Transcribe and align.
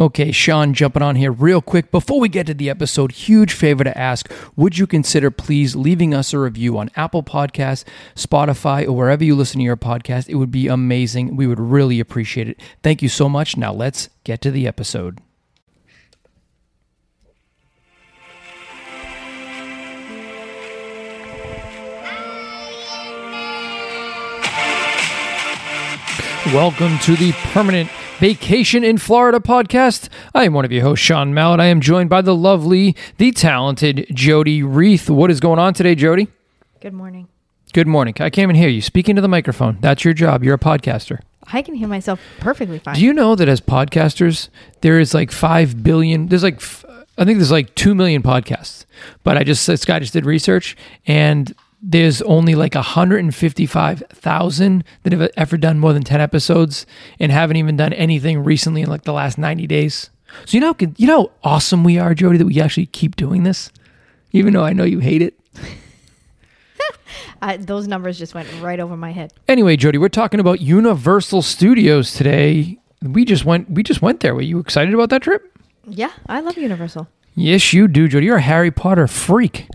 Okay, 0.00 0.30
Sean, 0.30 0.74
jumping 0.74 1.02
on 1.02 1.16
here 1.16 1.32
real 1.32 1.60
quick. 1.60 1.90
Before 1.90 2.20
we 2.20 2.28
get 2.28 2.46
to 2.46 2.54
the 2.54 2.70
episode, 2.70 3.10
huge 3.10 3.52
favor 3.52 3.82
to 3.82 3.98
ask 3.98 4.30
would 4.54 4.78
you 4.78 4.86
consider 4.86 5.28
please 5.28 5.74
leaving 5.74 6.14
us 6.14 6.32
a 6.32 6.38
review 6.38 6.78
on 6.78 6.88
Apple 6.94 7.24
Podcasts, 7.24 7.82
Spotify, 8.14 8.86
or 8.86 8.92
wherever 8.92 9.24
you 9.24 9.34
listen 9.34 9.58
to 9.58 9.64
your 9.64 9.76
podcast? 9.76 10.28
It 10.28 10.36
would 10.36 10.52
be 10.52 10.68
amazing. 10.68 11.34
We 11.34 11.48
would 11.48 11.58
really 11.58 11.98
appreciate 11.98 12.48
it. 12.48 12.60
Thank 12.80 13.02
you 13.02 13.08
so 13.08 13.28
much. 13.28 13.56
Now 13.56 13.72
let's 13.72 14.08
get 14.22 14.40
to 14.42 14.52
the 14.52 14.68
episode. 14.68 15.20
Welcome 26.54 26.98
to 27.00 27.16
the 27.16 27.32
permanent 27.52 27.90
vacation 28.18 28.82
in 28.82 28.98
Florida 28.98 29.38
podcast. 29.38 30.08
I 30.34 30.44
am 30.44 30.52
one 30.52 30.64
of 30.64 30.72
your 30.72 30.82
hosts, 30.82 31.04
Sean 31.04 31.32
Mallett. 31.32 31.60
I 31.60 31.66
am 31.66 31.80
joined 31.80 32.10
by 32.10 32.20
the 32.20 32.34
lovely, 32.34 32.96
the 33.16 33.30
talented 33.30 34.06
Jody 34.12 34.62
Reith. 34.62 35.08
What 35.08 35.30
is 35.30 35.38
going 35.38 35.60
on 35.60 35.72
today, 35.72 35.94
Jody? 35.94 36.26
Good 36.80 36.92
morning. 36.92 37.28
Good 37.72 37.86
morning. 37.86 38.14
I 38.18 38.30
can't 38.30 38.38
even 38.50 38.56
hear 38.56 38.68
you. 38.68 38.82
Speaking 38.82 39.14
to 39.14 39.22
the 39.22 39.28
microphone. 39.28 39.78
That's 39.80 40.04
your 40.04 40.14
job. 40.14 40.42
You're 40.42 40.56
a 40.56 40.58
podcaster. 40.58 41.20
I 41.52 41.62
can 41.62 41.74
hear 41.74 41.88
myself 41.88 42.20
perfectly 42.40 42.80
fine. 42.80 42.96
Do 42.96 43.04
you 43.04 43.12
know 43.12 43.36
that 43.36 43.48
as 43.48 43.60
podcasters, 43.60 44.48
there 44.80 44.98
is 44.98 45.14
like 45.14 45.30
5 45.30 45.82
billion, 45.82 46.26
there's 46.26 46.42
like, 46.42 46.60
I 47.16 47.24
think 47.24 47.38
there's 47.38 47.52
like 47.52 47.74
2 47.76 47.94
million 47.94 48.22
podcasts. 48.22 48.84
But 49.22 49.36
I 49.36 49.44
just, 49.44 49.66
this 49.66 49.84
guy 49.84 50.00
just 50.00 50.12
did 50.12 50.26
research 50.26 50.76
and 51.06 51.54
there's 51.80 52.22
only 52.22 52.54
like 52.54 52.74
155,000 52.74 54.84
that 55.02 55.12
have 55.12 55.30
ever 55.36 55.56
done 55.56 55.78
more 55.78 55.92
than 55.92 56.02
10 56.02 56.20
episodes 56.20 56.86
and 57.20 57.30
haven't 57.30 57.56
even 57.56 57.76
done 57.76 57.92
anything 57.92 58.42
recently 58.42 58.82
in 58.82 58.88
like 58.88 59.02
the 59.02 59.12
last 59.12 59.38
90 59.38 59.66
days. 59.66 60.10
So 60.44 60.56
you 60.56 60.60
know, 60.60 60.74
you 60.96 61.06
know 61.06 61.22
how 61.22 61.30
awesome 61.54 61.84
we 61.84 61.98
are, 61.98 62.14
Jody, 62.14 62.38
that 62.38 62.46
we 62.46 62.60
actually 62.60 62.86
keep 62.86 63.16
doing 63.16 63.44
this, 63.44 63.70
even 64.32 64.52
though 64.52 64.64
I 64.64 64.72
know 64.72 64.84
you 64.84 65.00
hate 65.00 65.22
it. 65.22 65.38
Uh, 67.40 67.56
those 67.56 67.86
numbers 67.86 68.18
just 68.18 68.34
went 68.34 68.48
right 68.60 68.80
over 68.80 68.96
my 68.96 69.12
head. 69.12 69.32
Anyway, 69.46 69.76
Jody, 69.76 69.96
we're 69.96 70.08
talking 70.08 70.40
about 70.40 70.60
Universal 70.60 71.42
Studios 71.42 72.12
today. 72.12 72.78
We 73.00 73.24
just 73.24 73.44
went, 73.44 73.70
we 73.70 73.84
just 73.84 74.02
went 74.02 74.20
there. 74.20 74.34
Were 74.34 74.42
you 74.42 74.58
excited 74.58 74.92
about 74.92 75.10
that 75.10 75.22
trip? 75.22 75.56
Yeah, 75.86 76.10
I 76.26 76.40
love 76.40 76.58
Universal. 76.58 77.06
Yes, 77.36 77.72
you 77.72 77.86
do, 77.86 78.08
Jody. 78.08 78.26
You're 78.26 78.38
a 78.38 78.42
Harry 78.42 78.72
Potter 78.72 79.06
freak. 79.06 79.68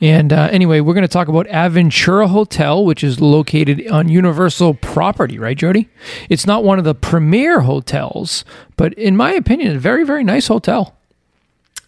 And 0.00 0.30
uh, 0.32 0.48
anyway, 0.52 0.80
we're 0.80 0.92
going 0.92 1.02
to 1.02 1.08
talk 1.08 1.28
about 1.28 1.46
Aventura 1.46 2.28
Hotel, 2.28 2.84
which 2.84 3.02
is 3.02 3.20
located 3.20 3.88
on 3.88 4.08
Universal 4.08 4.74
property, 4.74 5.38
right, 5.38 5.56
Jody? 5.56 5.88
It's 6.28 6.46
not 6.46 6.64
one 6.64 6.78
of 6.78 6.84
the 6.84 6.94
premier 6.94 7.60
hotels, 7.60 8.44
but 8.76 8.92
in 8.94 9.16
my 9.16 9.32
opinion, 9.32 9.74
a 9.74 9.78
very, 9.78 10.04
very 10.04 10.22
nice 10.22 10.48
hotel. 10.48 10.94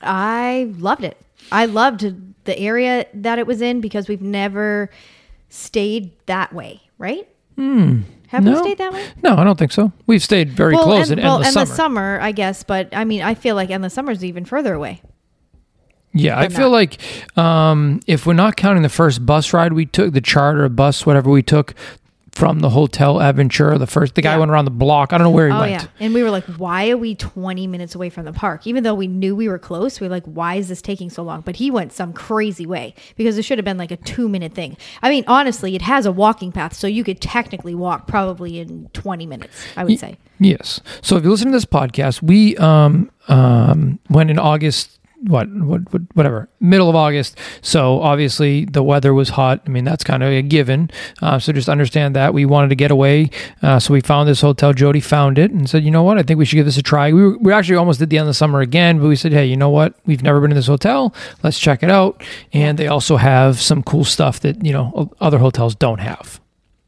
I 0.01 0.73
loved 0.79 1.05
it. 1.05 1.19
I 1.53 1.67
loved 1.67 2.45
the 2.45 2.59
area 2.59 3.07
that 3.13 3.39
it 3.39 3.47
was 3.47 3.61
in 3.61 3.81
because 3.83 4.09
we've 4.09 4.23
never 4.23 4.89
stayed 5.51 6.11
that 6.27 6.53
way, 6.55 6.81
right? 6.97 7.29
Hmm. 7.57 8.01
Have 8.29 8.45
No. 8.45 8.53
we 8.53 8.59
stayed 8.59 8.79
that 8.79 8.93
way? 8.93 9.05
No, 9.23 9.37
I 9.37 9.45
don't 9.45 9.59
think 9.59 9.73
so. 9.73 9.93
We've 10.07 10.23
stayed 10.23 10.51
very 10.51 10.77
close 10.77 11.11
and, 11.11 11.19
in 11.19 11.25
well, 11.27 11.37
endless 11.37 11.49
endless 11.57 11.69
summer. 11.77 12.17
summer, 12.17 12.21
I 12.23 12.33
guess, 12.33 12.63
but 12.63 12.89
I 12.93 13.05
mean, 13.05 13.23
I 13.23 13.35
feel 13.35 13.55
like 13.55 13.71
endless 13.71 13.95
summer 13.95 14.13
is 14.13 14.25
even 14.25 14.45
further 14.45 14.75
away. 14.75 15.01
Yeah, 16.13 16.39
I 16.39 16.49
feel 16.49 16.71
like 16.71 16.99
um, 17.37 18.01
if 18.07 18.27
we're 18.27 18.33
not 18.33 18.57
counting 18.57 18.83
the 18.83 18.89
first 18.89 19.25
bus 19.27 19.53
ride 19.53 19.73
we 19.75 19.87
took, 19.87 20.13
the 20.15 20.21
charter 20.21 20.69
bus, 20.69 21.05
whatever 21.07 21.31
we 21.31 21.43
took 21.43 21.75
from 22.33 22.61
the 22.61 22.71
hotel 22.71 23.17
Aventura, 23.17 23.79
the 23.81 23.87
first, 23.87 24.15
the 24.15 24.23
guy 24.23 24.35
Yeah. 24.35 24.39
went 24.39 24.51
around 24.53 24.65
the 24.65 24.71
block. 24.71 25.13
I 25.13 25.19
don't 25.19 25.25
know 25.25 25.31
where 25.31 25.49
he 25.49 25.53
Oh 25.55 25.59
went. 25.61 25.73
yeah, 25.73 25.85
and 25.99 26.15
we 26.15 26.23
were 26.23 26.31
like, 26.31 26.45
"Why 26.45 26.89
are 26.91 26.97
we 26.97 27.17
20 27.17 27.67
minutes 27.67 27.97
away 27.97 28.11
from 28.11 28.27
the 28.27 28.33
park?" 28.33 28.65
Even 28.67 28.85
though 28.85 28.95
we 28.95 29.09
knew 29.09 29.35
we 29.35 29.49
were 29.49 29.59
close, 29.59 30.01
we 30.01 30.07
were 30.07 30.11
like, 30.15 30.25
"Why 30.25 30.55
is 30.55 30.69
this 30.69 30.81
taking 30.81 31.11
so 31.11 31.23
long?" 31.25 31.41
But 31.41 31.57
he 31.57 31.69
went 31.71 31.93
some 31.93 32.13
crazy 32.13 32.65
way 32.65 32.95
because 33.17 33.39
it 33.39 33.43
should 33.43 33.59
have 33.59 33.65
been 33.65 33.77
like 33.79 33.91
a 33.91 33.97
two 33.97 34.29
minute 34.29 34.55
thing. 34.55 34.77
I 35.03 35.11
mean, 35.11 35.25
honestly, 35.27 35.75
it 35.75 35.83
has 35.83 36.07
a 36.07 36.13
walking 36.13 36.53
path, 36.53 36.75
so 36.75 36.87
you 36.87 37.03
could 37.03 37.21
technically 37.21 37.75
walk 37.75 38.07
probably 38.07 38.61
in 38.61 38.89
20 38.93 39.27
minutes. 39.27 39.57
I 39.77 39.83
would 39.85 39.99
say. 39.99 40.17
Yes. 40.39 40.81
So 41.03 41.17
if 41.17 41.25
you 41.25 41.31
listen 41.31 41.49
to 41.49 41.53
this 41.53 41.65
podcast, 41.65 42.23
we 42.23 42.57
um 42.59 43.11
um 43.27 43.99
went 44.09 44.31
in 44.31 44.39
August. 44.39 44.98
What, 45.23 45.49
what, 45.51 45.93
what, 45.93 46.03
whatever, 46.15 46.49
middle 46.61 46.89
of 46.89 46.95
August. 46.95 47.37
So 47.61 48.01
obviously 48.01 48.65
the 48.67 48.85
weather 48.85 49.13
was 49.13 49.31
hot. 49.31 49.63
I 49.67 49.69
mean, 49.69 49.85
that's 49.85 50.05
kind 50.05 50.23
of 50.23 50.31
a 50.31 50.43
given. 50.43 50.91
Uh, 51.21 51.41
so 51.41 51.53
just 51.53 51.69
understand 51.69 52.15
that 52.15 52.33
we 52.33 52.45
wanted 52.45 52.69
to 52.69 52.77
get 52.77 52.93
away. 52.93 53.31
Uh, 53.61 53.81
so 53.81 53.93
we 53.93 54.01
found 54.01 54.29
this 54.29 54.41
hotel. 54.41 54.73
Jody 54.73 55.01
found 55.01 55.39
it 55.39 55.51
and 55.51 55.69
said, 55.69 55.83
you 55.83 55.91
know 55.91 56.05
what? 56.05 56.19
I 56.19 56.23
think 56.23 56.39
we 56.39 56.45
should 56.45 56.57
give 56.57 56.67
this 56.67 56.77
a 56.77 56.83
try. 56.83 57.13
We, 57.13 57.23
were, 57.23 57.39
we 57.39 57.53
actually 57.53 57.77
almost 57.77 57.99
did 57.99 58.11
the 58.11 58.19
end 58.19 58.25
of 58.25 58.29
the 58.29 58.35
summer 58.35 58.61
again, 58.61 59.01
but 59.01 59.09
we 59.09 59.17
said, 59.17 59.33
hey, 59.33 59.47
you 59.47 59.57
know 59.57 59.71
what? 59.71 59.95
We've 60.07 60.23
never 60.23 60.41
been 60.41 60.53
in 60.53 60.57
this 60.57 60.69
hotel. 60.69 61.13
Let's 61.43 61.59
check 61.59 61.83
it 61.83 61.91
out. 61.91 62.23
And 62.53 62.79
they 62.79 62.87
also 62.87 63.17
have 63.17 63.61
some 63.61 63.83
cool 63.83 64.05
stuff 64.05 64.41
that, 64.41 64.65
you 64.65 64.73
know, 64.73 65.13
other 65.21 65.39
hotels 65.39 65.75
don't 65.75 65.99
have. 65.99 66.41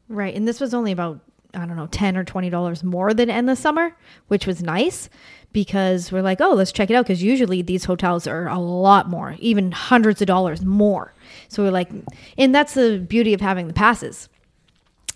Right, 0.07 0.35
and 0.35 0.47
this 0.47 0.59
was 0.59 0.73
only 0.73 0.91
about 0.91 1.19
I 1.53 1.65
don't 1.65 1.75
know, 1.75 1.87
10 1.87 2.17
or 2.17 2.23
20 2.23 2.49
dollars 2.49 2.83
more 2.83 3.13
than 3.13 3.29
endless 3.29 3.59
summer, 3.59 3.95
which 4.27 4.47
was 4.47 4.61
nice 4.63 5.09
because 5.53 6.11
we're 6.11 6.21
like, 6.21 6.41
"Oh, 6.41 6.53
let's 6.53 6.71
check 6.71 6.89
it 6.89 6.95
out" 6.95 7.05
because 7.05 7.23
usually 7.23 7.61
these 7.61 7.85
hotels 7.85 8.27
are 8.27 8.47
a 8.47 8.59
lot 8.59 9.09
more, 9.09 9.35
even 9.39 9.71
hundreds 9.71 10.21
of 10.21 10.27
dollars 10.27 10.63
more. 10.63 11.13
So 11.47 11.63
we're 11.63 11.71
like, 11.71 11.89
and 12.37 12.53
that's 12.53 12.73
the 12.73 12.99
beauty 12.99 13.33
of 13.33 13.41
having 13.41 13.67
the 13.67 13.73
passes. 13.73 14.29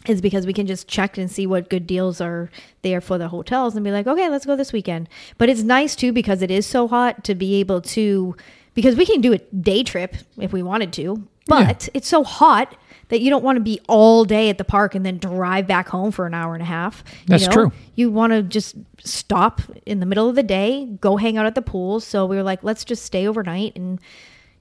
Is 0.08 0.22
because 0.22 0.46
we 0.46 0.54
can 0.54 0.68
just 0.68 0.88
check 0.88 1.18
and 1.18 1.32
see 1.32 1.48
what 1.48 1.70
good 1.70 1.88
deals 1.88 2.22
are 2.22 2.52
there 2.84 3.02
for 3.02 3.18
the 3.18 3.30
hotels 3.30 3.76
and 3.76 3.84
be 3.84 3.90
like, 3.90 4.06
okay, 4.06 4.30
let's 4.30 4.46
go 4.46 4.56
this 4.56 4.72
weekend. 4.72 5.10
But 5.40 5.50
it's 5.50 5.64
nice 5.64 5.96
too 5.96 6.14
because 6.14 6.44
it 6.44 6.52
is 6.52 6.68
so 6.68 6.88
hot 6.88 7.24
to 7.24 7.34
be 7.34 7.56
able 7.56 7.82
to, 7.82 8.36
because 8.76 8.96
we 8.96 9.08
can 9.08 9.20
do 9.20 9.34
a 9.34 9.40
day 9.40 9.82
trip 9.82 10.16
if 10.38 10.54
we 10.54 10.62
wanted 10.62 10.94
to, 10.94 11.28
but 11.48 11.90
it's 11.94 12.08
so 12.08 12.24
hot 12.24 12.76
that 13.10 13.22
you 13.22 13.30
don't 13.30 13.44
want 13.44 13.58
to 13.58 13.64
be 13.64 13.80
all 13.88 14.26
day 14.26 14.50
at 14.50 14.58
the 14.58 14.64
park 14.64 14.96
and 14.96 15.06
then 15.06 15.20
drive 15.20 15.68
back 15.68 15.88
home 15.90 16.12
for 16.12 16.26
an 16.26 16.34
hour 16.34 16.54
and 16.56 16.64
a 16.64 16.66
half. 16.66 17.04
you 17.22 17.26
That's 17.28 17.46
know? 17.46 17.52
true. 17.52 17.72
You 17.94 18.10
want 18.10 18.34
to 18.34 18.42
just 18.42 18.76
stop 19.04 19.62
in 19.86 20.00
the 20.00 20.06
middle 20.08 20.28
of 20.28 20.36
the 20.36 20.44
day, 20.44 20.86
go 21.02 21.18
hang 21.18 21.38
out 21.38 21.46
at 21.46 21.54
the 21.54 21.62
pool. 21.62 22.00
So 22.00 22.26
we 22.26 22.36
were 22.36 22.44
like, 22.44 22.64
let's 22.64 22.84
just 22.84 23.04
stay 23.04 23.28
overnight 23.28 23.76
and, 23.76 24.00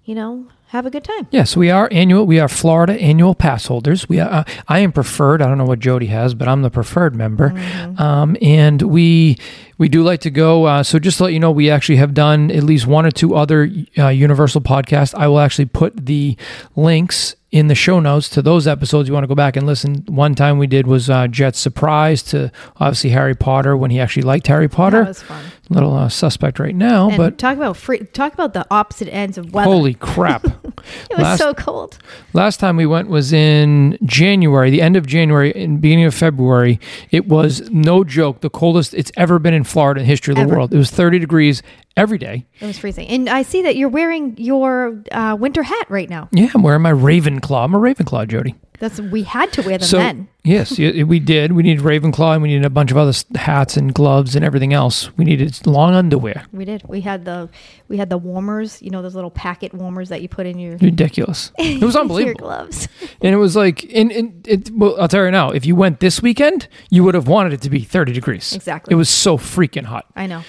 you 0.05 0.15
know, 0.15 0.47
have 0.69 0.87
a 0.87 0.91
good 0.91 1.05
time. 1.05 1.27
Yes, 1.31 1.57
we 1.57 1.71
are 1.71 1.89
annual. 1.93 2.27
We 2.27 2.41
are 2.41 2.49
Florida 2.49 2.95
annual 2.95 3.35
pass 3.35 3.67
holders. 3.67 4.09
We 4.09 4.19
are, 4.21 4.29
uh, 4.29 4.45
I 4.67 4.81
am 4.81 4.93
preferred. 4.93 5.41
I 5.41 5.47
don't 5.47 5.57
know 5.57 5.65
what 5.65 5.79
Jody 5.79 6.07
has, 6.07 6.35
but 6.35 6.49
I'm 6.49 6.63
the 6.63 6.71
preferred 6.71 7.15
member. 7.15 7.51
Mm-hmm. 7.51 8.03
Um, 8.03 8.37
and 8.43 8.83
we 8.83 9.39
we 9.79 9.89
do 9.89 10.03
like 10.03 10.21
to 10.21 10.31
go. 10.31 10.65
Uh, 10.65 10.83
so 10.83 10.99
just 10.99 11.19
to 11.19 11.25
let 11.25 11.33
you 11.33 11.41
know, 11.41 11.51
we 11.51 11.71
actually 11.71 11.97
have 11.97 12.13
done 12.13 12.51
at 12.51 12.65
least 12.65 12.87
one 12.87 13.07
or 13.07 13.11
two 13.11 13.35
other 13.35 13.71
uh, 13.97 14.09
Universal 14.09 14.63
podcasts. 14.63 15.15
I 15.15 15.29
will 15.29 15.41
actually 15.41 15.67
put 15.67 16.07
the 16.07 16.37
links 16.77 17.37
in 17.51 17.69
the 17.69 17.75
show 17.77 18.01
notes 18.01 18.29
to 18.31 18.43
those 18.43 18.67
episodes. 18.67 19.09
You 19.09 19.15
want 19.15 19.25
to 19.25 19.29
go 19.29 19.37
back 19.37 19.57
and 19.57 19.65
listen. 19.67 20.05
One 20.09 20.35
time 20.35 20.59
we 20.59 20.67
did 20.67 20.89
was 20.89 21.09
uh, 21.09 21.29
Jet's 21.29 21.59
surprise 21.59 22.21
to 22.25 22.51
obviously 22.77 23.11
Harry 23.11 23.37
Potter 23.37 23.77
when 23.77 23.93
he 23.93 24.01
actually 24.01 24.23
liked 24.25 24.49
Harry 24.49 24.69
Potter. 24.69 25.03
That 25.03 25.09
was 25.09 25.23
fun. 25.23 25.45
Little 25.71 25.95
uh, 25.97 26.09
suspect 26.11 26.59
right 26.59 26.75
now, 26.75 27.09
And 27.09 27.17
but 27.17 27.39
talk 27.39 27.57
about 27.57 27.77
free, 27.77 28.01
talk 28.01 28.35
about 28.35 28.53
the 28.53 28.67
opposite 28.71 29.09
ends 29.09 29.39
of 29.39 29.53
weather. 29.55 29.71
holy 29.71 29.95
crap. 29.95 30.47
it 31.11 31.17
was 31.17 31.23
last- 31.23 31.39
so 31.39 31.55
cold. 31.55 31.99
Last 32.33 32.59
time 32.61 32.77
we 32.77 32.87
went 32.87 33.09
was 33.09 33.33
in 33.33 33.99
January, 34.05 34.71
the 34.71 34.83
end 34.83 34.97
of 34.97 35.07
January, 35.07 35.53
and 35.55 35.81
beginning 35.81 36.05
of 36.07 36.15
February. 36.15 36.81
It 37.11 37.27
was 37.29 37.69
no 37.71 38.05
joke, 38.05 38.41
the 38.41 38.51
coldest 38.51 38.95
it's 38.95 39.13
ever 39.17 39.39
been 39.39 39.55
in 39.55 39.65
Florida 39.65 40.01
in 40.01 40.07
history 40.07 40.33
of 40.33 40.39
the 40.39 40.55
world. 40.55 40.73
It 40.75 40.79
was 40.79 40.91
30 40.91 41.19
degrees 41.19 41.63
every 41.97 42.19
day. 42.19 42.45
It 42.61 42.67
was 42.67 42.79
freezing. 42.79 43.07
And 43.09 43.29
I 43.29 43.43
see 43.43 43.63
that 43.63 43.77
you're 43.77 43.89
wearing 43.89 44.37
your 44.37 45.03
uh, 45.13 45.37
winter 45.39 45.63
hat 45.63 45.87
right 45.89 46.11
now. 46.11 46.29
Yeah, 46.33 46.49
I'm 46.55 46.63
wearing 46.63 46.83
my 46.83 46.93
Ravenclaw. 46.93 47.65
I'm 47.65 47.75
a 47.75 47.79
Ravenclaw, 47.79 48.29
Jody. 48.29 48.55
That's 48.81 49.01
we 49.01 49.23
had 49.23 49.53
to 49.53 49.63
wear 49.63 49.79
them 49.79 49.87
So 49.87 49.99
then. 49.99 50.29
yes, 50.43 50.77
we 50.77 51.21
did. 51.21 51.53
We 51.53 51.63
needed 51.63 51.85
Ravenclaw, 51.85 52.35
and 52.35 52.43
we 52.43 52.49
needed 52.49 52.65
a 52.65 52.71
bunch 52.71 52.91
of 52.91 52.97
other 52.97 53.13
hats 53.37 53.77
and 53.77 53.95
gloves 53.95 54.35
and 54.35 54.45
everything 54.45 54.73
else. 54.73 55.17
We 55.17 55.25
needed 55.25 55.65
long 55.65 55.95
underwear. 55.95 56.45
We 56.53 56.65
did. 56.65 56.83
We 56.89 57.01
had 57.01 57.25
the 57.25 57.49
we 57.87 57.99
had 57.99 58.11
the 58.11 58.19
warmers, 58.19 58.83
you 58.83 58.91
know, 58.91 59.01
those 59.01 59.15
little 59.15 59.31
packet 59.31 59.73
warmers 59.75 60.09
that 60.09 60.23
you 60.23 60.29
put 60.29 60.47
in 60.47 60.59
your 60.59 60.64
Ridiculous. 60.71 61.53
It 61.59 61.83
was 61.83 61.95
your 61.95 62.03
unbelievable. 62.03 62.41
gloves. 62.41 62.89
And 63.23 63.35
it 63.35 63.39
was 63.39 63.57
like, 63.57 63.85
and, 63.95 64.11
and 64.13 64.47
it, 64.49 64.71
well, 64.71 65.01
I'll 65.01 65.09
tell 65.09 65.25
you 65.25 65.31
now, 65.31 65.51
if 65.51 65.65
you 65.67 65.75
went 65.77 66.01
this 66.01 66.23
weekend, 66.23 66.69
you 66.91 67.05
would 67.05 67.15
have 67.15 67.29
wanted 67.29 67.53
it 67.53 67.63
to 67.63 67.71
be 67.71 67.81
30 67.81 68.13
degrees. 68.13 68.53
Exactly. 68.55 68.93
It 68.93 68.97
was 68.97 69.09
so 69.09 69.39
freaking 69.39 69.85
hot. 69.85 70.07
I 70.17 70.27
know. 70.27 70.43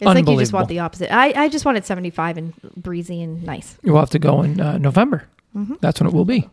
It's 0.00 0.06
like 0.06 0.16
you 0.16 0.22
just 0.22 0.28
Unbelievable. 0.28 0.58
want 0.58 0.68
the 0.68 0.78
opposite. 0.78 1.14
I, 1.14 1.44
I 1.44 1.48
just 1.50 1.64
wanted 1.66 1.84
75 1.84 2.38
and 2.38 2.54
breezy 2.76 3.20
and 3.22 3.42
nice. 3.44 3.76
You'll 3.82 3.98
have 3.98 4.10
to 4.10 4.18
go 4.18 4.42
in 4.42 4.58
uh, 4.60 4.78
November. 4.78 5.28
Mm-hmm. 5.54 5.74
That's 5.80 6.00
when 6.00 6.08
it 6.08 6.14
will 6.14 6.24
be. 6.24 6.48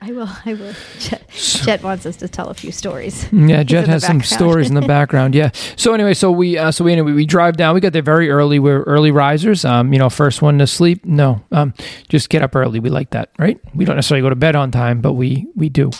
I 0.00 0.12
will. 0.12 0.28
I 0.46 0.54
will. 0.54 0.72
Jet, 1.00 1.28
Jet 1.28 1.82
wants 1.82 2.06
us 2.06 2.16
to 2.16 2.28
tell 2.28 2.48
a 2.48 2.54
few 2.54 2.70
stories. 2.72 3.28
Yeah, 3.32 3.62
Jet 3.62 3.88
has 3.88 4.04
some 4.04 4.22
stories 4.22 4.68
in 4.68 4.74
the 4.74 4.80
background. 4.86 5.34
Yeah. 5.34 5.50
So 5.76 5.92
anyway, 5.94 6.14
so 6.14 6.30
we 6.30 6.56
uh, 6.56 6.70
so 6.70 6.84
we 6.84 6.92
anyway, 6.92 7.12
we 7.12 7.26
drive 7.26 7.56
down. 7.56 7.74
We 7.74 7.80
got 7.80 7.92
there 7.92 8.02
very 8.02 8.30
early. 8.30 8.58
We're 8.58 8.82
early 8.84 9.10
risers. 9.10 9.64
Um, 9.64 9.92
you 9.92 9.98
know, 9.98 10.08
first 10.10 10.40
one 10.42 10.58
to 10.58 10.66
sleep. 10.66 11.04
No, 11.04 11.42
um, 11.52 11.74
just 12.08 12.28
get 12.30 12.42
up 12.42 12.54
early. 12.54 12.78
We 12.80 12.90
like 12.90 13.10
that, 13.10 13.30
right? 13.38 13.58
We 13.74 13.84
don't 13.84 13.96
necessarily 13.96 14.22
go 14.22 14.30
to 14.30 14.36
bed 14.36 14.54
on 14.56 14.70
time, 14.70 15.00
but 15.00 15.14
we 15.14 15.46
we 15.56 15.68
do 15.68 15.90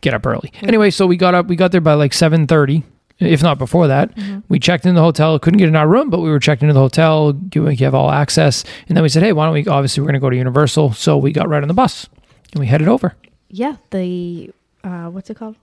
get 0.00 0.14
up 0.14 0.26
early. 0.26 0.52
Anyway, 0.62 0.90
so 0.90 1.06
we 1.06 1.16
got 1.16 1.34
up. 1.34 1.46
We 1.46 1.56
got 1.56 1.70
there 1.72 1.80
by 1.80 1.94
like 1.94 2.12
seven 2.12 2.46
thirty. 2.46 2.82
if 3.20 3.42
not 3.42 3.58
before 3.58 3.86
that. 3.86 4.14
Mm-hmm. 4.16 4.40
We 4.48 4.58
checked 4.58 4.84
in 4.84 4.94
the 4.96 5.00
hotel, 5.00 5.38
couldn't 5.38 5.58
get 5.58 5.68
in 5.68 5.76
our 5.76 5.86
room, 5.88 6.10
but 6.10 6.20
we 6.20 6.28
were 6.30 6.40
checked 6.40 6.62
into 6.62 6.74
the 6.74 6.80
hotel, 6.80 7.32
give- 7.32 7.62
we 7.64 7.76
have 7.76 7.94
all 7.94 8.10
access. 8.10 8.64
And 8.88 8.96
then 8.96 9.02
we 9.02 9.08
said, 9.08 9.22
hey, 9.22 9.32
why 9.32 9.44
don't 9.46 9.54
we? 9.54 9.66
Obviously, 9.68 10.00
we're 10.00 10.06
going 10.08 10.14
to 10.14 10.20
go 10.20 10.30
to 10.30 10.36
Universal. 10.36 10.94
So 10.94 11.16
we 11.16 11.30
got 11.30 11.48
right 11.48 11.62
on 11.62 11.68
the 11.68 11.74
bus 11.74 12.08
and 12.52 12.58
we 12.60 12.66
headed 12.66 12.88
over. 12.88 13.14
Yeah, 13.56 13.76
the 13.90 14.50
uh, 14.82 15.10
what's 15.10 15.30
it 15.30 15.36
called? 15.36 15.54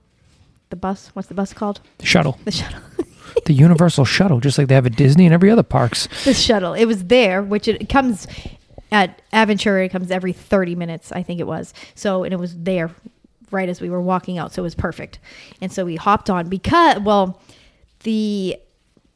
The 0.70 0.76
bus. 0.76 1.10
What's 1.12 1.28
the 1.28 1.34
bus 1.34 1.52
called? 1.52 1.80
The 1.98 2.06
shuttle, 2.06 2.38
The 2.46 2.50
shuttle. 2.50 2.80
the 3.44 3.52
Universal 3.52 4.06
shuttle, 4.06 4.40
just 4.40 4.56
like 4.56 4.68
they 4.68 4.74
have 4.74 4.86
at 4.86 4.96
Disney 4.96 5.26
and 5.26 5.34
every 5.34 5.50
other 5.50 5.62
parks. 5.62 6.08
the 6.24 6.32
shuttle. 6.32 6.72
It 6.72 6.86
was 6.86 7.04
there, 7.04 7.42
which 7.42 7.68
it 7.68 7.90
comes 7.90 8.26
at 8.90 9.20
Aventura. 9.30 9.84
It 9.84 9.90
comes 9.90 10.10
every 10.10 10.32
thirty 10.32 10.74
minutes, 10.74 11.12
I 11.12 11.22
think 11.22 11.38
it 11.38 11.46
was. 11.46 11.74
So, 11.94 12.24
and 12.24 12.32
it 12.32 12.38
was 12.38 12.58
there 12.58 12.90
right 13.50 13.68
as 13.68 13.82
we 13.82 13.90
were 13.90 14.00
walking 14.00 14.38
out, 14.38 14.54
so 14.54 14.62
it 14.62 14.64
was 14.64 14.74
perfect. 14.74 15.18
And 15.60 15.70
so 15.70 15.84
we 15.84 15.96
hopped 15.96 16.30
on 16.30 16.48
because, 16.48 16.98
well, 17.00 17.42
the 18.04 18.56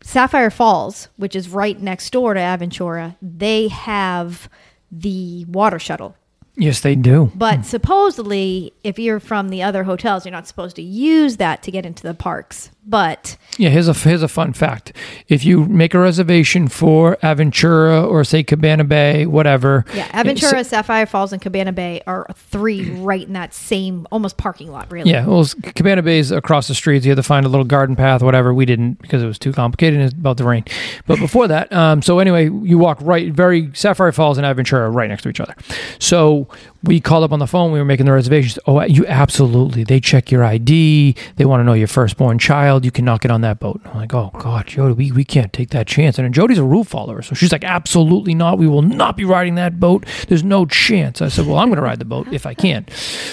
Sapphire 0.03 0.51
Falls, 0.51 1.09
which 1.17 1.35
is 1.35 1.49
right 1.49 1.81
next 1.81 2.11
door 2.11 2.35
to 2.35 2.41
Aventura, 2.41 3.17
they 3.23 3.69
have 3.69 4.51
the 4.93 5.47
water 5.47 5.79
shuttle. 5.79 6.15
Yes, 6.57 6.81
they 6.81 6.95
do. 6.95 7.31
But 7.35 7.67
supposedly, 7.67 8.73
if 8.83 8.99
you're 8.99 9.21
from 9.21 9.51
the 9.51 9.63
other 9.63 9.85
hotels, 9.85 10.25
you're 10.25 10.33
not 10.33 10.47
supposed 10.47 10.77
to 10.77 10.83
use 10.83 11.37
that 11.37 11.63
to 11.65 11.71
get 11.71 11.85
into 11.85 12.03
the 12.03 12.15
parks. 12.15 12.71
But 12.89 13.37
Yeah, 13.59 13.71
here's 13.71 13.89
a 13.89 13.95
here's 13.95 14.23
a 14.23 14.29
fun 14.29 14.53
fact. 14.53 14.93
If 15.29 15.45
you 15.45 15.65
make 15.67 15.93
a 15.93 15.99
reservation 15.99 16.69
for 16.69 17.17
Aventura 17.17 18.09
or 18.09 18.23
say 18.23 18.45
Cabana 18.45 18.85
Bay, 18.85 19.27
whatever. 19.27 19.85
yeah, 19.93 20.07
Aventura, 20.09 20.65
Sapphire 20.65 21.05
Falls, 21.07 21.33
and 21.33 21.43
Cabana 21.43 21.73
Bay 21.73 22.01
are 22.07 22.27
three 22.35 22.89
right 23.01 23.27
in 23.27 23.33
that 23.33 23.55
same 23.55 24.07
almost 24.13 24.37
parking 24.37 24.71
lot, 24.71 24.91
really. 24.93 25.11
Yeah, 25.11 25.27
well, 25.27 25.45
Cabana 25.75 26.03
Bay 26.03 26.19
is 26.21 26.31
across 26.31 26.69
the 26.69 26.75
street. 26.75 27.05
You 27.05 27.11
had 27.11 27.17
to 27.17 27.23
find 27.25 27.45
a 27.45 27.49
little 27.49 27.65
garden 27.67 27.97
path, 27.97 28.23
whatever. 28.23 28.55
We 28.55 28.67
didn't 28.67 29.01
because 29.03 29.21
it 29.23 29.27
was 29.27 29.39
too 29.39 29.53
complicated 29.53 29.99
and 29.99 30.05
it's 30.09 30.15
about 30.19 30.37
to 30.39 30.45
rain. 30.45 30.65
But 31.09 31.19
before 31.19 31.49
that, 31.49 31.73
um, 31.73 32.03
so 32.03 32.21
anyway, 32.21 32.45
you 32.45 32.79
walk 32.79 32.99
right, 33.01 33.33
very 33.33 33.71
Sapphire 33.75 34.13
Falls 34.13 34.39
and 34.39 34.47
Aventura 34.47 34.95
right 34.95 35.09
next 35.09 35.23
to 35.25 35.29
each 35.29 35.41
other. 35.41 35.57
So 35.99 36.47
we 36.87 37.01
called 37.01 37.25
up 37.25 37.33
on 37.33 37.39
the 37.39 37.47
phone. 37.47 37.73
We 37.73 37.79
were 37.79 37.85
making 37.85 38.07
the 38.07 38.13
reservations. 38.13 38.59
Oh, 38.67 38.83
you 38.83 39.07
absolutely. 39.07 39.85
They 39.85 40.01
check 40.01 40.31
your 40.31 40.45
ID. 40.45 41.15
They 41.37 41.45
want 41.45 41.61
to 41.61 41.65
know 41.65 41.73
your 41.73 41.89
firstborn 41.89 42.39
child. 42.39 42.85
You 42.85 42.91
cannot 42.91 43.21
get 43.21 43.31
on 43.31 43.41
that 43.43 43.59
boat. 43.61 43.81
I'm 43.87 43.97
like, 43.97 44.15
oh 44.15 44.31
God, 44.39 44.67
Jody, 44.67 44.95
we, 44.95 45.13
we 45.13 45.25
can't 45.25 45.53
take 45.53 45.71
that 45.71 45.87
chance. 45.87 46.19
And 46.19 46.33
Jody's 46.35 46.59
a 46.59 46.65
rule 46.65 46.85
follower, 46.85 47.23
so 47.23 47.35
she's 47.35 47.53
like, 47.53 47.65
absolutely 47.65 48.35
not. 48.35 48.59
We 48.59 48.67
will 48.69 48.83
not 48.83 49.17
be 49.17 49.25
riding 49.25 49.57
that 49.57 49.81
boat. 49.81 50.07
There's 50.29 50.45
no 50.45 50.67
chance. 50.67 51.21
I 51.21 51.29
said, 51.29 51.47
well, 51.47 51.59
I'm 51.59 51.69
going 51.69 51.77
to 51.77 51.83
ride 51.83 51.99
the 51.99 52.05
boat 52.05 52.29
if 52.33 52.47
I 52.47 52.55
can. 52.55 52.87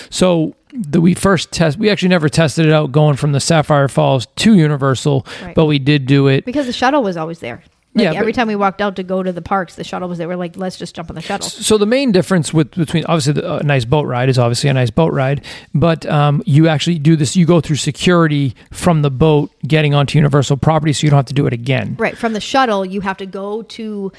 So 0.10 0.56
the 0.76 1.00
we 1.00 1.14
first 1.14 1.52
test 1.52 1.78
we 1.78 1.88
actually 1.92 2.10
never 2.10 2.28
tested 2.28 2.66
it 2.66 2.72
out 2.72 2.92
going 2.92 3.16
from 3.16 3.32
the 3.32 3.40
sapphire 3.40 3.88
falls 3.88 4.26
to 4.38 4.56
universal 4.56 5.24
Right. 5.44 5.54
but 5.54 5.66
we 5.66 5.78
did 5.78 6.08
do 6.08 6.28
it 6.28 6.46
Because 6.46 6.66
the 6.66 6.74
shuttle 6.74 7.04
was 7.04 7.16
always 7.16 7.38
there. 7.38 7.62
Like 7.95 8.06
Yeah, 8.06 8.13
every 8.19 8.34
time 8.34 8.48
we 8.48 8.56
walked 8.56 8.81
out 8.81 8.95
to 8.95 9.04
go 9.04 9.22
to 9.22 9.31
the 9.31 9.42
parks, 9.42 9.75
the 9.75 9.84
shuttle 9.84 10.10
was 10.10 10.18
there. 10.18 10.28
We're 10.28 10.36
like, 10.36 10.57
let's 10.57 10.78
just 10.78 10.95
jump 10.95 11.10
on 11.10 11.16
the 11.16 11.22
shuttle. 11.22 11.48
so 11.48 11.78
the 11.78 11.86
main 11.86 12.12
difference 12.12 12.51
with 12.54 12.72
between 12.72 13.06
obviously 13.06 13.34
the, 13.34 13.57
a 13.57 13.63
nice 13.63 13.86
boat 13.86 14.07
ride 14.07 14.30
is 14.30 14.40
obviously 14.40 14.69
a 14.69 14.74
nice 14.74 14.90
boat 14.90 15.13
ride 15.13 15.45
but 15.75 16.06
um, 16.07 16.42
you 16.45 16.68
actually 16.68 16.98
do 16.98 17.16
this 17.16 17.36
you 17.36 17.45
go 17.45 17.62
through 17.62 17.75
security 17.75 18.56
from 18.72 19.04
the 19.04 19.12
boat 19.12 19.51
getting 19.68 19.94
onto 19.94 20.18
universal 20.18 20.57
property 20.57 20.92
so 20.92 21.06
you 21.06 21.12
don't 21.12 21.18
have 21.18 21.25
to 21.25 21.34
do 21.34 21.45
it 21.45 21.54
again 21.54 21.95
Right. 22.00 22.18
From 22.18 22.34
the 22.34 22.42
shuttle, 22.42 22.84
you 22.86 23.01
have 23.01 23.18
to 23.18 23.25
go 23.28 23.62
to 23.62 24.12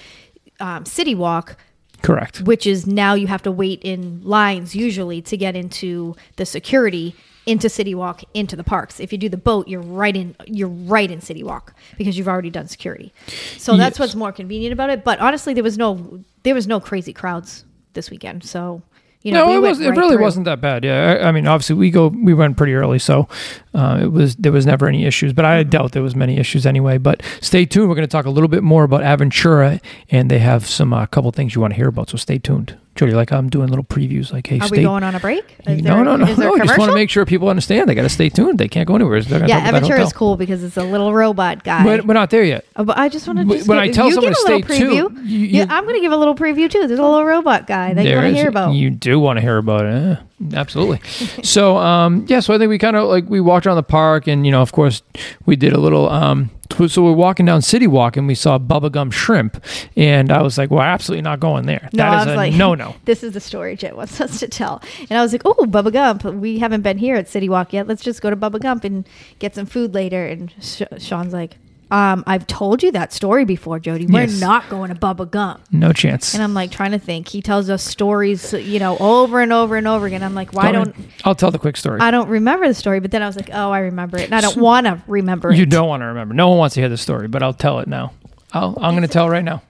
um, 0.61 0.85
City 0.87 1.15
Walk, 1.17 1.57
correct 2.03 2.43
which 2.43 2.67
is 2.67 2.87
now 2.87 3.15
you 3.15 3.27
have 3.27 3.43
to 3.43 3.51
wait 3.51 3.81
in 3.83 4.23
lines 4.23 4.77
usually 4.77 5.21
to 5.23 5.37
get 5.37 5.57
into 5.57 6.15
the 6.37 6.45
security 6.47 7.15
into 7.47 7.69
City 7.69 7.95
Walk 7.95 8.23
into 8.33 8.57
the 8.57 8.65
parks. 8.65 9.01
If 9.01 9.13
you 9.13 9.19
do 9.19 9.29
the 9.29 9.37
boat, 9.37 9.69
you're 9.69 9.83
right 9.83 10.17
in 10.17 10.35
you're 10.47 10.69
right 10.69 11.11
in 11.11 11.21
City 11.21 11.43
Walk 11.43 11.75
because 11.99 12.17
you've 12.17 12.29
already 12.29 12.51
done 12.51 12.69
security. 12.69 13.13
So 13.59 13.77
that's 13.77 13.99
what's 13.99 14.15
more 14.15 14.33
convenient 14.33 14.73
about 14.73 14.91
it. 14.91 15.05
But 15.05 15.19
honestly, 15.21 15.55
there 15.55 15.65
was 15.65 15.77
no 15.79 16.21
there 16.43 16.55
was 16.55 16.67
no 16.67 16.81
crazy 16.81 17.13
crowds 17.13 17.65
this 17.93 18.11
weekend. 18.11 18.45
So 18.45 18.83
you 19.23 19.33
know, 19.33 19.47
no, 19.47 19.51
we 19.53 19.57
it 19.67 19.71
was. 19.71 19.81
It 19.81 19.89
really 19.91 20.17
through. 20.17 20.23
wasn't 20.23 20.45
that 20.45 20.61
bad. 20.61 20.85
Yeah, 20.85 21.19
I, 21.23 21.29
I 21.29 21.33
mean, 21.33 21.47
obviously 21.47 21.77
we 21.77 21.91
go. 21.91 22.09
We 22.09 22.35
went 22.35 22.59
pretty 22.59 22.75
early, 22.75 22.99
so 22.99 23.27
uh, 23.73 24.01
it 24.03 24.09
was. 24.13 24.37
There 24.37 24.53
was 24.53 24.67
never 24.67 24.87
any 24.87 25.07
issues. 25.07 25.33
But 25.33 25.47
I 25.47 25.63
Mm-hmm. 25.63 25.71
doubt 25.71 25.93
there 25.93 26.03
was 26.03 26.15
many 26.15 26.37
issues 26.37 26.67
anyway. 26.67 26.99
But 26.99 27.23
stay 27.41 27.65
tuned. 27.65 27.89
We're 27.89 27.95
going 27.95 28.07
to 28.07 28.13
talk 28.13 28.27
a 28.27 28.31
little 28.31 28.49
bit 28.49 28.63
more 28.63 28.85
about 28.85 29.01
Aventura, 29.01 29.81
and 30.11 30.31
they 30.31 30.41
have 30.41 30.67
some 30.67 30.93
uh, 30.93 31.07
couple 31.07 31.31
things 31.33 31.55
you 31.55 31.63
want 31.63 31.71
to 31.73 31.77
hear 31.77 31.89
about. 31.89 32.11
So 32.11 32.19
stay 32.19 32.37
tuned, 32.39 32.77
Jody. 32.95 33.13
Like 33.13 33.33
I'm 33.33 33.49
doing 33.49 33.69
little 33.69 33.85
previews. 33.85 34.33
Like, 34.33 34.47
hey, 34.47 34.59
Are 34.61 34.67
stay. 34.67 34.79
we 34.79 34.83
going 34.85 35.03
on 35.03 35.15
a 35.15 35.21
break? 35.21 35.45
Is 35.67 35.83
no, 35.83 35.95
there- 35.97 36.05
no, 36.05 36.17
no, 36.17 36.35
no. 36.35 36.55
I 36.55 36.59
just 36.67 36.79
want 36.79 36.91
to 36.91 36.95
make 36.95 37.11
sure 37.11 37.25
people 37.27 37.49
understand. 37.49 37.89
They 37.89 37.95
got 37.95 38.03
to 38.03 38.09
stay 38.09 38.29
tuned. 38.29 38.59
They 38.59 38.69
can't 38.69 38.87
go 38.87 38.95
anywhere. 38.95 39.19
Yeah, 39.19 39.69
about 39.69 39.91
is 40.01 40.13
cool 40.13 40.37
because 40.37 40.63
it's 40.65 40.77
a 40.77 40.85
little 40.85 41.13
robot 41.15 41.65
guy. 41.65 41.85
But 41.85 42.07
we're 42.07 42.15
not 42.15 42.31
there 42.31 42.45
yet. 42.45 42.65
Oh, 42.77 42.85
but 42.85 42.97
I 42.99 43.09
just 43.09 43.27
want 43.27 43.39
to 43.41 43.45
When 43.45 43.59
give, 43.59 43.71
I 43.71 43.91
tell 43.91 44.07
you 44.09 44.15
someone 44.15 44.33
to 44.33 44.41
stay 44.41 44.63
preview. 44.63 45.09
tuned, 45.15 45.27
you- 45.29 45.39
yeah, 45.41 45.67
I'm 45.69 45.85
going 45.85 45.97
to 45.97 46.01
give 46.01 46.13
a 46.13 46.17
little 46.17 46.35
preview 46.35 46.71
too. 46.71 46.87
There's 46.87 46.99
a 46.99 47.03
little 47.03 47.25
robot 47.25 47.67
guy 47.67 47.95
that 47.95 48.05
you 48.05 48.15
want 48.15 48.27
to 48.29 48.35
hear 48.35 48.49
about. 48.49 48.75
You 48.75 48.91
do 48.91 49.19
want 49.19 49.37
to 49.39 49.41
hear 49.41 49.59
about 49.59 49.87
it. 49.87 49.95
eh? 49.95 50.17
Absolutely. 50.53 51.01
so, 51.43 51.77
um, 51.79 52.27
yeah, 52.29 52.41
so 52.41 52.53
I 52.55 52.59
think 52.59 52.69
we 52.69 52.79
kind 52.79 52.97
of 52.97 53.09
like 53.09 53.29
we 53.29 53.41
walked 53.41 53.67
around 53.67 53.77
the 53.77 53.83
park 53.83 54.27
and, 54.27 54.45
you 54.45 54.53
know, 54.53 54.61
of 54.61 54.73
course, 54.73 55.03
we 55.47 55.57
did 55.57 55.73
a 55.73 55.79
little. 55.79 56.09
Um, 56.09 56.51
so 56.89 57.05
we're 57.05 57.13
walking 57.13 57.47
down 57.47 57.63
City 57.63 57.87
Walk 57.87 58.17
and 58.17 58.27
we 58.27 58.35
saw 58.35 58.59
Bubba 58.59 58.91
Gump 58.91 59.13
Shrimp. 59.13 59.63
And 59.97 60.33
I 60.33 60.43
was 60.43 60.59
like, 60.59 60.71
well, 60.71 60.81
absolutely 60.83 61.23
not 61.23 61.39
going 61.41 61.67
there. 61.67 61.89
No, 61.93 62.03
that 62.11 62.27
is 62.29 62.33
a 62.35 62.37
like- 62.37 62.55
no 62.55 62.75
no. 62.75 62.97
This 63.05 63.23
is 63.23 63.33
the 63.33 63.41
story 63.41 63.77
Jet 63.77 63.97
wants 63.97 64.21
us 64.21 64.41
to 64.41 64.49
tell. 64.49 64.83
And 65.09 65.13
I 65.19 65.23
was 65.23 65.33
like, 65.33 65.43
oh, 65.45 65.55
Bubba 65.67 65.93
Gump. 65.93 66.25
We 66.25 66.59
haven't 66.59 66.83
been 66.83 66.99
here 66.99 67.17
at 67.17 67.29
City 67.29 67.49
Walk 67.49 67.73
yet. 67.73 67.87
Let's 67.87 68.03
just 68.03 68.21
go 68.23 68.31
to 68.31 68.37
Bubba 68.37 68.61
Gump 68.61 68.85
and 68.85 69.09
get 69.39 69.55
some 69.55 69.67
food 69.67 69.95
later. 69.95 70.27
And 70.27 70.53
Sh- 70.61 70.83
Sean's 70.99 71.33
like, 71.33 71.57
um, 71.95 72.25
I've 72.27 72.47
told 72.49 72.83
you 72.83 72.91
that 72.93 73.13
story 73.13 73.45
before, 73.45 73.79
Jody. 73.79 74.07
We're 74.07 74.23
Yes. 74.23 74.41
not 74.41 74.69
going 74.69 74.93
to 74.93 74.99
Bubba 74.99 75.31
Gump. 75.31 75.61
No 75.71 75.93
chance. 75.93 76.35
And 76.35 76.43
I'm 76.43 76.53
like 76.53 76.73
trying 76.73 76.91
to 76.91 76.99
think. 76.99 77.29
He 77.29 77.41
tells 77.41 77.71
us 77.71 77.85
stories, 77.85 78.53
you 78.53 78.81
know, 78.81 78.97
over 78.99 79.41
and 79.41 79.53
over 79.53 79.77
and 79.77 79.87
over 79.87 80.05
again. 80.07 80.23
I'm 80.25 80.35
like, 80.35 80.53
why 80.53 80.73
don't 80.73 80.95
I'll 81.25 81.37
tell 81.37 81.53
the 81.53 81.59
quick 81.59 81.77
story. 81.77 82.01
I 82.01 82.11
don't 82.11 82.29
remember 82.29 82.67
the 82.67 82.75
story? 82.75 82.99
But 82.99 83.13
then 83.13 83.23
I 83.23 83.27
was 83.27 83.37
like, 83.37 83.51
oh, 83.53 83.71
I 83.71 83.79
remember 83.79 84.19
it, 84.19 84.25
and 84.25 84.35
I 84.35 84.41
don't 84.41 84.57
want 84.57 84.87
to 84.87 85.01
remember 85.07 85.51
it. 85.53 85.57
you 85.57 85.67
don't 85.67 85.87
want 85.89 86.01
to 86.01 86.07
remember. 86.07 86.35
No 86.35 86.49
one 86.49 86.59
wants 86.59 86.75
to 86.75 86.81
hear 86.81 86.89
the 86.89 86.97
story, 86.97 87.29
but 87.29 87.43
I'll 87.45 87.55
tell 87.55 87.79
it 87.79 87.87
now. 87.87 88.13
I'll, 88.53 88.77
I'm 88.81 88.95
going 88.95 89.03
to 89.03 89.09
tell 89.09 89.31
right 89.31 89.45
now. 89.45 89.63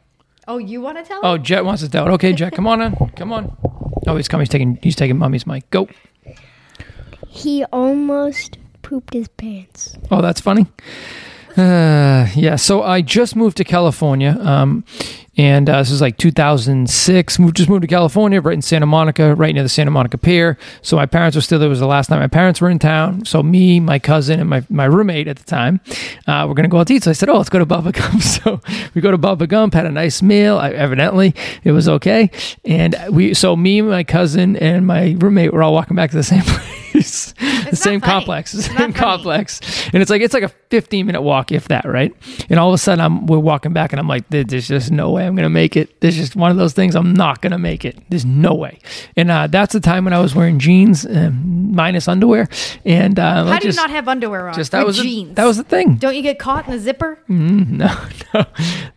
Oh, 0.49 0.57
you 0.59 0.81
want 0.81 0.97
to 0.99 1.05
tell? 1.05 1.21
Oh, 1.23 1.35
it? 1.35 1.43
Jet 1.43 1.65
wants 1.65 1.83
to 1.83 1.89
tell 1.91 2.07
it. 2.09 2.11
Okay, 2.13 2.33
Jet, 2.33 2.53
come 2.55 2.67
on 2.67 2.81
in. 2.81 2.95
Come 3.17 3.33
on. 3.33 3.55
Oh, 4.07 4.17
he's 4.17 4.29
coming. 4.29 4.43
He's 4.47 4.51
taking. 4.51 4.79
He's 4.83 4.97
taking 4.97 5.19
mommy's 5.19 5.47
mic. 5.47 5.69
Go. 5.71 5.89
He 7.29 7.65
almost 7.67 8.59
pooped 8.83 9.13
his 9.15 9.29
pants. 9.29 9.97
Oh, 10.11 10.23
that's 10.23 10.41
funny. 10.41 10.67
Uh, 11.57 12.27
yeah. 12.35 12.57
So 12.57 12.83
I 12.83 13.01
just 13.01 13.37
moved 13.37 13.57
to 13.59 13.65
California, 13.65 14.37
um, 14.41 14.85
and 15.37 15.69
uh, 15.69 15.79
this 15.79 15.91
is 15.91 16.01
like 16.01 16.17
2006. 16.17 17.39
Moved, 17.39 17.57
just 17.57 17.69
moved 17.69 17.83
to 17.83 17.89
California, 17.89 18.41
right 18.41 18.55
in 18.55 18.63
Santa 18.63 18.87
Monica, 18.87 19.35
right 19.35 19.53
near 19.55 19.63
the 19.63 19.69
Santa 19.69 19.91
Monica 19.91 20.19
Pier. 20.19 20.59
So 20.83 20.97
my 20.97 21.07
parents 21.07 21.37
were 21.37 21.43
still 21.43 21.59
there. 21.59 21.67
It 21.67 21.71
was 21.71 21.81
the 21.81 21.87
last 21.87 22.09
time 22.09 22.21
my 22.21 22.27
parents 22.29 22.61
were 22.61 22.71
in 22.71 22.79
town. 22.79 23.25
So 23.25 23.43
me, 23.43 23.81
my 23.81 23.99
cousin, 23.99 24.41
and 24.41 24.49
my, 24.49 24.65
my 24.69 24.85
roommate 24.85 25.29
at 25.29 25.37
the 25.37 25.45
time, 25.45 25.81
uh, 26.27 26.47
we're 26.49 26.55
gonna 26.55 26.69
go 26.69 26.79
out 26.79 26.87
to 26.89 26.95
eat. 26.95 27.05
So 27.05 27.11
I 27.11 27.15
said, 27.15 27.29
"Oh, 27.29 27.37
let's 27.37 27.49
go 27.49 27.59
to 27.59 27.67
Bubba 27.67 27.93
Gump." 27.93 28.23
So 28.45 28.61
we 28.95 29.01
go 29.01 29.11
to 29.11 29.19
Bubba 29.19 29.49
Gump, 29.49 29.75
had 29.75 29.87
a 29.87 29.91
nice 29.91 30.21
meal. 30.21 30.59
I, 30.59 30.71
evidently, 30.71 31.35
it 31.63 31.73
was 31.73 31.89
okay. 31.89 32.31
And 32.65 32.97
we, 33.11 33.33
so 33.33 33.55
me, 33.57 33.81
my 33.81 34.03
cousin, 34.05 34.57
and 34.57 34.87
my 34.87 35.17
roommate 35.19 35.53
were 35.53 35.63
all 35.63 35.73
walking 35.73 35.97
back 35.97 36.11
to 36.11 36.17
the 36.17 36.23
same 36.25 36.43
place, 36.47 36.84
the 37.71 37.77
same 37.77 38.01
funny. 38.01 38.13
complex, 38.13 38.53
the 38.53 38.59
It's 38.59 38.69
same 38.77 38.93
complex. 38.93 39.61
And 39.93 40.01
it's 40.01 40.11
like 40.11 40.23
it's 40.23 40.33
like 40.35 40.43
a 40.45 40.49
15 40.71 41.07
minute 41.07 41.23
walk, 41.23 41.53
if 41.53 41.69
that, 41.69 41.85
right? 41.85 42.13
And 42.49 42.59
all 42.59 42.69
of 42.71 42.75
a 42.75 42.79
sudden, 42.79 43.05
I'm 43.05 43.27
we're 43.27 43.39
walking 43.39 43.73
back, 43.73 43.93
and 43.93 44.01
I'm 44.01 44.09
like, 44.09 44.25
"There's 44.31 44.69
just 44.69 44.91
no 44.91 45.11
way 45.11 45.27
I'm 45.27 45.35
gonna 45.37 45.49
make 45.51 45.77
it." 45.77 46.01
There's 46.01 46.17
just 46.17 46.35
one 46.37 46.51
of 46.51 46.57
those 46.57 46.73
things. 46.73 46.95
I'm 46.97 47.13
not 47.15 47.43
gonna 47.43 47.59
make 47.59 47.85
it. 47.85 47.99
There's 48.09 48.25
no 48.25 48.55
way. 48.55 48.79
And 49.17 49.31
uh, 49.31 49.47
that's 49.49 49.73
the 49.73 49.81
time 49.81 50.05
when 50.05 50.13
I 50.15 50.19
was 50.21 50.35
wearing 50.35 50.59
jeans 50.59 51.07
minus 51.09 52.09
underwear, 52.09 52.49
and 52.85 53.19
uh, 53.19 53.35
How 53.35 53.45
like 53.45 53.63
do 53.63 53.69
you 53.69 53.75
not 53.75 53.91
have 53.91 54.09
underwear 54.09 54.49
on? 54.49 54.55
just 54.55 54.73
that 54.73 54.83
Or 54.83 54.87
was 54.87 54.99
jeans. 54.99 55.35
that 55.37 55.45
was 55.45 55.57
the 55.57 55.65
thing. 55.65 55.97
Don't 55.97 56.15
you 56.15 56.23
get 56.23 56.39
caught 56.39 56.67
in 56.67 56.73
the 56.73 56.79
zipper? 56.79 57.19
No, 57.75 57.89
no, 58.35 58.45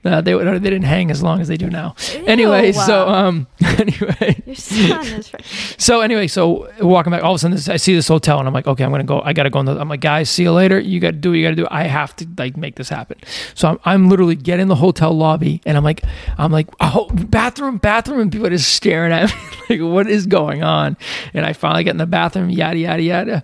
no 0.03 0.21
they 0.21 0.35
would- 0.35 0.47
they 0.61 0.69
didn't 0.69 0.83
hang 0.85 1.09
as 1.11 1.21
long 1.23 1.41
as 1.41 1.47
they 1.47 1.57
do 1.57 1.69
now. 1.69 1.95
Anyway, 2.25 2.71
so 2.71 3.07
um, 3.09 3.47
anyway, 3.61 4.41
Your 4.45 4.55
son 4.55 5.05
is. 5.07 5.33
Right. 5.33 5.43
So 5.77 6.01
anyway, 6.01 6.27
so 6.27 6.71
walking 6.81 7.11
back, 7.11 7.23
all 7.23 7.31
of 7.33 7.35
a 7.37 7.39
sudden 7.39 7.55
this, 7.55 7.67
I 7.69 7.77
see 7.87 7.95
this 7.95 8.07
hotel, 8.07 8.39
and 8.39 8.47
I'm 8.47 8.53
like, 8.53 8.67
okay, 8.67 8.83
I'm 8.83 8.91
gonna 8.91 9.03
go. 9.03 9.21
I 9.21 9.33
gotta 9.33 9.49
go. 9.49 9.59
In 9.61 9.65
the, 9.65 9.79
I'm 9.79 9.87
like, 9.87 10.01
guys, 10.01 10.29
see 10.29 10.43
you 10.43 10.51
later. 10.51 10.79
You 10.79 10.99
got 10.99 11.11
to 11.11 11.17
do 11.17 11.29
what 11.29 11.35
you 11.35 11.43
got 11.43 11.51
to 11.51 11.55
do. 11.55 11.67
I 11.71 11.83
have 11.83 12.15
to 12.17 12.27
like 12.37 12.57
make 12.57 12.75
this 12.75 12.89
happen. 12.89 13.17
So 13.55 13.69
I'm, 13.69 13.79
I'm 13.85 14.09
literally 14.09 14.35
get 14.35 14.59
in 14.59 14.67
the 14.67 14.75
hotel 14.75 15.13
lobby, 15.13 15.61
and 15.65 15.77
I'm 15.77 15.83
like, 15.83 16.03
I'm 16.37 16.51
like, 16.51 16.67
oh, 16.81 17.07
bathroom, 17.13 17.77
bathroom, 17.77 18.19
and 18.19 18.31
people 18.31 18.47
are 18.47 18.51
just 18.51 18.73
staring 18.73 19.13
at 19.13 19.33
me 19.69 19.77
like, 19.77 19.93
what 19.93 20.07
is 20.07 20.27
going 20.27 20.63
on? 20.63 20.97
And 21.33 21.45
I 21.45 21.53
finally 21.53 21.83
get 21.85 21.91
in 21.91 21.97
the 21.97 22.05
bathroom, 22.05 22.49
yada 22.49 22.77
yada 22.77 23.01
yada. 23.01 23.43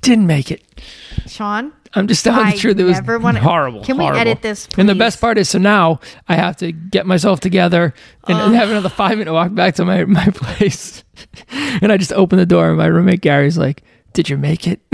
Didn't 0.00 0.26
make 0.26 0.50
it. 0.50 0.62
Sean, 1.26 1.72
I'm 1.94 2.06
just 2.06 2.24
telling 2.24 2.46
I 2.46 2.52
the 2.52 2.58
truth. 2.58 2.78
It 2.78 2.84
was 2.84 3.00
wanna- 3.02 3.40
horrible. 3.40 3.84
Can 3.84 3.96
we 3.98 4.04
horrible. 4.04 4.20
edit 4.20 4.42
this, 4.42 4.68
And 4.76 4.88
the 4.88 4.94
best 4.94 5.20
part 5.20 5.38
is, 5.38 5.48
so 5.48 5.58
now 5.58 6.00
I 6.28 6.34
have 6.34 6.56
to 6.58 6.72
get 6.72 7.06
myself 7.06 7.40
together 7.40 7.94
and, 8.26 8.38
and 8.38 8.54
have 8.54 8.70
another 8.70 8.88
five 8.88 9.18
minute 9.18 9.32
walk 9.32 9.54
back 9.54 9.74
to 9.76 9.84
my, 9.84 10.04
my 10.04 10.26
place. 10.34 11.04
and 11.58 11.92
I 11.92 11.96
just 11.96 12.12
open 12.12 12.38
the 12.38 12.46
door, 12.46 12.68
and 12.68 12.78
my 12.78 12.86
roommate 12.86 13.20
Gary's 13.20 13.56
like, 13.58 13.82
"Did 14.12 14.28
you 14.28 14.36
make 14.36 14.66
it?" 14.66 14.80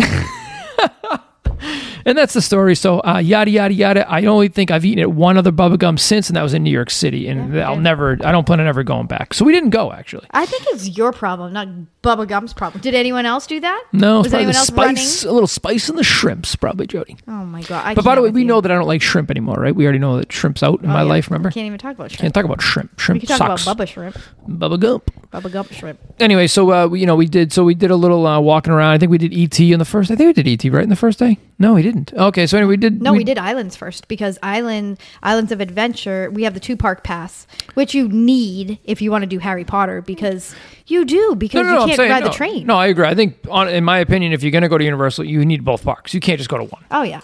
And 2.05 2.17
that's 2.19 2.35
the 2.35 2.43
story. 2.43 2.75
So 2.75 3.01
uh, 3.01 3.19
yada 3.19 3.51
yada 3.51 3.75
yada. 3.75 4.11
I 4.11 4.25
only 4.25 4.49
think 4.49 4.71
I've 4.71 4.85
eaten 4.85 5.01
at 5.03 5.13
one 5.13 5.37
other 5.39 5.53
Bubba 5.53 5.79
Gump 5.79 6.01
since, 6.01 6.29
and 6.29 6.37
that 6.37 6.43
was 6.43 6.55
in 6.55 6.63
New 6.63 6.71
York 6.71 6.91
City. 6.91 7.29
And 7.29 7.55
Yeah, 7.55 7.69
I'll 7.69 7.75
yeah. 7.77 7.81
never. 7.83 8.19
I 8.25 8.33
don't 8.33 8.45
plan 8.47 8.61
on 8.61 8.67
ever 8.67 8.83
going 8.83 9.07
back. 9.07 9.35
So 9.35 9.45
we 9.45 9.53
didn't 9.53 9.71
go 9.71 9.93
actually. 9.93 10.27
I 10.31 10.47
think 10.47 10.65
it's 10.69 10.97
your 10.97 11.13
problem, 11.13 11.53
not 11.53 11.69
Bubba 12.03 12.27
Gump's 12.27 12.53
problem. 12.53 12.81
Did 12.83 12.95
anyone 12.95 13.27
else 13.27 13.47
do 13.47 13.61
that? 13.61 13.85
No, 13.93 14.21
was 14.23 14.35
anyone 14.35 14.55
else 14.57 14.67
spice, 14.67 15.25
a 15.25 15.31
little 15.33 15.47
spice 15.47 15.89
in 15.89 15.97
the 15.97 16.05
shrimps, 16.05 16.57
probably 16.57 16.87
Jody. 16.87 17.17
Oh 17.29 17.45
my 17.45 17.63
god! 17.63 17.87
I 17.87 17.95
But 17.95 18.05
by 18.05 18.15
the 18.17 18.23
way, 18.23 18.31
we 18.31 18.41
you. 18.43 18.47
know 18.47 18.61
that 18.61 18.71
I 18.71 18.75
don't 18.75 18.87
like 18.89 19.03
shrimp 19.03 19.31
anymore, 19.31 19.57
right? 19.57 19.75
We 19.75 19.85
already 19.85 19.99
know 20.01 20.17
that 20.19 20.33
shrimp's 20.33 20.63
out 20.63 20.81
in 20.81 20.87
Oh, 20.91 20.93
my 20.93 21.03
yeah. 21.03 21.09
life. 21.09 21.31
Remember? 21.31 21.51
Can't 21.51 21.67
even 21.67 21.79
talk 21.79 21.95
about 21.95 22.11
shrimp. 22.11 22.21
Can't 22.23 22.35
talk 22.35 22.45
about 22.45 22.61
shrimp. 22.61 22.99
Shrimp 22.99 23.21
we 23.23 23.27
can 23.27 23.39
talk 23.39 23.59
sucks. 23.59 23.63
about 23.65 23.79
Bubba 23.79 23.89
shrimp, 23.89 24.19
Bubba 24.49 24.81
Gump. 24.81 25.11
Bubba 25.33 25.53
Gump 25.53 25.73
shrimp. 25.73 25.99
Anyway, 26.21 26.47
so 26.47 26.71
uh, 26.73 26.87
we, 26.89 27.01
you 27.01 27.07
know, 27.07 27.17
we 27.17 27.27
did. 27.27 27.53
So 27.53 27.65
we 27.65 27.75
did 27.75 27.91
a 27.91 27.97
little 27.97 28.27
uh, 28.27 28.41
walking 28.41 28.73
around. 28.73 28.91
I 28.93 28.99
think 28.99 29.11
we 29.11 29.19
did 29.19 29.33
ET 29.33 29.59
in 29.61 29.79
the 29.79 29.85
first. 29.85 30.11
I 30.11 30.17
think 30.17 30.37
we 30.37 30.43
did 30.43 30.65
ET 30.65 30.71
right 30.73 30.83
in 30.83 30.89
the 30.91 30.97
first 30.97 31.19
day. 31.19 31.39
No, 31.59 31.75
we 31.75 31.83
didn't. 31.93 32.13
Okay, 32.15 32.47
so 32.47 32.57
anyway, 32.57 32.71
we 32.71 32.77
did. 32.77 33.03
No, 33.03 33.13
we, 33.13 33.25
did 33.25 33.39
islands 33.39 33.77
first 33.77 34.09
because 34.09 34.39
island 34.43 34.99
islands 35.23 35.53
of 35.53 35.61
adventure. 35.61 36.31
We 36.31 36.43
have 36.45 36.55
the 36.55 36.61
two 36.61 36.77
park 36.77 37.05
pass, 37.05 37.47
which 37.75 37.95
you 37.95 38.09
need 38.09 38.79
if 38.85 39.01
you 39.03 39.11
want 39.11 39.23
to 39.23 39.27
do 39.27 39.39
Harry 39.39 39.65
Potter 39.65 40.03
because 40.03 40.55
you 40.87 41.05
do 41.05 41.35
because 41.35 41.63
No, 41.63 41.63
no, 41.63 41.73
you 41.73 41.79
no, 41.79 41.87
can't 41.87 41.97
saying, 41.97 42.11
ride 42.11 42.25
the 42.25 42.31
train. 42.31 42.67
No, 42.67 42.77
I 42.77 42.87
agree. 42.89 43.07
I 43.07 43.15
think, 43.15 43.37
on, 43.51 43.69
in 43.69 43.85
my 43.85 43.99
opinion, 43.99 44.33
if 44.33 44.43
you're 44.43 44.53
going 44.53 44.63
to 44.63 44.69
go 44.69 44.79
to 44.79 44.85
Universal, 44.85 45.25
you 45.25 45.45
need 45.45 45.65
both 45.65 45.85
parks. 45.85 46.15
You 46.15 46.21
can't 46.21 46.39
just 46.39 46.51
go 46.51 46.59
to 46.59 46.65
one. 46.65 46.85
Oh 46.91 47.03
yeah. 47.03 47.21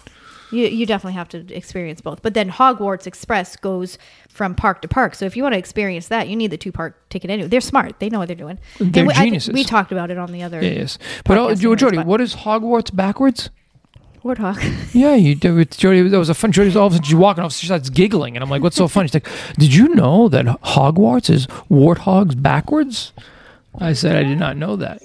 You, 0.50 0.66
you 0.66 0.86
definitely 0.86 1.14
have 1.14 1.28
to 1.30 1.54
experience 1.54 2.00
both. 2.00 2.22
But 2.22 2.34
then 2.34 2.50
Hogwarts 2.50 3.06
Express 3.06 3.56
goes 3.56 3.98
from 4.28 4.54
park 4.54 4.82
to 4.82 4.88
park. 4.88 5.14
So 5.14 5.26
if 5.26 5.36
you 5.36 5.42
want 5.42 5.52
to 5.54 5.58
experience 5.58 6.08
that, 6.08 6.28
you 6.28 6.36
need 6.36 6.50
the 6.50 6.56
two 6.56 6.72
park 6.72 7.08
ticket 7.10 7.30
anyway. 7.30 7.48
They're 7.48 7.60
smart. 7.60 7.98
They 7.98 8.08
know 8.08 8.18
what 8.18 8.28
they're 8.28 8.36
doing. 8.36 8.58
They're 8.80 9.04
we, 9.04 9.12
geniuses. 9.12 9.52
we 9.52 9.64
talked 9.64 9.92
about 9.92 10.10
it 10.10 10.18
on 10.18 10.32
the 10.32 10.42
other 10.42 10.62
Yeah, 10.62 10.70
yes. 10.70 10.98
But 11.24 11.38
oh, 11.38 11.48
podcast 11.48 11.76
Jody, 11.78 11.96
but- 11.98 12.06
what 12.06 12.20
is 12.20 12.34
Hogwarts 12.34 12.94
backwards? 12.94 13.50
Warthog. 14.24 14.58
Yeah, 14.94 15.14
you 15.14 15.34
did 15.34 15.52
with 15.52 15.76
Jody. 15.76 16.08
That 16.08 16.18
was 16.18 16.28
a 16.28 16.34
fun. 16.34 16.50
Jody's 16.52 16.74
all 16.76 16.86
of 16.86 16.92
a 16.92 16.96
sudden 16.96 17.04
she's 17.06 17.14
walking 17.14 17.44
off. 17.44 17.52
She 17.52 17.66
starts 17.66 17.90
giggling, 17.90 18.36
and 18.36 18.42
I'm 18.42 18.50
like, 18.50 18.62
"What's 18.62 18.76
so 18.76 18.88
funny?" 18.88 19.08
She's 19.08 19.14
like, 19.14 19.28
"Did 19.58 19.74
you 19.74 19.94
know 19.94 20.28
that 20.28 20.46
Hogwarts 20.62 21.30
is 21.30 21.46
warthogs 21.70 22.40
backwards?" 22.40 23.12
I 23.78 23.92
said, 23.92 24.16
"I 24.16 24.22
did 24.24 24.38
not 24.38 24.56
know 24.56 24.76
that." 24.76 25.00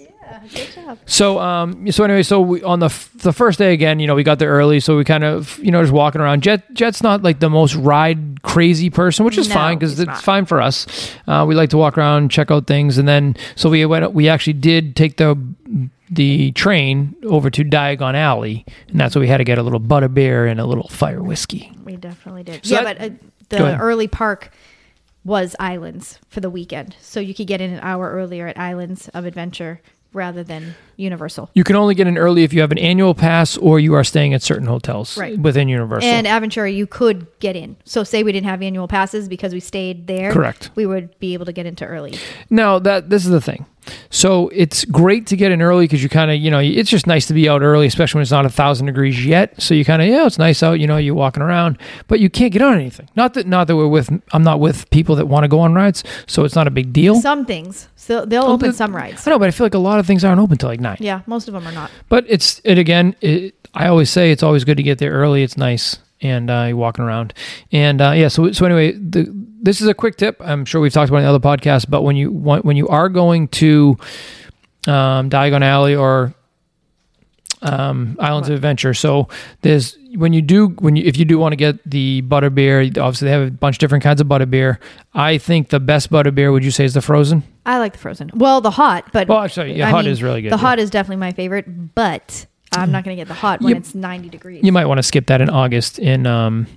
Good 0.53 0.71
job. 0.73 0.97
So, 1.05 1.39
um, 1.39 1.91
so 1.91 2.03
anyway, 2.03 2.23
so 2.23 2.41
we, 2.41 2.61
on 2.63 2.79
the 2.79 2.87
f- 2.87 3.11
the 3.15 3.31
first 3.33 3.59
day 3.59 3.73
again, 3.73 3.99
you 3.99 4.07
know, 4.07 4.15
we 4.15 4.23
got 4.23 4.39
there 4.39 4.49
early, 4.51 4.79
so 4.79 4.97
we 4.97 5.03
kind 5.03 5.23
of, 5.23 5.57
you 5.59 5.71
know, 5.71 5.81
just 5.81 5.93
walking 5.93 6.21
around. 6.21 6.43
Jet 6.43 6.73
Jet's 6.73 7.01
not 7.03 7.23
like 7.23 7.39
the 7.39 7.49
most 7.49 7.75
ride 7.75 8.41
crazy 8.43 8.89
person, 8.89 9.25
which 9.25 9.37
is 9.37 9.47
No, 9.49 9.55
fine 9.55 9.77
because 9.77 9.99
it's 9.99 10.07
not. 10.07 10.21
fine 10.23 10.45
for 10.45 10.61
us. 10.61 10.85
Uh, 11.27 11.45
we 11.47 11.55
like 11.55 11.69
to 11.71 11.77
walk 11.77 11.97
around, 11.97 12.29
check 12.31 12.51
out 12.51 12.67
things, 12.67 12.97
and 12.97 13.07
then 13.07 13.35
so 13.55 13.69
we 13.69 13.85
went. 13.85 14.13
We 14.13 14.29
actually 14.29 14.53
did 14.53 14.95
take 14.95 15.17
the 15.17 15.37
the 16.09 16.51
train 16.51 17.15
over 17.25 17.49
to 17.49 17.63
Diagon 17.63 18.13
Alley, 18.15 18.65
and 18.89 18.99
that's 18.99 19.15
where 19.15 19.21
we 19.21 19.27
had 19.27 19.37
to 19.37 19.43
get 19.43 19.57
a 19.57 19.63
little 19.63 19.79
butterbeer 19.79 20.49
and 20.49 20.59
a 20.59 20.65
little 20.65 20.87
fire 20.89 21.23
whiskey. 21.23 21.71
We 21.83 21.95
definitely 21.95 22.43
did. 22.43 22.65
So 22.65 22.75
yeah, 22.75 22.83
that- 22.93 22.99
but 23.49 23.61
uh, 23.61 23.65
the 23.71 23.77
early 23.77 24.07
park 24.07 24.51
was 25.25 25.55
islands 25.59 26.19
for 26.27 26.39
the 26.41 26.49
weekend. 26.49 26.95
So 26.99 27.19
you 27.19 27.33
could 27.33 27.47
get 27.47 27.61
in 27.61 27.71
an 27.71 27.79
hour 27.81 28.11
earlier 28.11 28.47
at 28.47 28.57
Islands 28.59 29.07
of 29.09 29.25
Adventure 29.25 29.79
rather 30.13 30.43
than 30.43 30.75
Universal. 30.95 31.49
You 31.53 31.63
can 31.63 31.75
only 31.75 31.95
get 31.95 32.05
in 32.07 32.17
early 32.17 32.43
if 32.43 32.53
you 32.53 32.61
have 32.61 32.71
an 32.71 32.77
annual 32.77 33.15
pass 33.15 33.57
or 33.57 33.79
you 33.79 33.93
are 33.95 34.03
staying 34.03 34.33
at 34.33 34.43
certain 34.43 34.67
hotels 34.67 35.17
Right. 35.17 35.37
within 35.39 35.67
Universal. 35.67 36.07
And 36.09 36.27
Aventura, 36.27 36.73
you 36.73 36.85
could 36.85 37.25
get 37.39 37.55
in. 37.55 37.75
So 37.83 38.03
say 38.03 38.21
we 38.23 38.31
didn't 38.31 38.45
have 38.47 38.61
annual 38.61 38.87
passes 38.87 39.27
because 39.27 39.53
we 39.53 39.59
stayed 39.59 40.05
there. 40.07 40.31
Correct. 40.31 40.69
We 40.75 40.85
would 40.85 41.17
be 41.19 41.33
able 41.33 41.45
to 41.45 41.51
get 41.51 41.65
into 41.65 41.85
early. 41.85 42.15
Now 42.49 42.77
that 42.79 43.09
this 43.09 43.25
is 43.25 43.31
the 43.31 43.41
thing. 43.41 43.65
So 44.09 44.49
it's 44.49 44.85
great 44.85 45.27
to 45.27 45.35
get 45.35 45.51
in 45.51 45.61
early 45.61 45.85
because 45.85 46.03
you 46.03 46.09
kind 46.09 46.31
of, 46.31 46.37
you 46.37 46.51
know, 46.51 46.59
it's 46.59 46.89
just 46.89 47.07
nice 47.07 47.25
to 47.27 47.33
be 47.33 47.49
out 47.49 47.61
early, 47.61 47.87
especially 47.87 48.19
when 48.19 48.21
it's 48.23 48.31
not 48.31 48.45
a 48.45 48.49
thousand 48.49 48.85
degrees 48.85 49.25
yet. 49.25 49.61
So 49.61 49.73
you 49.73 49.83
kind 49.85 50.01
of, 50.01 50.07
yeah, 50.07 50.25
it's 50.25 50.37
nice 50.37 50.63
out. 50.63 50.79
You 50.79 50.87
know, 50.87 50.97
you're 50.97 51.15
walking 51.15 51.43
around, 51.43 51.77
but 52.07 52.19
you 52.19 52.29
can't 52.29 52.51
get 52.53 52.61
on 52.61 52.75
anything. 52.75 53.09
Not 53.15 53.33
that, 53.33 53.47
not 53.47 53.67
that 53.67 53.75
we're 53.75 53.87
with. 53.87 54.09
I'm 54.31 54.43
not 54.43 54.59
with 54.59 54.89
people 54.89 55.15
that 55.15 55.27
want 55.27 55.43
to 55.43 55.47
go 55.47 55.59
on 55.59 55.73
rides, 55.73 56.03
so 56.27 56.43
it's 56.43 56.55
not 56.55 56.67
a 56.67 56.71
big 56.71 56.93
deal. 56.93 57.15
Some 57.21 57.45
things. 57.45 57.89
So 57.95 58.25
they'll 58.25 58.43
open 58.43 58.73
some 58.73 58.95
rides. 58.95 59.25
I 59.25 59.31
know, 59.31 59.39
but 59.39 59.47
I 59.47 59.51
feel 59.51 59.65
like 59.65 59.73
a 59.73 59.79
lot 59.79 59.99
of 59.99 60.05
things 60.05 60.23
aren't 60.25 60.41
open 60.41 60.57
till 60.57 60.69
like 60.69 60.79
nine. 60.79 60.97
Yeah, 60.99 61.21
most 61.25 61.47
of 61.47 61.53
them 61.53 61.65
are 61.65 61.71
not. 61.71 61.89
But 62.09 62.25
it's 62.27 62.61
it 62.63 62.77
again. 62.77 63.15
It, 63.21 63.55
I 63.73 63.87
always 63.87 64.09
say 64.09 64.31
it's 64.31 64.43
always 64.43 64.63
good 64.63 64.77
to 64.77 64.83
get 64.83 64.97
there 64.99 65.11
early. 65.11 65.41
It's 65.41 65.57
nice, 65.57 65.99
and 66.21 66.49
uh, 66.49 66.65
you're 66.67 66.77
walking 66.77 67.05
around, 67.05 67.33
and 67.71 68.01
uh, 68.01 68.11
yeah. 68.11 68.27
So 68.27 68.51
so 68.51 68.65
anyway, 68.65 68.91
the, 68.91 69.23
this 69.63 69.81
is 69.81 69.87
a 69.87 69.93
quick 69.93 70.17
tip. 70.17 70.37
I'm 70.39 70.65
sure 70.65 70.79
we've 70.81 70.93
talked 70.93 71.09
about 71.09 71.19
it 71.19 71.21
in 71.21 71.27
other 71.29 71.39
podcasts, 71.39 71.89
but 71.89 72.03
when 72.03 72.15
you 72.15 72.31
want, 72.31 72.63
when 72.65 72.77
you 72.77 72.87
are 72.89 73.09
going 73.09 73.47
to 73.49 73.97
um, 74.87 75.29
Diagon 75.29 75.63
Alley 75.63 75.95
or 75.95 76.33
um, 77.61 78.17
Islands 78.19 78.49
of 78.49 78.55
Adventure, 78.55 78.93
so 78.93 79.29
there's 79.61 79.97
when 80.15 80.33
you 80.33 80.41
do 80.41 80.67
when 80.79 80.95
you 80.95 81.03
if 81.05 81.17
you 81.17 81.25
do 81.25 81.39
want 81.39 81.53
to 81.53 81.55
get 81.55 81.79
the 81.89 82.21
butter 82.21 82.49
beer, 82.49 82.81
obviously 82.81 83.25
they 83.27 83.31
have 83.31 83.47
a 83.47 83.51
bunch 83.51 83.77
of 83.77 83.79
different 83.79 84.03
kinds 84.03 84.19
of 84.19 84.27
butter 84.27 84.45
beer. 84.45 84.79
I 85.13 85.37
think 85.37 85.69
the 85.69 85.79
best 85.79 86.09
butter 86.09 86.31
beer 86.31 86.51
would 86.51 86.63
you 86.65 86.71
say 86.71 86.83
is 86.83 86.93
the 86.93 87.01
frozen? 87.01 87.43
I 87.65 87.79
like 87.79 87.93
the 87.93 87.99
frozen. 87.99 88.31
Well, 88.33 88.59
the 88.59 88.71
hot, 88.71 89.11
but 89.13 89.27
Well, 89.29 89.39
actually, 89.39 89.77
yeah, 89.77 89.87
I 89.87 89.91
hot 89.91 90.03
mean, 90.03 90.11
is 90.11 90.21
really 90.21 90.41
good. 90.41 90.51
The 90.51 90.57
yeah. 90.57 90.61
hot 90.61 90.79
is 90.79 90.89
definitely 90.89 91.21
my 91.21 91.31
favorite, 91.31 91.95
but 91.95 92.45
I'm 92.73 92.91
not 92.91 93.05
going 93.05 93.15
to 93.15 93.21
get 93.21 93.29
the 93.29 93.33
hot 93.33 93.61
when 93.61 93.69
You- 93.69 93.75
it's 93.77 93.95
90 93.95 94.27
degrees. 94.29 94.61
you 94.63 94.73
might 94.73 94.85
want 94.87 94.97
to 94.97 95.03
skip 95.03 95.27
that 95.27 95.39
in 95.39 95.49
August 95.49 95.99
in 95.99 96.27
um, 96.27 96.67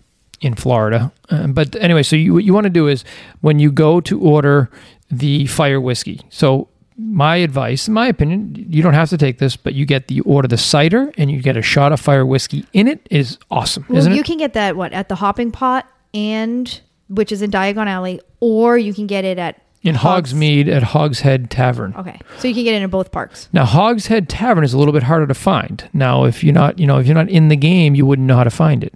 in 0.41 0.55
Florida. 0.55 1.13
Um, 1.31 1.53
but 1.53 1.77
anyway, 1.77 2.03
so 2.03 2.17
you, 2.17 2.35
what 2.35 2.45
you 2.45 2.53
want 2.53 2.65
to 2.65 2.71
do 2.71 2.89
is 2.89 3.05
when 3.41 3.59
you 3.59 3.73
go 3.73 4.01
to 4.03 4.21
order 4.21 4.71
the 5.11 5.47
fire 5.47 5.81
whiskey. 5.81 6.21
So 6.31 6.69
my 6.99 7.37
advice, 7.37 7.89
in 7.89 7.95
my 7.95 8.07
opinion, 8.07 8.55
you 8.71 8.83
don't 8.83 8.95
have 8.95 9.11
to 9.11 9.19
take 9.19 9.39
this, 9.39 9.57
but 9.57 9.75
you 9.75 9.85
get 9.85 10.09
the 10.09 10.21
order 10.21 10.49
the 10.49 10.57
cider 10.57 11.13
and 11.17 11.31
you 11.31 11.43
get 11.43 11.57
a 11.57 11.63
shot 11.63 11.93
of 11.93 12.01
fire 12.01 12.25
whiskey 12.25 12.65
in 12.73 12.89
it. 12.89 13.07
Is 13.11 13.39
awesome, 13.51 13.85
well, 13.89 13.99
isn't 13.99 14.13
you 14.13 14.21
it? 14.21 14.27
can 14.27 14.39
get 14.39 14.55
that 14.55 14.77
what 14.77 14.93
at 14.93 15.09
the 15.09 15.17
Hopping 15.17 15.53
Pot 15.53 15.87
and 16.15 16.81
which 17.09 17.31
is 17.31 17.43
in 17.43 17.51
Diagon 17.51 17.87
Alley, 17.87 18.21
or 18.41 18.77
you 18.79 18.93
can 18.93 19.07
get 19.07 19.25
it 19.25 19.39
at 19.39 19.61
In 19.87 19.95
Hogs- 19.95 20.33
Hogsmeade 20.33 20.69
at 20.69 20.83
Hogshead 20.83 21.49
Tavern. 21.51 21.95
Okay, 21.97 22.19
so 22.39 22.49
you 22.49 22.55
can 22.55 22.65
get 22.65 22.75
it 22.75 22.83
in 22.83 22.91
both 22.91 23.13
parks. 23.13 23.49
Now 23.53 23.65
Hogshead 23.65 24.29
Tavern 24.29 24.65
is 24.65 24.75
a 24.75 24.79
little 24.79 24.93
bit 24.93 25.05
harder 25.05 25.27
to 25.27 25.35
find. 25.35 25.89
Now 25.93 26.25
if 26.25 26.43
you're 26.43 26.53
not, 26.53 26.79
you 26.79 26.87
know, 26.87 26.99
if 26.99 27.07
you're 27.07 27.15
not 27.15 27.29
in 27.29 27.49
the 27.49 27.57
game, 27.57 27.95
you 27.95 28.05
wouldn't 28.05 28.27
know 28.27 28.37
how 28.37 28.45
to 28.45 28.51
find 28.51 28.83
it. 28.83 28.93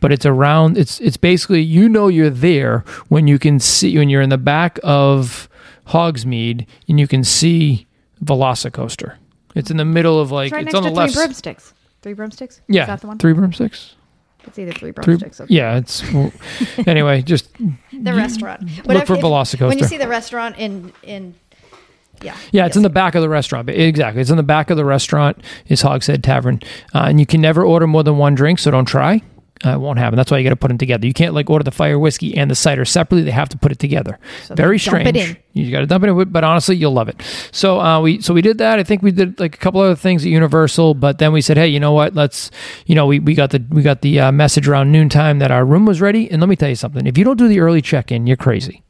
But 0.00 0.10
it's 0.10 0.24
around 0.26 0.78
it's 0.78 1.00
it's 1.00 1.16
basically 1.18 1.60
you 1.60 1.88
know 1.88 2.08
you're 2.08 2.30
there 2.30 2.82
when 3.08 3.26
you 3.28 3.38
can 3.38 3.60
see 3.60 3.96
when 3.98 4.08
you're 4.08 4.22
in 4.22 4.30
the 4.30 4.38
back 4.38 4.78
of 4.82 5.48
Hogsmeade 5.88 6.66
and 6.88 6.98
you 6.98 7.06
can 7.06 7.24
see 7.24 7.86
Velocicoaster. 8.24 9.16
It's 9.54 9.70
in 9.70 9.76
the 9.76 9.84
middle 9.84 10.18
of 10.20 10.30
like 10.30 10.46
It's 10.46 10.52
right 10.52 10.62
it's 10.66 10.72
next 10.72 10.76
on 10.76 10.82
to 10.84 10.88
the 10.88 10.94
Three 10.94 11.02
left. 11.04 11.14
Broomsticks. 11.14 11.74
Three 12.00 12.14
Broomsticks. 12.14 12.60
yeah, 12.68 12.82
is 12.82 12.86
that 12.88 13.00
the 13.02 13.06
one? 13.06 13.18
three 13.18 13.32
broomsticks. 13.32 13.94
It's 14.46 14.58
either 14.58 14.72
Three 14.72 14.92
Three, 14.92 15.04
Broomsticks. 15.04 15.40
or 15.40 15.46
yeah, 15.48 15.76
it's 15.78 16.02
well, 16.12 16.32
anyway. 16.86 17.22
Just 17.22 17.48
the 17.92 18.12
restaurant. 18.14 18.62
look 18.86 19.06
for 19.06 19.14
if- 19.16 19.20
Velocicoaster. 19.22 19.68
When 19.68 19.78
you 19.78 19.84
see 19.84 19.98
the 19.98 20.08
restaurant 20.08 20.56
in 20.58 20.92
in 21.02 21.34
yeah 22.22 22.36
Yeah, 22.52 22.66
it's 22.66 22.76
in 22.76 22.82
the 22.82 22.90
back 22.90 23.14
of 23.14 23.22
the 23.22 23.28
restaurant. 23.28 23.68
Exactly. 23.68 24.20
It's 24.20 24.30
in 24.30 24.36
the 24.36 24.42
back 24.42 24.70
of 24.70 24.76
the 24.76 24.84
restaurant 24.84 25.38
is 25.68 25.82
Hogshead 25.82 26.22
Tavern. 26.22 26.60
Uh, 26.94 27.04
and 27.08 27.18
you 27.20 27.26
can 27.26 27.40
never 27.40 27.64
order 27.64 27.86
more 27.86 28.02
than 28.04 28.16
one 28.18 28.34
drink, 28.34 28.58
so 28.58 28.70
don't 28.70 28.84
try. 28.84 29.22
Uh, 29.64 29.74
it 29.74 29.80
won't 29.80 29.98
happen. 29.98 30.16
That's 30.16 30.30
why 30.30 30.38
you 30.38 30.44
got 30.44 30.50
to 30.50 30.56
put 30.56 30.68
them 30.68 30.78
together. 30.78 31.06
You 31.06 31.12
can't 31.12 31.34
like 31.34 31.48
order 31.48 31.62
the 31.62 31.70
fire 31.70 31.98
whiskey 31.98 32.36
and 32.36 32.50
the 32.50 32.54
cider 32.54 32.84
separately. 32.84 33.22
They 33.24 33.30
have 33.30 33.48
to 33.50 33.58
put 33.58 33.70
it 33.70 33.78
together. 33.78 34.18
So 34.44 34.54
Very 34.54 34.78
strange. 34.78 35.36
You 35.52 35.70
got 35.70 35.80
to 35.80 35.86
dump 35.86 36.04
it 36.04 36.08
in, 36.08 36.28
but 36.30 36.44
honestly, 36.44 36.76
you'll 36.76 36.92
love 36.92 37.08
it. 37.08 37.22
So 37.52 37.80
uh, 37.80 38.00
we 38.00 38.20
so 38.20 38.34
we 38.34 38.42
did 38.42 38.58
that. 38.58 38.78
I 38.78 38.84
think 38.84 39.02
we 39.02 39.12
did 39.12 39.38
like 39.38 39.54
a 39.54 39.58
couple 39.58 39.80
other 39.80 39.94
things 39.94 40.24
at 40.24 40.30
Universal, 40.30 40.94
but 40.94 41.18
then 41.18 41.32
we 41.32 41.40
said, 41.40 41.56
hey, 41.56 41.68
you 41.68 41.78
know 41.78 41.92
what? 41.92 42.14
Let's 42.14 42.50
you 42.86 42.94
know 42.94 43.06
we, 43.06 43.20
we 43.20 43.34
got 43.34 43.50
the 43.50 43.64
we 43.70 43.82
got 43.82 44.00
the 44.00 44.18
uh, 44.18 44.32
message 44.32 44.66
around 44.66 44.90
noontime 44.90 45.38
that 45.40 45.50
our 45.50 45.64
room 45.64 45.86
was 45.86 46.00
ready. 46.00 46.30
And 46.30 46.40
let 46.40 46.48
me 46.48 46.56
tell 46.56 46.68
you 46.70 46.74
something: 46.74 47.06
if 47.06 47.16
you 47.18 47.24
don't 47.24 47.36
do 47.38 47.48
the 47.48 47.60
early 47.60 47.82
check 47.82 48.10
in, 48.10 48.26
you're 48.26 48.36
crazy. 48.36 48.82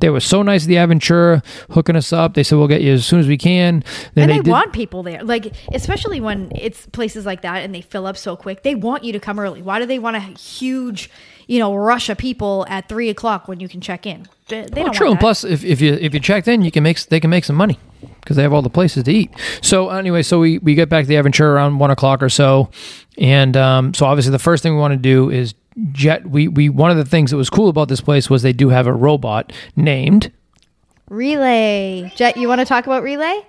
They 0.00 0.10
were 0.10 0.20
so 0.20 0.42
nice 0.42 0.64
at 0.64 0.68
the 0.68 0.76
Aventura, 0.76 1.44
hooking 1.70 1.96
us 1.96 2.12
up. 2.12 2.34
They 2.34 2.42
said 2.42 2.58
we'll 2.58 2.68
get 2.68 2.82
you 2.82 2.92
as 2.92 3.06
soon 3.06 3.20
as 3.20 3.28
we 3.28 3.38
can. 3.38 3.84
Then 4.14 4.30
and 4.30 4.32
they, 4.32 4.42
did, 4.42 4.50
want 4.50 4.72
people 4.72 5.02
there 5.02 5.22
like 5.22 5.52
especially 5.72 6.20
when 6.20 6.52
it's 6.54 6.86
places 6.86 7.26
like 7.26 7.42
that 7.42 7.62
and 7.62 7.74
they 7.74 7.80
fill 7.80 8.06
up 8.06 8.16
so 8.16 8.36
quick 8.36 8.62
they 8.62 8.74
want 8.74 9.04
you 9.04 9.12
to 9.12 9.20
come 9.20 9.38
early 9.38 9.62
why 9.62 9.78
do 9.78 9.86
they 9.86 9.98
want 9.98 10.16
a 10.16 10.20
huge 10.20 11.10
you 11.46 11.58
know 11.58 11.74
rush 11.74 12.08
of 12.08 12.18
people 12.18 12.66
at 12.68 12.88
three 12.88 13.08
o'clock 13.08 13.48
when 13.48 13.60
you 13.60 13.68
can 13.68 13.80
check 13.80 14.06
in 14.06 14.26
they, 14.50 14.66
they 14.66 14.82
Well, 14.82 14.92
true. 14.92 15.10
And 15.12 15.20
plus, 15.20 15.44
if, 15.44 15.64
if 15.64 15.80
you 15.80 15.94
if 15.94 16.12
you 16.12 16.20
checked 16.20 16.46
in, 16.48 16.62
you 16.62 16.70
can 16.70 16.82
make 16.82 17.00
they 17.06 17.20
can 17.20 17.30
make 17.30 17.44
some 17.44 17.56
money 17.56 17.78
because 18.20 18.36
they 18.36 18.42
have 18.42 18.52
all 18.52 18.62
the 18.62 18.68
places 18.68 19.04
to 19.04 19.12
eat. 19.12 19.30
So 19.62 19.88
anyway, 19.88 20.22
so 20.22 20.38
we 20.38 20.58
we 20.58 20.74
get 20.74 20.88
back 20.90 21.04
to 21.04 21.08
the 21.08 21.14
Aventura 21.14 21.52
around 21.52 21.78
one 21.78 21.90
o'clock 21.90 22.22
or 22.22 22.28
so, 22.28 22.68
and 23.16 23.56
um, 23.56 23.94
so 23.94 24.04
obviously 24.04 24.32
the 24.32 24.38
first 24.38 24.62
thing 24.62 24.74
we 24.74 24.80
want 24.80 24.92
to 24.92 24.98
do 24.98 25.30
is 25.30 25.54
jet. 25.92 26.26
We 26.26 26.48
we 26.48 26.68
one 26.68 26.90
of 26.90 26.96
the 26.96 27.04
things 27.04 27.30
that 27.30 27.36
was 27.36 27.50
cool 27.50 27.68
about 27.68 27.88
this 27.88 28.00
place 28.00 28.30
was 28.30 28.42
they 28.42 28.52
do 28.52 28.68
have 28.68 28.86
a 28.86 28.92
robot 28.92 29.52
named 29.76 30.32
relay 31.08 32.12
jet 32.14 32.36
you 32.36 32.46
want 32.46 32.60
to 32.60 32.64
talk 32.64 32.86
about 32.86 33.02
relay 33.02 33.44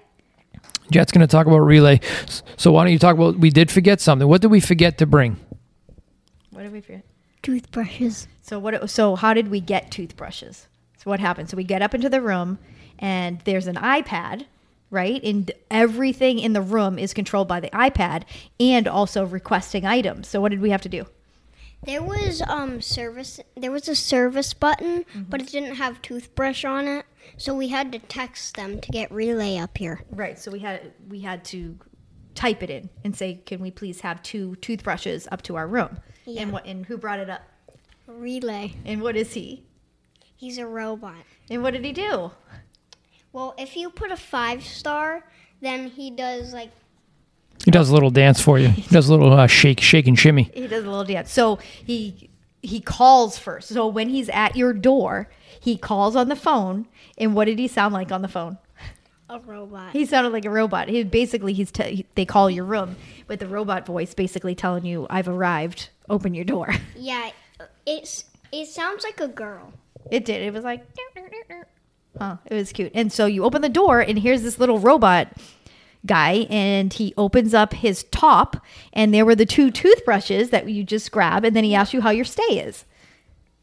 Jet's 0.89 1.11
going 1.11 1.21
to 1.21 1.27
talk 1.27 1.47
about 1.47 1.59
relay. 1.59 2.01
So 2.57 2.73
why 2.73 2.83
don't 2.83 2.91
you 2.91 2.99
talk 2.99 3.15
about? 3.15 3.37
We 3.37 3.49
did 3.49 3.71
forget 3.71 4.01
something. 4.01 4.27
What 4.27 4.41
did 4.41 4.51
we 4.51 4.59
forget 4.59 4.97
to 4.97 5.05
bring? 5.05 5.37
what 6.49 6.63
did 6.63 6.73
we 6.73 6.81
forget 6.81 7.05
Toothbrushes. 7.43 8.27
so 8.41 8.59
what 8.59 8.89
so 8.89 9.15
how 9.15 9.33
did 9.33 9.49
we 9.49 9.59
get 9.61 9.89
toothbrushes 9.89 10.67
so 10.97 11.09
what 11.09 11.19
happened 11.19 11.49
so 11.49 11.57
we 11.57 11.63
get 11.63 11.81
up 11.81 11.95
into 11.95 12.09
the 12.09 12.21
room 12.21 12.59
and 12.99 13.39
there's 13.45 13.67
an 13.67 13.75
ipad 13.77 14.45
right? 14.91 15.23
And 15.23 15.49
everything 15.71 16.37
in 16.37 16.53
the 16.53 16.61
room 16.61 16.99
is 16.99 17.13
controlled 17.13 17.47
by 17.47 17.59
the 17.59 17.69
iPad 17.69 18.23
and 18.59 18.87
also 18.87 19.25
requesting 19.25 19.85
items. 19.85 20.27
So 20.27 20.39
what 20.39 20.49
did 20.49 20.61
we 20.61 20.69
have 20.69 20.81
to 20.81 20.89
do? 20.89 21.05
There 21.83 22.01
was 22.03 22.41
um 22.47 22.81
service. 22.81 23.39
There 23.57 23.71
was 23.71 23.87
a 23.87 23.95
service 23.95 24.53
button, 24.53 25.03
Mm-hmm. 25.05 25.23
but 25.23 25.41
it 25.41 25.47
didn't 25.47 25.75
have 25.75 26.01
toothbrush 26.01 26.63
on 26.65 26.87
it. 26.87 27.05
So 27.37 27.55
we 27.55 27.69
had 27.69 27.91
to 27.93 27.99
text 27.99 28.55
them 28.55 28.79
to 28.81 28.91
get 28.91 29.11
relay 29.11 29.57
up 29.57 29.77
here. 29.77 30.03
Right. 30.11 30.37
So 30.37 30.51
we 30.51 30.59
had 30.59 30.93
we 31.09 31.21
had 31.21 31.43
to 31.45 31.77
type 32.35 32.61
it 32.63 32.69
in 32.69 32.89
and 33.03 33.15
say, 33.15 33.41
"Can 33.45 33.59
we 33.61 33.71
please 33.71 34.01
have 34.01 34.21
two 34.21 34.55
toothbrushes 34.57 35.27
up 35.31 35.41
to 35.43 35.55
our 35.55 35.67
room?" 35.67 35.99
Yeah. 36.25 36.43
And 36.43 36.51
what 36.51 36.65
and 36.65 36.85
who 36.85 36.97
brought 36.97 37.19
it 37.19 37.29
up? 37.29 37.41
Relay. 38.07 38.73
And 38.85 39.01
what 39.01 39.15
is 39.15 39.33
he? 39.33 39.63
He's 40.35 40.57
a 40.57 40.65
robot. 40.67 41.23
And 41.49 41.63
what 41.63 41.71
did 41.73 41.85
he 41.85 41.93
do? 41.93 42.31
Well, 43.33 43.53
if 43.57 43.75
you 43.75 43.89
put 43.89 44.11
a 44.11 44.17
five 44.17 44.63
star, 44.63 45.23
then 45.61 45.87
he 45.87 46.11
does 46.11 46.53
like 46.53 46.71
He 47.65 47.71
does 47.71 47.89
a 47.89 47.93
little 47.93 48.09
dance 48.09 48.41
for 48.41 48.57
you. 48.59 48.69
He 48.69 48.81
does 48.93 49.07
a 49.09 49.13
little 49.13 49.33
uh, 49.33 49.47
shake, 49.47 49.79
shake 49.81 50.07
and 50.07 50.17
shimmy. 50.17 50.49
He 50.53 50.67
does 50.67 50.83
a 50.83 50.89
little 50.89 51.03
dance. 51.03 51.31
So 51.31 51.57
he 51.85 52.29
he 52.63 52.79
calls 52.79 53.37
first. 53.37 53.69
So 53.69 53.87
when 53.87 54.09
he's 54.09 54.29
at 54.29 54.55
your 54.55 54.73
door, 54.73 55.29
he 55.59 55.77
calls 55.77 56.15
on 56.15 56.29
the 56.29 56.35
phone. 56.35 56.87
And 57.17 57.35
what 57.35 57.45
did 57.45 57.59
he 57.59 57.67
sound 57.67 57.93
like 57.93 58.11
on 58.11 58.21
the 58.21 58.27
phone? 58.27 58.57
a 59.29 59.39
robot. 59.39 59.93
He 59.93 60.05
sounded 60.05 60.33
like 60.33 60.43
a 60.43 60.49
robot. 60.49 60.89
He 60.89 61.03
basically 61.05 61.53
he's 61.53 61.71
t- 61.71 61.95
he- 61.95 62.05
they 62.15 62.25
call 62.25 62.49
your 62.49 62.65
room 62.65 62.97
with 63.29 63.39
the 63.39 63.47
robot 63.47 63.85
voice, 63.85 64.13
basically 64.13 64.55
telling 64.55 64.85
you, 64.85 65.07
"I've 65.09 65.29
arrived. 65.29 65.89
Open 66.09 66.33
your 66.33 66.45
door." 66.45 66.73
Yeah, 66.97 67.31
it's 67.85 68.25
it 68.51 68.67
sounds 68.67 69.03
like 69.05 69.19
a 69.21 69.27
girl. 69.29 69.71
It 70.11 70.25
did. 70.25 70.41
It 70.41 70.53
was 70.53 70.63
like, 70.65 70.85
huh? 72.17 72.37
It 72.45 72.55
was 72.55 72.71
cute. 72.73 72.91
And 72.93 73.11
so 73.11 73.25
you 73.25 73.43
open 73.45 73.61
the 73.61 73.69
door, 73.69 74.01
and 74.01 74.19
here's 74.19 74.41
this 74.43 74.59
little 74.59 74.79
robot 74.79 75.29
guy, 76.05 76.47
and 76.49 76.91
he 76.93 77.13
opens 77.17 77.53
up 77.53 77.73
his 77.73 78.03
top, 78.11 78.57
and 78.93 79.13
there 79.13 79.25
were 79.25 79.35
the 79.35 79.45
two 79.45 79.69
toothbrushes 79.71 80.49
that 80.49 80.67
you 80.69 80.83
just 80.83 81.11
grab, 81.11 81.43
and 81.45 81.55
then 81.55 81.63
he 81.63 81.75
asks 81.75 81.93
you 81.93 82.01
how 82.01 82.09
your 82.09 82.25
stay 82.25 82.59
is. 82.59 82.85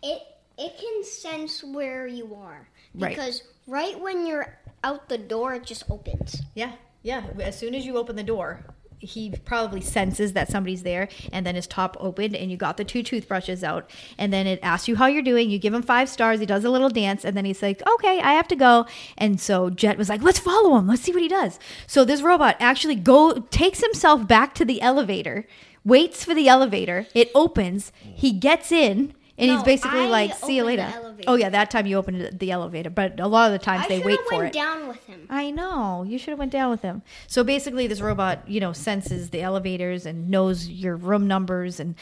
It 0.02 0.22
it 0.56 0.72
can 0.78 1.04
sense 1.04 1.62
where 1.62 2.06
you 2.06 2.34
are 2.34 2.68
Right. 2.94 3.10
because 3.10 3.42
right 3.66 3.98
when 4.00 4.26
you're 4.26 4.58
out 4.82 5.08
the 5.08 5.18
door, 5.18 5.54
it 5.54 5.64
just 5.64 5.84
opens. 5.90 6.42
Yeah, 6.54 6.72
yeah. 7.02 7.24
As 7.40 7.58
soon 7.58 7.74
as 7.74 7.84
you 7.86 7.96
open 7.96 8.16
the 8.16 8.22
door, 8.24 8.64
he 8.98 9.32
probably 9.44 9.80
senses 9.80 10.32
that 10.32 10.50
somebody's 10.50 10.82
there, 10.82 11.08
and 11.32 11.46
then 11.46 11.54
his 11.54 11.66
top 11.66 11.96
opened, 12.00 12.34
and 12.34 12.50
you 12.50 12.56
got 12.56 12.76
the 12.76 12.84
two 12.84 13.02
toothbrushes 13.02 13.62
out, 13.62 13.90
and 14.16 14.32
then 14.32 14.46
it 14.46 14.58
asks 14.62 14.88
you 14.88 14.96
how 14.96 15.06
you're 15.06 15.22
doing. 15.22 15.50
You 15.50 15.58
give 15.58 15.74
him 15.74 15.82
five 15.82 16.08
stars. 16.08 16.40
He 16.40 16.46
does 16.46 16.64
a 16.64 16.70
little 16.70 16.88
dance, 16.88 17.24
and 17.24 17.36
then 17.36 17.44
he's 17.44 17.62
like, 17.62 17.82
"Okay, 17.94 18.20
I 18.20 18.32
have 18.32 18.48
to 18.48 18.56
go." 18.56 18.86
And 19.16 19.40
so 19.40 19.70
Jet 19.70 19.98
was 19.98 20.08
like, 20.08 20.22
"Let's 20.22 20.38
follow 20.38 20.76
him. 20.76 20.86
Let's 20.86 21.02
see 21.02 21.12
what 21.12 21.22
he 21.22 21.28
does." 21.28 21.58
So 21.86 22.04
this 22.04 22.22
robot 22.22 22.56
actually 22.60 22.96
go 22.96 23.46
takes 23.50 23.80
himself 23.80 24.26
back 24.26 24.54
to 24.54 24.64
the 24.64 24.80
elevator, 24.82 25.46
waits 25.84 26.24
for 26.24 26.34
the 26.34 26.48
elevator. 26.48 27.06
It 27.14 27.30
opens. 27.34 27.92
He 28.00 28.32
gets 28.32 28.72
in. 28.72 29.14
And 29.38 29.50
he's 29.50 29.62
basically 29.62 30.00
I 30.00 30.08
like, 30.08 30.34
"See 30.34 30.56
you 30.56 30.64
later." 30.64 30.92
Oh 31.26 31.36
yeah, 31.36 31.48
that 31.48 31.70
time 31.70 31.86
you 31.86 31.96
opened 31.96 32.38
the 32.40 32.50
elevator, 32.50 32.90
but 32.90 33.20
a 33.20 33.28
lot 33.28 33.46
of 33.46 33.52
the 33.52 33.64
times 33.64 33.84
I 33.84 33.88
they 33.88 34.00
wait 34.00 34.18
for 34.28 34.38
went 34.38 34.48
it. 34.48 34.52
down 34.58 34.88
with 34.88 35.04
him. 35.06 35.26
I 35.30 35.50
know. 35.50 36.02
You 36.02 36.18
should 36.18 36.30
have 36.30 36.38
went 36.38 36.52
down 36.52 36.70
with 36.70 36.82
him. 36.82 37.02
So 37.28 37.44
basically 37.44 37.86
this 37.86 38.00
robot, 38.00 38.48
you 38.48 38.58
know, 38.60 38.72
senses 38.72 39.30
the 39.30 39.40
elevators 39.40 40.06
and 40.06 40.28
knows 40.28 40.68
your 40.68 40.96
room 40.96 41.28
numbers 41.28 41.78
and 41.78 41.94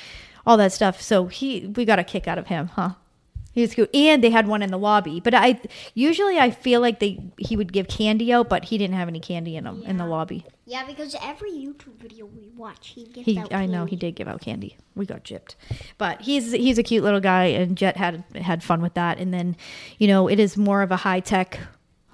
all 0.47 0.57
that 0.57 0.73
stuff. 0.73 1.03
So 1.03 1.27
he 1.27 1.67
we 1.77 1.85
got 1.85 1.99
a 1.99 2.05
kick 2.05 2.27
out 2.27 2.39
of 2.39 2.47
him, 2.47 2.69
huh? 2.69 2.91
He 3.57 3.67
cute. 3.69 3.89
And 3.95 4.23
they 4.23 4.29
had 4.29 4.47
one 4.47 4.63
in 4.63 4.71
the 4.71 4.79
lobby. 4.79 5.19
But 5.19 5.33
I 5.33 5.59
usually 5.95 6.39
I 6.39 6.51
feel 6.51 6.83
like 6.83 7.01
they 7.01 7.19
he 7.39 7.57
would 7.57 7.73
give 7.73 7.89
candy 7.89 8.31
out, 8.31 8.51
but 8.51 8.67
he 8.67 8.77
didn't 8.77 8.97
have 8.97 9.09
any 9.09 9.19
candy 9.19 9.57
in 9.57 9.65
him 9.65 9.83
in 9.85 9.97
the 9.97 10.05
lobby. 10.05 10.45
Yeah, 10.67 10.85
because 10.85 11.17
every 11.23 11.53
YouTube 11.53 11.97
video 11.97 12.27
we 12.27 12.51
watch, 12.55 12.89
he 12.89 13.05
gives 13.05 13.25
He 13.25 13.39
out. 13.39 13.49
Candy. 13.49 13.55
I 13.55 13.67
know 13.67 13.87
he 13.87 13.97
did 13.97 14.15
give 14.15 14.29
out 14.29 14.43
candy. 14.43 14.77
We 14.95 15.07
got 15.07 15.25
gypped. 15.25 15.55
But 15.97 16.21
he's 16.21 16.53
he's 16.53 16.77
a 16.77 16.83
cute 16.83 17.03
little 17.03 17.21
guy 17.21 17.45
and 17.45 17.79
Jet 17.79 17.97
had 17.97 18.25
had 18.35 18.63
fun 18.63 18.83
with 18.83 18.93
that. 18.93 19.19
And 19.19 19.33
then, 19.33 19.57
you 19.97 20.07
know, 20.07 20.29
it 20.29 20.39
is 20.39 20.59
more 20.59 20.83
of 20.83 20.93
a 20.93 20.97
high-tech 20.97 21.59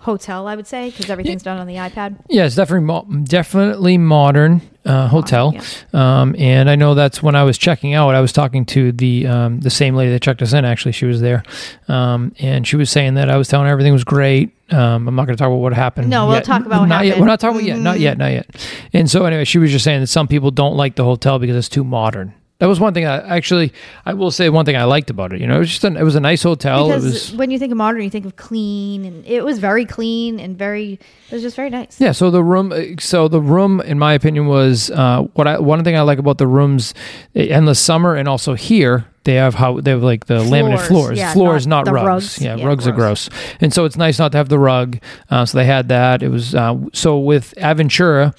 hotel, 0.03 0.49
I 0.49 0.57
would 0.57 0.67
say, 0.67 0.91
because 0.91 1.09
everything's 1.11 1.43
done 1.43 1.59
on 1.59 1.67
the 1.67 1.77
iPad. 1.77 2.19
Yeah, 2.29 2.45
it's 2.45 2.57
definitely 2.57 2.87
mo- 2.87 3.07
definitely 3.25 3.99
modern 3.99 4.61
uh, 4.85 5.07
hotel. 5.09 5.55
Um, 5.93 6.35
and 6.38 6.69
I 6.69 6.75
know 6.75 6.95
that's 6.95 7.23
when 7.23 7.37
I 7.37 7.45
was 7.45 7.57
checking 7.57 7.95
out. 7.95 8.15
I 8.15 8.21
was 8.21 8.33
talking 8.33 8.67
to 8.67 8.93
the 8.93 9.27
um, 9.27 9.61
the 9.61 9.71
same 9.71 9.95
lady 9.95 10.11
that 10.12 10.21
checked 10.21 10.43
us 10.43 10.53
in. 10.53 10.65
Actually, 10.65 10.93
she 10.93 11.07
was 11.07 11.21
there, 11.21 11.45
um, 11.88 12.35
and 12.41 12.67
she 12.67 12.77
was 12.77 12.91
saying 12.91 13.15
that 13.15 13.31
I 13.31 13.37
was 13.37 13.49
telling 13.49 13.67
her 13.67 13.73
everything 13.73 13.93
was 13.93 14.05
great. 14.05 14.51
Um, 14.73 15.07
I'm 15.07 15.15
not 15.15 15.27
going 15.27 15.37
to 15.37 15.41
talk 15.41 15.49
about 15.49 15.59
what 15.59 15.73
happened. 15.73 16.11
No, 16.11 16.27
we'll 16.27 16.37
yet. 16.37 16.45
talk 16.45 16.67
about 16.67 16.81
what 16.81 16.88
not 16.88 17.07
yet. 17.07 17.19
We're 17.19 17.27
not 17.27 17.41
talking 17.41 17.57
about 17.59 17.67
yet. 17.67 17.79
Not 17.79 18.01
yet. 18.01 18.19
Not 18.19 18.33
yet. 18.33 18.69
And 18.93 19.11
so 19.11 19.25
anyway, 19.25 19.45
she 19.45 19.59
was 19.59 19.71
just 19.71 19.85
saying 19.85 20.01
that 20.01 20.09
some 20.09 20.27
people 20.27 20.51
don't 20.51 20.77
like 20.77 20.97
the 20.97 21.05
hotel 21.05 21.38
because 21.38 21.57
it's 21.57 21.69
too 21.69 21.85
modern. 21.85 22.35
That 22.62 22.68
was 22.68 22.79
one 22.79 22.94
thing. 22.94 23.07
I 23.07 23.16
actually, 23.37 23.72
I 24.07 24.14
will 24.14 24.31
say 24.31 24.48
one 24.48 24.64
thing 24.64 24.77
I 24.77 24.85
liked 24.85 25.11
about 25.11 25.33
it. 25.33 25.40
You 25.40 25.48
know, 25.48 25.57
it 25.57 25.59
was 25.59 25.68
just 25.68 25.83
an, 25.83 25.96
it 25.96 26.05
was 26.05 26.14
a 26.14 26.20
nice 26.20 26.44
hotel. 26.44 26.87
because 26.87 27.05
it 27.05 27.09
was 27.09 27.33
when 27.35 27.51
you 27.51 27.59
think 27.59 27.72
of 27.72 27.77
modern, 27.77 28.03
you 28.03 28.09
think 28.09 28.25
of 28.25 28.37
clean, 28.37 29.05
and 29.05 29.27
it 29.27 29.44
was 29.44 29.59
very 29.59 29.85
clean 29.85 30.38
and 30.38 30.57
very. 30.57 30.92
It 30.92 31.33
was 31.33 31.42
just 31.42 31.57
very 31.57 31.70
nice. 31.70 32.01
Yeah, 32.01 32.12
so 32.12 32.31
the 32.31 32.44
room, 32.44 32.72
so 33.01 33.27
the 33.27 33.40
room, 33.40 33.81
in 33.81 33.98
my 33.98 34.12
opinion, 34.14 34.46
was 34.46 34.92
uh, 34.92 35.22
what 35.35 35.48
I 35.48 35.59
one 35.59 35.83
thing 35.83 35.96
I 35.96 36.03
like 36.03 36.20
about 36.20 36.38
the 36.38 36.46
rooms 36.46 36.94
in 37.35 37.64
the 37.64 37.75
summer 37.75 38.14
and 38.14 38.29
also 38.29 38.55
here. 38.55 39.07
They 39.25 39.35
have 39.35 39.57
how 39.57 39.81
they 39.81 39.90
have 39.90 40.05
like 40.05 40.27
the 40.27 40.38
laminate 40.38 40.87
Floors, 40.87 40.87
floors, 40.87 41.18
yeah, 41.18 41.33
floors, 41.33 41.66
not 41.66 41.87
not, 41.87 41.94
rugs. 41.94 42.07
rugs. 42.07 42.38
Yeah, 42.40 42.55
Yeah, 42.55 42.66
rugs 42.66 42.87
are 42.87 42.92
gross. 42.92 43.29
gross, 43.29 43.57
and 43.61 43.75
so 43.75 43.87
it's 43.87 43.96
nice 43.96 44.20
not 44.20 44.31
to 44.33 44.38
have 44.38 44.48
the 44.48 44.61
rug. 44.61 45.01
Uh, 45.29 45.44
so 45.46 45.59
they 45.59 45.64
had 45.64 45.88
that. 45.88 46.22
It 46.22 46.29
was 46.29 46.55
uh, 46.55 46.79
so 46.92 47.18
with 47.18 47.55
Aventura. 47.57 48.37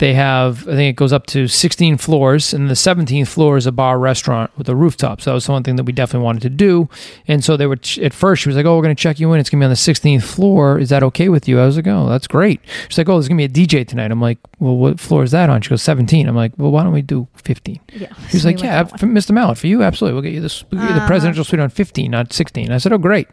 They 0.00 0.14
have, 0.14 0.66
I 0.66 0.72
think 0.72 0.90
it 0.90 0.96
goes 0.96 1.12
up 1.12 1.26
to 1.26 1.46
16 1.46 1.98
floors, 1.98 2.54
and 2.54 2.70
the 2.70 2.74
17th 2.74 3.28
floor 3.28 3.58
is 3.58 3.66
a 3.66 3.72
bar 3.72 3.98
restaurant 3.98 4.50
with 4.56 4.66
a 4.68 4.74
rooftop. 4.74 5.20
So 5.20 5.30
that 5.30 5.34
was 5.34 5.44
the 5.44 5.52
one 5.52 5.62
thing 5.62 5.76
that 5.76 5.84
we 5.84 5.92
definitely 5.92 6.24
wanted 6.24 6.40
to 6.42 6.48
do. 6.50 6.88
And 7.28 7.44
so 7.44 7.56
they 7.58 7.66
were, 7.66 7.76
ch- 7.76 7.98
at 7.98 8.14
first, 8.14 8.40
she 8.42 8.48
was 8.48 8.56
like, 8.56 8.64
Oh, 8.64 8.76
we're 8.76 8.82
going 8.82 8.96
to 8.96 9.00
check 9.02 9.20
you 9.20 9.30
in. 9.34 9.38
It's 9.40 9.50
going 9.50 9.60
to 9.60 9.62
be 9.62 9.66
on 9.66 9.70
the 9.70 9.76
16th 9.76 10.22
floor. 10.22 10.78
Is 10.78 10.88
that 10.88 11.02
okay 11.02 11.28
with 11.28 11.46
you? 11.46 11.60
I 11.60 11.66
was 11.66 11.76
like, 11.76 11.86
Oh, 11.86 12.08
that's 12.08 12.26
great. 12.26 12.60
She's 12.88 12.96
like, 12.96 13.10
Oh, 13.10 13.12
there's 13.16 13.28
going 13.28 13.38
to 13.38 13.46
be 13.48 13.62
a 13.62 13.66
DJ 13.66 13.86
tonight. 13.86 14.10
I'm 14.10 14.22
like, 14.22 14.38
Well, 14.58 14.76
what 14.78 14.98
floor 14.98 15.22
is 15.22 15.32
that 15.32 15.50
on? 15.50 15.60
She 15.60 15.68
goes, 15.68 15.82
17. 15.82 16.26
I'm 16.26 16.34
like, 16.34 16.52
Well, 16.56 16.70
why 16.70 16.82
don't 16.82 16.94
we 16.94 17.02
do 17.02 17.28
15? 17.34 17.78
Yeah. 17.92 18.06
She 18.30 18.36
was 18.36 18.42
So 18.42 18.48
like, 18.48 18.62
"Yeah, 18.62 18.84
for 18.84 19.06
Mr. 19.06 19.32
Mallet, 19.32 19.58
for 19.58 19.66
you, 19.66 19.82
absolutely. 19.82 20.14
We'll 20.14 20.22
get 20.22 20.32
you 20.32 20.40
this. 20.40 20.64
We'll 20.70 20.80
get 20.80 20.88
you 20.88 20.94
the 20.94 21.00
Uh-huh. 21.00 21.06
presidential 21.08 21.44
suite 21.44 21.60
on 21.60 21.68
15, 21.68 22.10
not 22.10 22.32
16." 22.32 22.72
I 22.72 22.78
said, 22.78 22.92
"Oh, 22.92 22.98
great." 22.98 23.28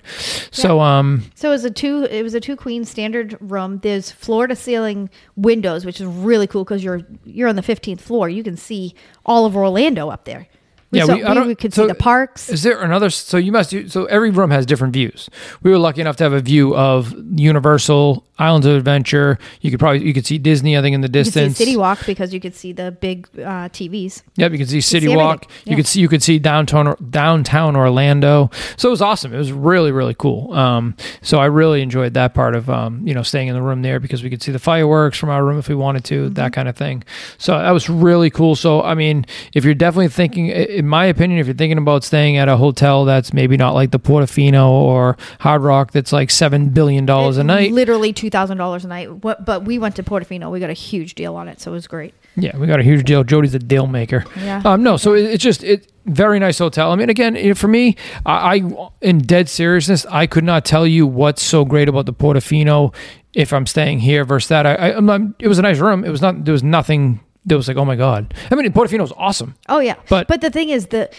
So, 0.52 0.80
um, 0.82 1.24
So 1.36 1.50
it 1.50 1.52
was 1.52 1.64
a 1.66 1.72
two. 1.72 2.04
It 2.10 2.24
was 2.24 2.34
a 2.34 2.40
two 2.42 2.56
queen 2.58 2.84
standard 2.84 3.38
room. 3.40 3.80
There's 3.84 4.12
floor 4.12 4.48
to 4.48 4.56
ceiling 4.56 5.10
windows, 5.36 5.86
which 5.86 6.02
is 6.02 6.08
really 6.08 6.48
cool 6.48 6.57
because 6.64 6.84
you're 6.84 7.02
you're 7.26 7.48
on 7.50 7.56
the 7.56 7.62
15th 7.62 8.02
floor. 8.02 8.30
You 8.30 8.44
can 8.44 8.58
see 8.58 8.94
all 9.26 9.46
of 9.46 9.56
Orlando 9.56 10.10
up 10.10 10.26
there. 10.26 10.48
We 10.92 11.00
Yeah, 11.00 11.06
saw, 11.06 11.16
we- 11.16 11.42
we, 11.42 11.48
we 11.48 11.56
could 11.56 11.74
so- 11.74 11.84
see 11.84 11.88
the 11.88 11.96
parks. 11.96 12.50
is 12.50 12.64
there 12.64 12.80
another? 12.82 13.10
So 13.10 13.38
you 13.38 13.52
must. 13.52 13.74
So 13.90 14.06
every 14.06 14.30
room 14.30 14.52
has 14.52 14.66
different 14.66 14.94
views. 14.94 15.30
We 15.64 15.72
were 15.72 15.78
lucky 15.78 16.02
enough 16.02 16.16
to 16.18 16.24
have 16.24 16.34
a 16.34 16.40
view 16.42 16.76
of 16.76 17.14
Universal 17.40 18.27
Islands 18.40 18.66
of 18.68 18.76
Adventure. 18.76 19.38
You 19.62 19.72
could 19.72 19.80
probably 19.80 20.06
you 20.06 20.14
could 20.14 20.26
see 20.26 20.38
Disney. 20.38 20.78
I 20.78 20.82
think 20.82 20.94
in 20.96 21.02
the 21.02 21.08
You 21.08 21.12
could 21.24 21.26
see 21.26 21.40
distance. 21.40 21.58
City 21.58 21.78
Walk 21.78 22.06
because 22.06 22.34
you 22.34 22.40
could 22.40 22.56
see 22.56 22.72
the 22.72 22.92
big 22.92 23.28
uh, 23.40 23.70
TVs. 23.70 24.22
Yep, 24.36 24.52
you 24.52 24.58
could 24.58 24.70
see 24.70 24.82
City 24.82 25.08
see 25.08 25.16
Walk. 25.16 25.44
everything. 25.46 25.62
You 25.66 25.72
Yeah. 25.72 25.76
could 25.78 25.88
see 25.88 26.02
you 26.02 26.08
could 26.08 26.24
see 26.24 26.40
downtown 26.40 26.96
downtown 27.10 27.76
Orlando. 27.76 28.50
So 28.78 28.90
it 28.90 28.92
was 28.92 29.02
awesome. 29.02 29.34
It 29.34 29.38
was 29.38 29.52
really 29.52 29.92
really 29.92 30.16
cool. 30.16 30.54
Um, 30.54 30.96
so 31.22 31.40
I 31.40 31.46
really 31.46 31.82
enjoyed 31.82 32.14
that 32.14 32.34
part 32.34 32.56
of 32.56 32.70
um, 32.70 33.06
you 33.08 33.14
know 33.14 33.24
staying 33.24 33.48
in 33.48 33.56
the 33.56 33.62
room 33.62 33.82
there 33.82 34.00
because 34.00 34.24
we 34.24 34.30
could 34.30 34.42
see 34.44 34.52
the 34.52 34.60
fireworks 34.60 35.18
from 35.18 35.30
our 35.30 35.44
room 35.44 35.58
if 35.60 35.68
we 35.70 35.76
wanted 35.76 36.04
to, 36.06 36.18
Mm-hmm. 36.26 36.34
that 36.34 36.54
kind 36.54 36.68
of 36.68 36.76
thing. 36.78 37.04
So 37.38 37.58
that 37.58 37.72
was 37.72 37.90
really 37.90 38.30
cool. 38.30 38.56
So 38.56 38.82
I 38.84 38.94
mean, 38.94 39.26
if 39.54 39.64
you're 39.66 39.74
definitely 39.74 40.08
thinking, 40.10 40.48
in 40.48 40.88
my 40.88 41.06
opinion, 41.06 41.40
if 41.40 41.48
you're 41.48 41.56
thinking 41.56 41.78
about 41.78 42.04
staying 42.04 42.38
at 42.38 42.50
a 42.50 42.58
hotel 42.58 43.06
that's 43.06 43.34
maybe 43.34 43.58
not 43.58 43.74
like 43.74 43.92
the 43.92 44.00
Portofino 44.00 44.68
or 44.70 45.18
Hard 45.40 45.62
Rock, 45.62 45.92
that's 45.92 46.12
like 46.14 46.30
seven 46.32 46.70
billion 46.70 47.06
dollars 47.06 47.38
a 47.38 47.44
night. 47.44 47.72
Literally 47.72 48.14
two 48.14 48.27
thousand 48.30 48.58
dollars 48.58 48.86
a 48.86 48.88
night. 48.88 49.24
What? 49.24 49.46
But 49.46 49.64
we 49.64 49.80
went 49.80 49.96
to 49.98 50.04
Portofino. 50.04 50.52
We 50.52 50.60
got 50.60 50.70
a 50.70 50.74
huge 50.74 51.16
deal 51.16 51.36
on 51.36 51.48
it, 51.48 51.60
so 51.60 51.72
it 51.72 51.76
was 51.76 51.88
great. 51.88 52.14
Yeah, 52.36 52.56
we 52.58 52.68
got 52.68 52.80
a 52.80 52.84
huge 52.84 53.06
deal. 53.06 53.24
Jody's 53.24 53.56
a 53.56 53.60
deal 53.60 53.88
maker. 53.88 54.24
Yeah. 54.38 54.62
Um, 54.64 54.84
no, 54.84 54.98
so 54.98 55.14
it, 55.14 55.26
it's 55.26 55.44
just 55.44 55.64
it 55.64 55.92
very 56.06 56.40
nice 56.40 56.60
hotel. 56.60 56.92
I 56.92 56.96
mean, 56.96 57.10
again, 57.10 57.54
for 57.56 57.68
me, 57.68 57.96
I, 58.26 58.56
I 58.58 58.90
in 59.02 59.20
dead 59.20 59.50
seriousness, 59.50 60.06
I 60.08 60.28
could 60.28 60.44
not 60.44 60.66
tell 60.66 60.88
you 60.88 61.06
what's 61.06 61.44
so 61.44 61.66
great 61.66 61.90
about 61.90 62.06
the 62.06 62.14
Portofino 62.14 62.94
if 63.34 63.54
I'm 63.54 63.66
staying 63.66 64.00
here 64.00 64.24
versus 64.26 64.50
that. 64.50 64.66
I, 64.66 64.92
I 64.92 65.20
it 65.40 65.48
was 65.48 65.60
a 65.60 65.62
nice 65.62 65.80
room. 65.80 66.04
It 66.04 66.10
was 66.10 66.22
not. 66.22 66.46
There 66.46 66.54
was 66.54 66.64
nothing. 66.64 67.20
That 67.48 67.56
was 67.58 67.68
like, 67.68 67.78
oh 67.78 67.86
my 67.86 67.96
god. 67.96 68.34
I 68.52 68.56
mean, 68.56 68.72
Portofino 68.72 69.00
was 69.02 69.14
awesome. 69.18 69.56
Oh 69.70 69.80
yeah, 69.80 69.96
But- 70.10 70.28
but 70.28 70.42
the 70.42 70.50
thing 70.50 70.70
is 70.70 70.88
that 70.88 71.14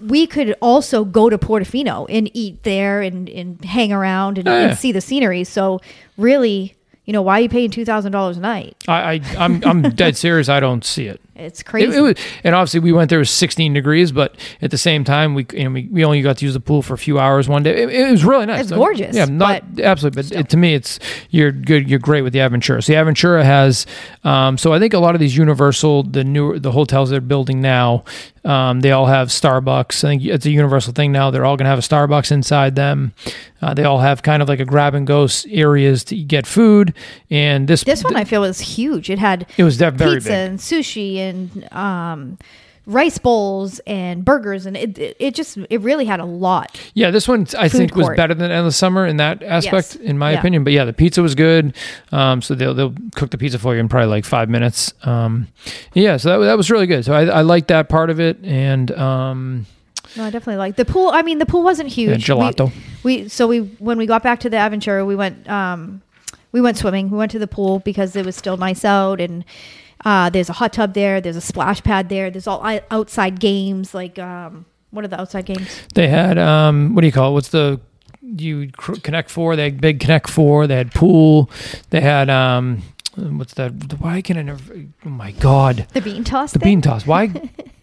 we 0.00 0.26
could 0.26 0.54
also 0.60 1.04
go 1.04 1.30
to 1.30 1.38
Portofino 1.38 2.04
and 2.10 2.30
eat 2.34 2.62
there 2.64 3.00
and, 3.00 3.28
and 3.28 3.64
hang 3.64 3.92
around 3.92 4.38
and, 4.38 4.46
yeah. 4.48 4.68
and 4.70 4.78
see 4.78 4.90
the 4.92 5.00
scenery. 5.00 5.44
So 5.44 5.80
really, 6.16 6.74
you 7.04 7.12
know, 7.12 7.22
why 7.22 7.38
are 7.38 7.42
you 7.42 7.48
paying 7.48 7.70
two 7.70 7.84
thousand 7.84 8.12
dollars 8.12 8.36
a 8.36 8.40
night? 8.40 8.76
I, 8.88 9.14
I 9.14 9.20
I'm 9.38 9.62
I'm 9.64 9.82
dead 9.94 10.16
serious. 10.16 10.48
I 10.48 10.60
don't 10.60 10.84
see 10.84 11.06
it. 11.06 11.20
It's 11.38 11.62
crazy. 11.62 11.96
it 11.96 12.00
was, 12.00 12.14
and 12.44 12.54
obviously 12.54 12.80
we 12.80 12.92
went 12.92 13.10
there 13.10 13.18
it 13.18 13.22
was 13.22 13.30
16 13.30 13.72
degrees, 13.72 14.12
but 14.12 14.36
at 14.60 14.70
the 14.70 14.78
same 14.78 15.04
time 15.04 15.34
we 15.34 15.46
you 15.52 15.64
know, 15.64 15.70
we, 15.70 15.88
we 15.90 16.04
only 16.04 16.20
got 16.20 16.38
to 16.38 16.44
use 16.44 16.54
the 16.54 16.60
pool 16.60 16.82
for 16.82 16.94
a 16.94 16.98
few 16.98 17.18
hours 17.18 17.48
one 17.48 17.62
day. 17.62 17.82
It, 17.82 17.90
it 17.90 18.10
was 18.10 18.24
really 18.24 18.46
nice. 18.46 18.62
It's 18.62 18.72
gorgeous, 18.72 19.14
Yeah, 19.14 19.26
not 19.26 19.62
absolutely, 19.80 20.22
but 20.22 20.32
it, 20.32 20.48
to 20.50 20.56
me 20.56 20.74
it's 20.74 20.98
you're 21.30 21.52
good. 21.52 21.88
You're 21.88 21.98
great 21.98 22.22
with 22.22 22.32
the 22.32 22.40
Aventura. 22.40 22.82
So 22.82 22.92
the 22.92 22.98
Aventura 22.98 23.44
has. 23.44 23.86
Um, 24.24 24.58
so 24.58 24.72
I 24.72 24.78
think 24.78 24.94
a 24.94 24.98
lot 24.98 25.14
of 25.14 25.20
these 25.20 25.36
Universal, 25.36 26.04
the 26.04 26.24
new 26.24 26.58
the 26.58 26.72
hotels 26.72 27.10
they're 27.10 27.20
building 27.20 27.60
now, 27.60 28.04
um, 28.48 28.80
they 28.80 28.92
all 28.92 29.04
have 29.04 29.28
Starbucks. 29.28 30.02
I 30.04 30.08
think 30.08 30.24
it's 30.24 30.46
a 30.46 30.50
universal 30.50 30.94
thing 30.94 31.12
now. 31.12 31.30
They're 31.30 31.44
all 31.44 31.58
going 31.58 31.66
to 31.66 31.70
have 31.70 31.78
a 31.78 31.82
Starbucks 31.82 32.32
inside 32.32 32.76
them. 32.76 33.12
Uh, 33.60 33.74
they 33.74 33.84
all 33.84 33.98
have 33.98 34.22
kind 34.22 34.42
of 34.42 34.48
like 34.48 34.58
a 34.58 34.64
grab 34.64 34.94
and 34.94 35.06
go 35.06 35.28
areas 35.50 36.02
to 36.04 36.16
get 36.16 36.46
food. 36.46 36.94
And 37.28 37.68
this 37.68 37.84
this 37.84 38.02
one 38.02 38.16
I 38.16 38.24
feel 38.24 38.40
was 38.40 38.60
huge. 38.60 39.10
It 39.10 39.18
had 39.18 39.46
it 39.58 39.64
was 39.64 39.76
def- 39.76 39.94
very 39.94 40.14
pizza 40.14 40.30
big. 40.30 40.50
and 40.50 40.58
sushi 40.58 41.18
and 41.18 41.72
um, 41.72 42.38
rice 42.88 43.18
bowls 43.18 43.80
and 43.86 44.24
burgers, 44.24 44.64
and 44.64 44.74
it, 44.76 44.98
it 44.98 45.16
it 45.20 45.34
just 45.34 45.58
it 45.68 45.80
really 45.82 46.06
had 46.06 46.20
a 46.20 46.24
lot. 46.24 46.80
Yeah, 46.94 47.10
this 47.10 47.28
one 47.28 47.46
I 47.58 47.68
think 47.68 47.94
was 47.94 48.08
better 48.16 48.32
than 48.34 48.50
Endless 48.50 48.76
Summer 48.76 49.06
in 49.06 49.18
that 49.18 49.42
aspect, 49.42 49.96
Yes. 50.00 50.08
in 50.08 50.16
my 50.18 50.32
Yeah. 50.32 50.38
opinion. 50.38 50.64
But 50.64 50.72
yeah, 50.72 50.84
the 50.86 50.92
pizza 50.94 51.20
was 51.22 51.34
good. 51.34 51.74
Um, 52.12 52.40
so 52.42 52.54
they'll 52.54 52.72
they'll 52.74 52.94
cook 53.14 53.30
the 53.30 53.38
pizza 53.38 53.58
for 53.58 53.74
you 53.74 53.80
in 53.80 53.88
probably 53.88 54.08
like 54.08 54.24
five 54.24 54.48
minutes. 54.48 54.94
Um, 55.02 55.48
yeah, 55.92 56.16
so 56.16 56.40
that, 56.40 56.46
that 56.46 56.56
was 56.56 56.70
really 56.70 56.86
good. 56.86 57.04
So 57.04 57.12
I, 57.12 57.26
I 57.26 57.40
like 57.42 57.66
that 57.68 57.88
part 57.90 58.08
of 58.10 58.18
it, 58.20 58.38
and 58.42 58.90
um, 58.92 59.66
No, 60.16 60.24
I 60.24 60.30
definitely 60.30 60.56
like 60.56 60.76
the 60.76 60.86
pool. 60.86 61.10
I 61.12 61.20
mean, 61.22 61.38
the 61.38 61.46
pool 61.46 61.62
wasn't 61.62 61.90
yeah, 61.96 62.12
huge. 62.14 62.26
gelato. 62.26 62.72
We, 63.04 63.24
we 63.24 63.28
so 63.28 63.46
we 63.46 63.58
when 63.78 63.98
we 63.98 64.06
got 64.06 64.22
back 64.22 64.40
to 64.40 64.50
the 64.50 64.56
Aventura, 64.56 65.06
we 65.06 65.14
went 65.14 65.48
um, 65.48 66.00
we 66.52 66.62
went 66.62 66.78
swimming. 66.78 67.10
We 67.10 67.18
went 67.18 67.30
to 67.32 67.38
the 67.38 67.46
pool 67.46 67.80
because 67.80 68.16
it 68.16 68.24
was 68.24 68.34
still 68.34 68.56
nice 68.56 68.82
out, 68.84 69.20
and 69.20 69.44
uh, 70.04 70.30
there's 70.30 70.48
a 70.48 70.52
hot 70.54 70.72
tub 70.72 70.94
there. 70.94 71.20
There's 71.20 71.36
a 71.36 71.40
splash 71.40 71.82
pad 71.82 72.08
there. 72.08 72.30
There's 72.30 72.46
all 72.46 72.62
outside 72.90 73.40
games 73.40 73.94
like 73.94 74.18
um, 74.18 74.64
what 74.90 75.04
are 75.04 75.08
the 75.08 75.20
outside 75.20 75.46
games? 75.46 75.68
They 75.94 76.08
had 76.08 76.38
um, 76.38 76.94
what 76.94 77.00
do 77.02 77.06
you 77.06 77.12
call 77.12 77.30
it? 77.30 77.34
What's 77.34 77.48
the 77.50 77.80
you 78.22 78.68
Connect 78.72 79.30
Four? 79.30 79.56
They 79.56 79.64
had 79.64 79.80
big 79.80 80.00
Connect 80.00 80.28
Four. 80.30 80.66
They 80.66 80.76
had 80.76 80.92
pool. 80.92 81.50
They 81.90 82.00
had 82.00 82.28
um, 82.30 82.82
what's 83.16 83.54
that? 83.54 83.72
Why 84.00 84.22
can 84.22 84.36
I 84.38 84.42
never? 84.42 84.62
Oh 85.04 85.08
my 85.08 85.32
god, 85.32 85.86
The 85.92 86.00
bean 86.00 86.24
toss. 86.24 86.52
the 86.52 86.58
thing? 86.58 86.66
bean 86.76 86.80
toss. 86.82 87.06
Why? 87.06 87.24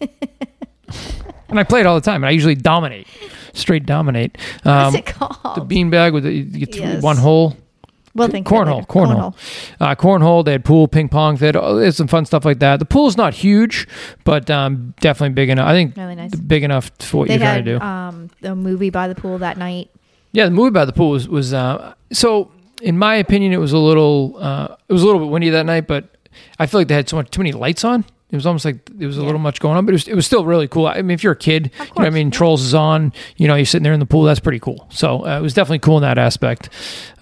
and 1.48 1.58
I 1.60 1.64
play 1.64 1.80
it 1.80 1.86
all 1.86 1.94
the 1.94 2.00
time, 2.00 2.22
and 2.22 2.26
I 2.28 2.30
usually 2.30 2.54
dominate, 2.54 3.06
straight 3.52 3.86
dominate. 3.86 4.36
Um, 4.64 4.88
is 4.88 4.94
it 4.96 5.06
called? 5.06 5.56
the 5.68 5.74
beanbag 5.74 6.12
with 6.12 6.24
the, 6.24 6.32
you 6.32 6.66
get 6.66 6.76
Yes. 6.76 7.02
one 7.02 7.16
hole. 7.16 7.56
Well, 8.16 8.28
of 8.28 8.34
it 8.34 8.44
cornhole, 8.44 8.86
cornhole. 8.86 9.34
Uh, 9.80 9.94
cornhole. 9.94 10.44
They 10.44 10.52
had 10.52 10.64
pool, 10.64 10.88
ping 10.88 11.08
pong. 11.08 11.36
They 11.36 11.46
had, 11.46 11.56
oh, 11.56 11.76
there's 11.76 11.96
some 11.96 12.06
fun 12.08 12.24
stuff 12.26 12.44
like 12.44 12.58
that. 12.60 12.78
The 12.78 12.84
pool's 12.84 13.16
not 13.16 13.34
huge, 13.34 13.86
but 14.24 14.50
um, 14.50 14.94
definitely 15.00 15.34
big 15.34 15.48
enough. 15.50 15.68
I 15.68 15.72
think 15.72 15.96
Really 15.96 16.14
nice. 16.14 16.34
big 16.34 16.64
enough 16.64 16.90
for 17.00 17.18
what 17.18 17.28
They 17.28 17.34
you're 17.34 17.40
trying 17.44 17.64
to 17.64 17.78
do. 17.78 17.84
um, 17.84 18.30
the 18.40 18.54
movie 18.56 18.90
by 18.90 19.08
the 19.08 19.14
pool 19.14 19.38
that 19.38 19.56
night. 19.58 19.90
yeah, 20.32 20.44
the 20.46 20.50
movie 20.50 20.70
by 20.70 20.84
the 20.84 20.92
pool 20.92 21.10
was 21.10 21.28
was 21.28 21.52
uh, 21.54 21.94
so. 22.12 22.50
In 22.82 22.98
my 22.98 23.14
opinion, 23.14 23.54
it 23.54 23.56
was 23.56 23.72
a 23.72 23.78
little 23.78 24.36
uh, 24.38 24.76
it 24.86 24.92
was 24.92 25.02
a 25.02 25.06
little 25.06 25.18
bit 25.20 25.30
windy 25.30 25.48
that 25.48 25.64
night, 25.64 25.86
but 25.86 26.14
I 26.58 26.66
feel 26.66 26.80
like 26.80 26.88
they 26.88 26.94
had 26.94 27.08
so 27.08 27.16
much 27.16 27.30
too 27.30 27.40
many 27.40 27.52
lights 27.52 27.84
on. 27.84 28.04
It 28.30 28.34
was 28.34 28.44
almost 28.44 28.64
like 28.64 28.90
it 28.98 29.06
was 29.06 29.16
a 29.16 29.20
Yeah. 29.20 29.26
little 29.26 29.40
much 29.40 29.60
going 29.60 29.76
on, 29.76 29.86
but 29.86 29.90
it 29.92 29.94
was, 29.94 30.08
it 30.08 30.14
was 30.14 30.26
still 30.26 30.44
really 30.44 30.66
cool. 30.66 30.88
I 30.88 31.00
mean, 31.00 31.10
if 31.12 31.22
you're 31.22 31.34
a 31.34 31.36
kid, 31.36 31.70
you 31.78 31.84
know 31.86 31.90
what 31.94 32.06
I 32.06 32.10
mean. 32.10 32.32
Trolls 32.32 32.62
is 32.62 32.74
on, 32.74 33.12
you 33.36 33.46
know, 33.46 33.54
you're 33.54 33.64
sitting 33.64 33.84
there 33.84 33.92
in 33.92 34.00
the 34.00 34.06
pool, 34.06 34.24
that's 34.24 34.40
pretty 34.40 34.58
cool. 34.58 34.86
So 34.90 35.24
uh, 35.24 35.38
it 35.38 35.42
was 35.42 35.54
definitely 35.54 35.78
cool 35.78 35.96
in 35.98 36.02
that 36.02 36.18
aspect. 36.18 36.68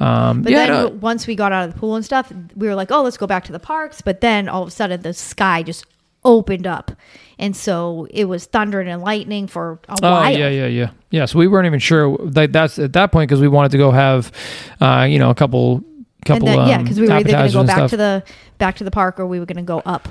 Um, 0.01 0.43
But 0.43 0.53
yeah, 0.53 0.67
then 0.67 0.69
w- 0.85 0.97
once 1.01 1.27
we 1.27 1.35
got 1.35 1.53
out 1.53 1.69
of 1.69 1.75
the 1.75 1.79
pool 1.79 1.95
and 1.97 2.05
stuff, 2.05 2.33
we 2.57 2.67
were 2.69 2.75
like, 2.75 2.91
oh, 2.91 3.03
let's 3.03 3.19
go 3.19 3.27
back 3.27 3.45
to 3.45 3.53
the 3.53 3.59
parks. 3.59 4.01
But 4.01 4.23
then 4.23 4.49
all 4.49 4.63
of 4.63 4.69
a 4.69 4.71
sudden, 4.71 5.03
the 5.03 5.13
sky 5.13 5.63
just 5.63 5.85
opened 6.25 6.67
up. 6.67 6.91
And 7.39 7.55
so 7.55 8.07
it 8.11 8.25
was 8.25 8.47
thundering 8.47 8.89
and 8.89 9.03
lightning 9.03 9.47
for 9.47 9.81
a 9.91 9.97
Oh 10.03 10.11
while. 10.11 10.31
yeah, 10.33 10.49
yeah, 10.49 10.67
yeah, 10.67 10.91
yeah. 11.11 11.25
So 11.27 11.39
we 11.39 11.49
weren't 11.49 11.67
even 11.67 11.81
sure 11.81 12.17
that 12.29 12.53
that's 12.55 12.79
at 12.79 12.95
that 12.95 13.13
point 13.13 13.29
because 13.29 13.43
we 13.43 13.49
wanted 13.49 13.73
to 13.73 13.79
go 13.79 13.91
have, 13.91 14.33
uh, 14.81 15.07
you 15.07 15.19
know, 15.19 15.29
a 15.29 15.35
couple, 15.35 15.85
couple. 16.25 16.47
then, 16.47 16.67
yeah, 16.67 16.77
um, 16.79 16.83
because 16.85 16.99
we 16.99 17.07
were 17.09 17.13
either 17.15 17.31
going 17.31 17.47
to 17.49 17.53
go 17.53 17.65
back 17.65 17.77
stuff. 17.77 17.91
to 17.91 17.97
the 17.99 18.23
back 18.57 18.77
to 18.77 18.85
the 18.85 18.91
park 18.91 19.21
or 19.21 19.27
we 19.27 19.39
were 19.39 19.45
going 19.45 19.59
to 19.59 19.63
go 19.63 19.83
up 19.85 20.09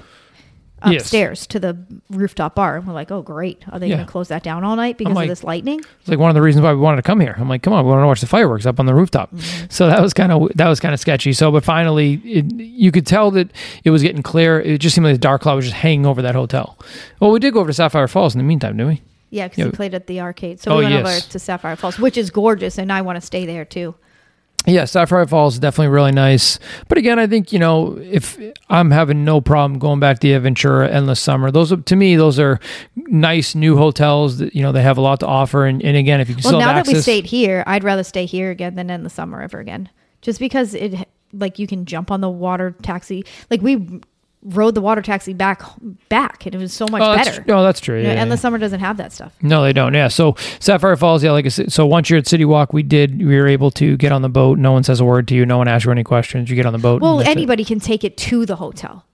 Yes. 0.92 1.02
upstairs 1.04 1.48
to 1.48 1.60
the 1.60 1.78
rooftop 2.10 2.56
bar. 2.56 2.78
And 2.78 2.88
we're 2.88 2.94
like, 2.94 3.12
oh, 3.12 3.22
great. 3.22 3.64
Are 3.72 3.80
they 3.80 3.88
Yeah. 3.88 3.96
going 3.96 4.06
to 4.06 4.12
close 4.12 4.28
that 4.28 4.44
down 4.44 4.64
all 4.64 4.76
night 4.76 4.98
because 4.98 5.14
like- 5.16 5.26
of 5.26 5.30
this 5.30 5.44
lightning? 5.44 5.80
It's 6.00 6.10
like 6.10 6.20
one 6.20 6.30
of 6.30 6.36
the 6.36 6.42
reasons 6.42 6.64
why 6.64 6.74
we 6.74 6.80
wanted 6.80 6.98
to 6.98 7.02
come 7.04 7.20
here. 7.20 7.36
I'm 7.38 7.48
like, 7.50 7.64
come 7.64 7.74
on, 7.74 7.86
we 7.86 7.92
want 7.92 8.04
to 8.04 8.08
watch 8.08 8.22
the 8.22 8.28
fireworks 8.28 8.66
up 8.66 8.80
on 8.80 8.86
the 8.86 8.94
rooftop. 8.94 9.32
Mm-hmm. 9.34 9.66
So 9.70 9.88
that 9.88 10.02
was 10.02 10.14
kind 10.14 10.32
of 10.32 10.50
that 10.56 10.68
was 10.68 10.80
kind 10.80 10.94
of 10.94 11.00
sketchy. 11.00 11.34
So, 11.34 11.52
but 11.52 11.64
finally, 11.64 12.16
it, 12.26 12.52
you 12.56 12.92
could 12.92 13.06
tell 13.08 13.32
that 13.32 13.50
it 13.84 13.90
was 13.92 14.02
getting 14.02 14.24
clear. 14.24 14.60
It 14.60 14.80
just 14.80 14.96
seemed 14.96 15.06
like 15.06 15.16
the 15.16 15.20
dark 15.20 15.42
cloud 15.42 15.56
was 15.56 15.66
just 15.66 15.78
hanging 15.78 16.06
over 16.06 16.22
that 16.22 16.36
hotel. 16.36 16.78
Well, 17.20 17.32
we 17.32 17.40
did 17.40 17.54
go 17.54 17.60
over 17.62 17.70
to 17.70 17.74
Sapphire 17.74 18.08
Falls 18.08 18.36
in 18.36 18.40
the 18.40 18.44
meantime, 18.44 18.78
didn't 18.78 18.90
we? 18.90 19.02
Yeah, 19.30 19.46
because 19.48 19.58
Yeah. 19.60 19.66
we 19.66 19.72
played 19.72 19.94
at 19.96 20.06
the 20.08 20.22
arcade. 20.22 20.60
So 20.60 20.74
Oh, 20.74 20.78
we 20.78 20.84
went 20.84 20.94
yes. 20.94 21.22
over 21.24 21.32
to 21.32 21.40
Sapphire 21.40 21.76
Falls, 21.76 21.98
which 21.98 22.18
is 22.18 22.30
gorgeous. 22.30 22.78
And 22.78 22.92
I 22.92 23.02
want 23.02 23.16
to 23.20 23.26
stay 23.26 23.46
there 23.48 23.66
too. 23.66 23.96
Yeah, 24.66 24.86
Sapphire 24.86 25.26
Falls 25.28 25.56
is 25.56 25.60
definitely 25.60 25.90
really 25.90 26.14
nice. 26.14 26.58
But 26.88 26.98
again, 26.98 27.20
I 27.20 27.28
think 27.28 27.52
you 27.52 27.60
know 27.60 27.98
if 28.00 28.40
I'm 28.70 28.92
having 28.92 29.26
no 29.26 29.42
problem 29.42 29.78
going 29.80 30.00
back 30.00 30.20
to 30.20 30.28
the 30.28 30.34
Aventura 30.34 30.90
Endless 30.90 31.20
Summer. 31.20 31.52
Those 31.52 31.74
are, 31.74 31.78
to 31.78 31.96
me, 31.96 32.16
those 32.16 32.40
are 32.40 32.60
nice 32.96 33.56
new 33.56 33.76
hotels 33.78 34.38
that 34.38 34.56
you 34.56 34.62
know 34.62 34.72
they 34.72 34.82
have 34.82 34.98
a 34.98 35.02
lot 35.02 35.20
to 35.20 35.28
offer. 35.28 35.66
And, 35.66 35.84
and 35.84 35.98
again, 35.98 36.22
if 36.22 36.30
you 36.30 36.36
can 36.36 36.44
Well, 36.46 36.60
now 36.60 36.74
that 36.74 36.88
we 36.88 36.94
access, 36.94 37.04
stayed 37.04 37.26
here, 37.26 37.64
I'd 37.68 37.84
rather 37.84 38.04
stay 38.04 38.26
here 38.26 38.52
again 38.52 38.76
than 38.76 38.90
in 38.90 39.04
the 39.04 39.10
summer 39.10 39.42
ever 39.42 39.60
again. 39.60 39.90
Just 40.22 40.40
because 40.40 40.74
it, 40.74 41.10
like, 41.34 41.60
you 41.60 41.68
can 41.68 41.86
jump 41.86 42.10
on 42.10 42.22
the 42.22 42.30
water 42.30 42.74
taxi. 42.82 43.26
Like, 43.50 43.62
we 43.62 44.02
rode 44.44 44.76
the 44.76 44.82
water 44.82 45.02
taxi 45.02 45.34
back, 45.34 45.62
back, 46.10 46.46
and 46.46 46.54
it 46.54 46.58
was 46.58 46.74
so 46.74 46.86
much 46.88 47.02
oh, 47.02 47.16
better. 47.16 47.44
no, 47.48 47.60
oh, 47.60 47.64
that's 47.64 47.80
true. 47.80 47.98
You 47.98 48.04
know, 48.04 48.10
yeah, 48.10 48.16
yeah. 48.16 48.22
Endless 48.22 48.42
Summer 48.42 48.58
doesn't 48.58 48.80
have 48.80 48.98
that 48.98 49.12
stuff. 49.12 49.34
No, 49.42 49.64
they 49.64 49.74
don't. 49.74 49.94
Yeah. 49.94 50.08
So 50.08 50.36
Sapphire 50.60 50.96
Falls, 50.96 51.24
yeah, 51.24 51.32
like 51.32 51.46
I 51.46 51.50
said, 51.50 51.72
so 51.72 51.86
once 51.86 52.10
you're 52.10 52.20
at 52.20 52.28
City 52.28 52.46
Walk, 52.46 52.74
we 52.74 52.84
did, 52.84 53.20
we 53.20 53.38
were 53.38 53.48
able 53.48 53.72
to 53.72 53.98
get 53.98 54.12
on 54.12 54.22
the 54.22 54.30
boat. 54.30 54.58
No 54.60 54.72
one 54.72 54.84
says 54.84 55.00
a 55.00 55.06
word 55.06 55.28
to 55.30 55.36
you. 55.36 55.46
No 55.46 55.58
one 55.58 55.68
asks 55.68 55.86
you 55.86 55.92
any 55.92 56.04
questions. 56.04 56.50
You 56.50 56.56
get 56.56 56.66
on 56.66 56.74
the 56.74 56.80
boat. 56.80 57.02
Well, 57.02 57.18
that's 57.18 57.30
it. 57.30 57.32
anybody 57.32 57.64
can 57.66 57.80
take 57.80 58.04
it 58.04 58.18
to 58.18 58.46
the 58.46 58.58
hotel. 58.58 59.06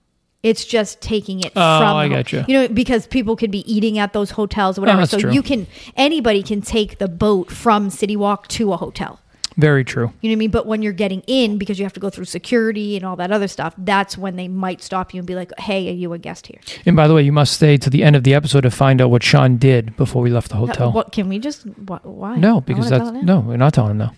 It's 0.42 0.64
just 0.64 1.02
taking 1.02 1.40
it 1.40 1.52
Oh, 1.54 1.78
from. 1.80 1.96
I 1.96 2.08
ho- 2.08 2.14
gotcha. 2.14 2.44
You 2.48 2.54
know, 2.54 2.68
because 2.68 3.06
people 3.06 3.36
could 3.36 3.50
be 3.50 3.70
eating 3.72 3.98
at 3.98 4.14
those 4.14 4.30
hotels, 4.30 4.78
or 4.78 4.80
whatever. 4.80 4.98
Oh, 4.98 5.00
that's 5.02 5.10
so 5.10 5.18
true. 5.18 5.32
you 5.32 5.42
can 5.42 5.66
anybody 5.96 6.42
can 6.42 6.62
take 6.62 6.98
the 6.98 7.08
boat 7.08 7.50
from 7.50 7.90
City 7.90 8.16
Walk 8.16 8.48
to 8.48 8.72
a 8.72 8.76
hotel. 8.78 9.19
Very 9.60 9.84
true. 9.84 10.12
You 10.20 10.30
know 10.30 10.32
what 10.32 10.36
I 10.36 10.36
mean? 10.36 10.50
But 10.50 10.66
when 10.66 10.82
you're 10.82 10.92
getting 10.92 11.22
in, 11.26 11.58
because 11.58 11.78
you 11.78 11.84
have 11.84 11.92
to 11.92 12.00
go 12.00 12.10
through 12.10 12.24
security 12.24 12.96
and 12.96 13.04
all 13.04 13.16
that 13.16 13.30
other 13.30 13.48
stuff, 13.48 13.74
that's 13.78 14.16
when 14.18 14.36
they 14.36 14.48
might 14.48 14.82
stop 14.82 15.12
you 15.14 15.18
and 15.18 15.26
be 15.26 15.34
like, 15.34 15.52
"Hey, 15.58 15.88
are 15.88 15.94
you 15.94 16.12
a 16.12 16.18
guest 16.18 16.46
here?" 16.46 16.60
And 16.86 16.96
by 16.96 17.06
the 17.06 17.14
way, 17.14 17.22
you 17.22 17.32
must 17.32 17.52
stay 17.52 17.76
to 17.76 17.90
the 17.90 18.02
end 18.02 18.16
of 18.16 18.24
the 18.24 18.34
episode 18.34 18.62
to 18.62 18.70
find 18.70 19.00
out 19.00 19.10
what 19.10 19.22
Sean 19.22 19.56
did 19.58 19.96
before 19.96 20.22
we 20.22 20.30
left 20.30 20.48
the 20.50 20.56
hotel. 20.56 20.92
What 20.92 21.12
can 21.12 21.28
we 21.28 21.38
just? 21.38 21.62
Why? 21.64 22.36
No, 22.36 22.60
because 22.60 22.90
that's 22.90 23.10
now. 23.10 23.20
no, 23.20 23.40
we're 23.40 23.56
not 23.56 23.74
telling 23.74 23.92
him 23.92 23.98
no. 23.98 24.10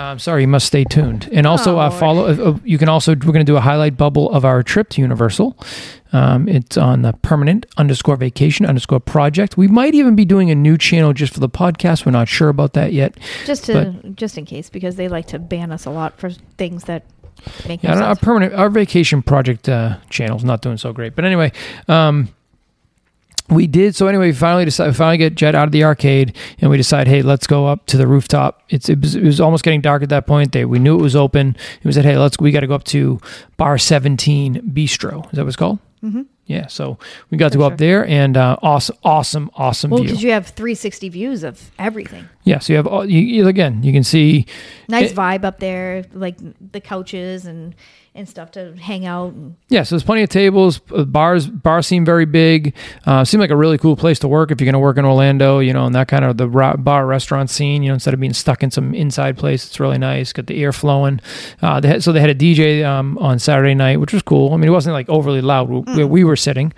Um, 0.00 0.18
sorry, 0.18 0.42
you 0.42 0.48
must 0.48 0.66
stay 0.66 0.84
tuned. 0.84 1.28
And 1.32 1.46
also 1.46 1.76
Oh, 1.76 1.78
uh, 1.78 1.90
follow. 1.90 2.26
Uh, 2.26 2.50
uh, 2.50 2.58
you 2.64 2.78
can 2.78 2.88
also 2.88 3.12
we're 3.12 3.32
going 3.32 3.44
to 3.46 3.52
do 3.52 3.56
a 3.56 3.60
highlight 3.60 3.96
bubble 3.96 4.30
of 4.32 4.44
our 4.44 4.62
trip 4.62 4.88
to 4.90 5.00
Universal. 5.00 5.56
Um, 6.14 6.48
it's 6.48 6.76
on 6.76 7.02
the 7.02 7.12
permanent 7.12 7.66
underscore 7.76 8.14
vacation 8.14 8.64
underscore 8.64 9.00
project. 9.00 9.56
We 9.56 9.66
might 9.66 9.94
even 9.94 10.14
be 10.14 10.24
doing 10.24 10.48
a 10.48 10.54
new 10.54 10.78
channel 10.78 11.12
just 11.12 11.34
for 11.34 11.40
the 11.40 11.48
podcast. 11.48 12.06
We're 12.06 12.12
not 12.12 12.28
sure 12.28 12.48
about 12.48 12.74
that 12.74 12.92
yet. 12.92 13.18
just 13.44 13.64
to 13.64 13.92
just 14.14 14.38
in 14.38 14.44
case 14.44 14.70
because 14.70 14.94
they 14.94 15.08
like 15.08 15.26
to 15.26 15.40
ban 15.40 15.72
us 15.72 15.86
a 15.86 15.90
lot 15.90 16.16
for 16.16 16.30
things 16.30 16.84
that 16.84 17.02
make 17.68 17.82
Yeah, 17.82 17.94
no 17.94 18.04
our 18.04 18.16
permanent 18.16 18.54
our 18.54 18.70
vacation 18.70 19.22
project 19.22 19.68
uh, 19.68 19.96
is 20.08 20.44
not 20.44 20.62
doing 20.62 20.76
so 20.76 20.92
great. 20.92 21.16
But 21.16 21.24
anyway, 21.24 21.50
um, 21.88 22.28
we 23.50 23.66
did 23.66 23.96
so 23.96 24.06
anyway. 24.06 24.28
We 24.28 24.34
finally 24.34 24.64
decided 24.64 24.94
finally 24.94 25.18
get 25.18 25.34
Jet 25.34 25.56
out 25.56 25.66
of 25.66 25.72
the 25.72 25.82
arcade, 25.82 26.36
and 26.60 26.70
we 26.70 26.76
decide, 26.76 27.08
hey, 27.08 27.22
let's 27.22 27.48
go 27.48 27.66
up 27.66 27.86
to 27.86 27.96
the 27.96 28.06
rooftop. 28.06 28.62
It's 28.68 28.88
it 28.88 29.00
was, 29.00 29.16
it 29.16 29.24
was 29.24 29.40
almost 29.40 29.64
getting 29.64 29.80
dark 29.80 30.04
at 30.04 30.10
that 30.10 30.28
point. 30.28 30.52
They 30.52 30.64
we 30.64 30.78
knew 30.78 30.96
it 30.96 31.02
was 31.02 31.16
open. 31.16 31.48
And 31.48 31.84
we 31.84 31.90
said, 31.90 32.04
hey, 32.04 32.16
let's 32.16 32.38
we 32.38 32.52
got 32.52 32.60
to 32.60 32.68
go 32.68 32.74
up 32.74 32.84
to 32.84 33.20
Bar 33.56 33.78
Seventeen 33.78 34.62
Bistro. 34.72 35.24
Is 35.26 35.32
that 35.32 35.42
what 35.42 35.48
it's 35.48 35.56
called? 35.56 35.80
Hmm 36.10 36.22
Yeah. 36.46 36.66
So 36.68 36.98
we 37.30 37.38
got 37.38 37.52
to 37.52 37.58
go 37.58 37.64
sure. 37.64 37.72
up 37.72 37.78
there, 37.78 38.06
and 38.06 38.36
uh, 38.36 38.56
awesome, 38.62 38.96
awesome, 39.02 39.50
awesome 39.56 39.90
Well, 39.90 40.00
view. 40.00 40.08
because 40.10 40.22
you 40.22 40.32
have 40.32 40.48
360 40.48 41.08
views 41.08 41.42
of 41.42 41.70
everything. 41.78 42.28
yeah. 42.44 42.58
So 42.58 42.72
you 42.72 42.76
have 42.76 42.86
all, 42.86 43.08
you, 43.08 43.20
you 43.20 43.48
again, 43.48 43.82
you 43.82 43.92
can 43.92 44.04
see 44.04 44.44
Nice 44.88 45.10
It- 45.12 45.16
vibe 45.16 45.44
up 45.44 45.58
there, 45.60 46.04
like 46.12 46.36
the 46.72 46.80
couches 46.80 47.46
and 47.46 47.74
and 48.16 48.28
stuff 48.28 48.52
to 48.52 48.74
hang 48.76 49.04
out. 49.04 49.32
And 49.32 49.56
Yeah, 49.68 49.82
so 49.82 49.94
there's 49.94 50.04
plenty 50.04 50.22
of 50.22 50.28
tables. 50.28 50.80
Uh, 50.94 51.04
Bars 51.04 51.48
bars 51.48 51.86
seem 51.86 52.04
very 52.04 52.24
big. 52.24 52.74
Uh, 53.06 53.24
seem 53.24 53.40
like 53.40 53.50
a 53.50 53.56
really 53.56 53.76
cool 53.76 53.96
place 53.96 54.18
to 54.20 54.28
work 54.28 54.50
if 54.50 54.60
you're 54.60 54.66
going 54.66 54.74
to 54.74 54.78
work 54.78 54.98
in 54.98 55.04
Orlando, 55.04 55.58
you 55.58 55.72
know, 55.72 55.86
and 55.86 55.94
that 55.94 56.08
kind 56.08 56.24
of 56.24 56.36
the 56.36 56.46
bar 56.46 57.06
restaurant 57.06 57.50
scene. 57.50 57.82
You 57.82 57.88
know, 57.88 57.94
instead 57.94 58.14
of 58.14 58.20
being 58.20 58.32
stuck 58.32 58.62
in 58.62 58.70
some 58.70 58.94
inside 58.94 59.36
place, 59.36 59.66
it's 59.66 59.80
really 59.80 59.98
nice. 59.98 60.32
Got 60.32 60.46
the 60.46 60.62
air 60.62 60.72
flowing. 60.72 61.20
Uh, 61.60 61.80
they 61.80 61.88
had, 61.88 62.04
so 62.04 62.12
they 62.12 62.20
had 62.20 62.30
a 62.30 62.34
DJ 62.34 62.84
um, 62.84 63.18
on 63.18 63.38
Saturday 63.38 63.74
night, 63.74 63.98
which 63.98 64.12
was 64.12 64.22
cool. 64.22 64.54
I 64.54 64.56
mean, 64.56 64.68
it 64.68 64.72
wasn't 64.72 64.94
like 64.94 65.08
overly 65.08 65.40
loud 65.40 65.68
where 65.68 66.06
we 66.06 66.24
were 66.24 66.36
sitting. 66.36 66.72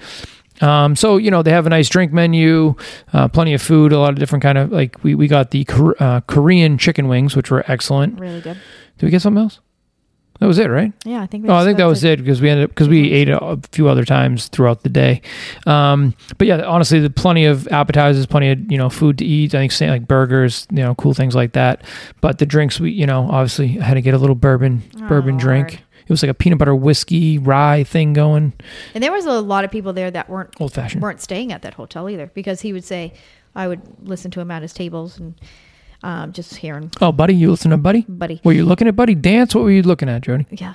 Um, 0.62 0.96
so 0.96 1.18
you 1.18 1.30
know 1.30 1.42
they 1.42 1.50
have 1.50 1.66
a 1.66 1.68
nice 1.68 1.90
drink 1.90 2.14
menu, 2.14 2.76
uh, 3.12 3.28
plenty 3.28 3.52
of 3.52 3.60
food, 3.60 3.92
a 3.92 3.98
lot 3.98 4.10
of 4.10 4.18
different 4.18 4.42
kind 4.42 4.56
of 4.56 4.72
like 4.72 5.02
we, 5.04 5.14
we 5.14 5.28
got 5.28 5.50
the 5.50 5.66
uh, 6.00 6.20
Korean 6.22 6.78
chicken 6.78 7.08
wings, 7.08 7.36
which 7.36 7.50
were 7.50 7.62
excellent. 7.70 8.18
really 8.18 8.40
good. 8.40 8.56
Did 8.96 9.06
we 9.06 9.10
get 9.10 9.20
something 9.20 9.42
else? 9.42 9.60
That 10.40 10.46
was 10.46 10.58
it, 10.58 10.66
right? 10.68 10.92
Yeah, 11.04 11.22
I 11.22 11.26
think. 11.26 11.44
We 11.44 11.50
Oh, 11.50 11.54
I 11.54 11.64
think 11.64 11.78
that 11.78 11.86
was 11.86 12.04
it 12.04 12.18
because 12.18 12.40
we 12.40 12.50
ended 12.50 12.64
up 12.64 12.70
because 12.70 12.88
we 12.88 13.10
ate 13.12 13.28
a, 13.28 13.58
few 13.72 13.88
other 13.88 14.04
times 14.04 14.48
throughout 14.48 14.82
the 14.82 14.88
day. 14.88 15.22
Um, 15.66 16.14
but 16.38 16.46
yeah, 16.46 16.62
honestly, 16.62 17.00
the 17.00 17.10
plenty 17.10 17.44
of 17.46 17.66
appetizers, 17.68 18.26
plenty 18.26 18.50
of 18.50 18.70
you 18.70 18.78
know 18.78 18.90
food 18.90 19.18
to 19.18 19.24
eat. 19.24 19.54
I 19.54 19.66
think 19.66 19.80
like 19.90 20.06
burgers, 20.06 20.66
you 20.70 20.82
know, 20.82 20.94
cool 20.96 21.14
things 21.14 21.34
like 21.34 21.52
that. 21.52 21.82
But 22.20 22.38
the 22.38 22.46
drinks, 22.46 22.78
we 22.78 22.90
you 22.92 23.06
know, 23.06 23.28
obviously 23.30 23.80
I 23.80 23.84
had 23.84 23.94
to 23.94 24.02
get 24.02 24.14
a 24.14 24.18
little 24.18 24.36
bourbon 24.36 24.82
bourbon 25.08 25.36
Oh, 25.36 25.38
drink. 25.38 25.68
Lord. 25.70 25.80
It 26.08 26.10
was 26.10 26.22
like 26.22 26.30
a 26.30 26.34
peanut 26.34 26.58
butter 26.60 26.74
whiskey 26.74 27.36
rye 27.38 27.82
thing 27.82 28.12
going, 28.12 28.52
And 28.94 29.02
there 29.02 29.10
was 29.10 29.26
a 29.26 29.40
lot 29.40 29.64
of 29.64 29.72
people 29.72 29.92
there 29.92 30.08
that 30.08 30.28
weren't 30.30 30.54
old 30.60 30.72
fashioned. 30.72 31.02
weren't 31.02 31.20
staying 31.20 31.50
at 31.52 31.62
that 31.62 31.74
hotel 31.74 32.08
either 32.08 32.28
because 32.32 32.60
he 32.60 32.72
would 32.72 32.84
say, 32.84 33.12
I 33.56 33.66
would 33.66 33.80
listen 34.06 34.30
to 34.32 34.40
him 34.40 34.52
at 34.52 34.62
his 34.62 34.72
tables 34.72 35.18
and 35.18 35.34
um, 36.06 36.32
just 36.32 36.54
hearing, 36.56 36.90
Oh, 37.00 37.10
buddy, 37.12 37.34
you 37.34 37.50
listen 37.50 37.70
to 37.72 37.76
buddy. 37.76 38.04
buddy. 38.08 38.40
Were 38.44 38.52
you 38.52 38.64
looking 38.64 38.86
at 38.88 38.94
buddy 38.96 39.14
dance? 39.14 39.54
What 39.54 39.64
were 39.64 39.70
you 39.70 39.82
looking 39.82 40.08
at, 40.08 40.22
Jody? 40.22 40.46
Yeah, 40.50 40.74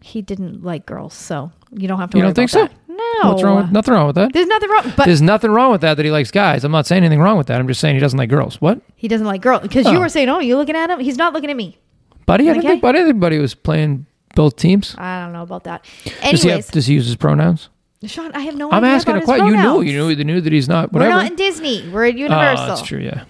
he 0.00 0.22
didn't 0.22 0.64
like 0.64 0.86
girls, 0.86 1.14
so 1.14 1.52
you 1.72 1.86
don't 1.88 1.98
have 1.98 2.10
to. 2.10 2.16
You 2.18 2.22
don't 2.24 2.34
think 2.34 2.50
so? 2.50 2.62
that. 2.66 2.72
No, 2.88 3.30
What's 3.32 3.42
wrong? 3.42 3.56
With, 3.62 3.72
nothing 3.72 3.92
wrong 3.94 4.06
with 4.06 4.16
that. 4.16 4.32
there's 4.32 4.46
nothing 4.46 4.70
wrong. 4.70 4.92
But 4.96 5.04
There's 5.06 5.20
nothing 5.22 5.50
wrong 5.50 5.70
with 5.70 5.82
that 5.82 5.94
that 5.98 6.04
he 6.04 6.10
likes 6.10 6.30
guys. 6.30 6.64
I'm 6.64 6.72
not 6.72 6.86
saying 6.86 7.04
anything 7.04 7.20
wrong 7.20 7.36
with 7.38 7.46
that. 7.48 7.60
I'm 7.60 7.68
just 7.68 7.78
saying 7.80 7.94
he 7.94 8.00
doesn't 8.00 8.18
like 8.18 8.30
girls. 8.30 8.60
What? 8.60 8.80
he 8.96 9.06
doesn't 9.06 9.26
like 9.26 9.42
girls 9.42 9.60
because 9.62 9.86
Oh. 9.86 9.92
you 9.92 10.00
were 10.00 10.08
saying, 10.08 10.28
"Oh, 10.30 10.38
you 10.40 10.56
looking 10.56 10.74
at 10.76 10.88
him? 10.90 10.98
He's 11.00 11.16
not 11.18 11.32
looking 11.34 11.50
at 11.50 11.56
me." 11.56 11.78
Buddy, 12.24 12.44
I 12.48 12.54
didn't 12.54 12.60
Okay. 12.64 12.68
think 12.70 12.82
buddy. 12.82 12.98
I 13.00 13.04
think 13.04 13.20
buddy 13.20 13.38
was 13.38 13.54
playing 13.54 14.06
both 14.34 14.56
teams. 14.56 14.94
I 14.98 15.22
don't 15.22 15.32
know 15.32 15.42
about 15.42 15.64
that. 15.64 15.84
Does 16.04 16.12
he, 16.14 16.28
Anyways, 16.48 16.66
have, 16.66 16.70
does 16.72 16.86
he 16.86 16.94
use 16.94 17.06
his 17.06 17.16
pronouns? 17.16 17.68
Sean, 18.06 18.32
I 18.34 18.40
have 18.40 18.56
no 18.56 18.70
I'm 18.72 18.82
idea. 18.84 18.96
asking 18.96 19.14
a 19.14 19.16
about 19.16 19.20
his 19.20 19.26
question. 19.26 19.46
You 19.46 19.52
knew, 19.52 19.58
pronouns. 19.62 19.86
you 19.86 19.92
knew, 19.92 20.08
you 20.08 20.24
knew 20.24 20.40
that 20.40 20.52
he's 20.52 20.68
not. 20.68 20.92
We're 20.92 21.00
Whatever. 21.00 21.22
not 21.22 21.30
in 21.30 21.36
Disney. 21.36 21.88
We're 21.92 22.06
at 22.06 22.14
Oh, 22.14 22.18
Universal. 22.18 22.66
that's 22.66 22.82
true. 22.82 22.98
Yeah. 23.00 23.24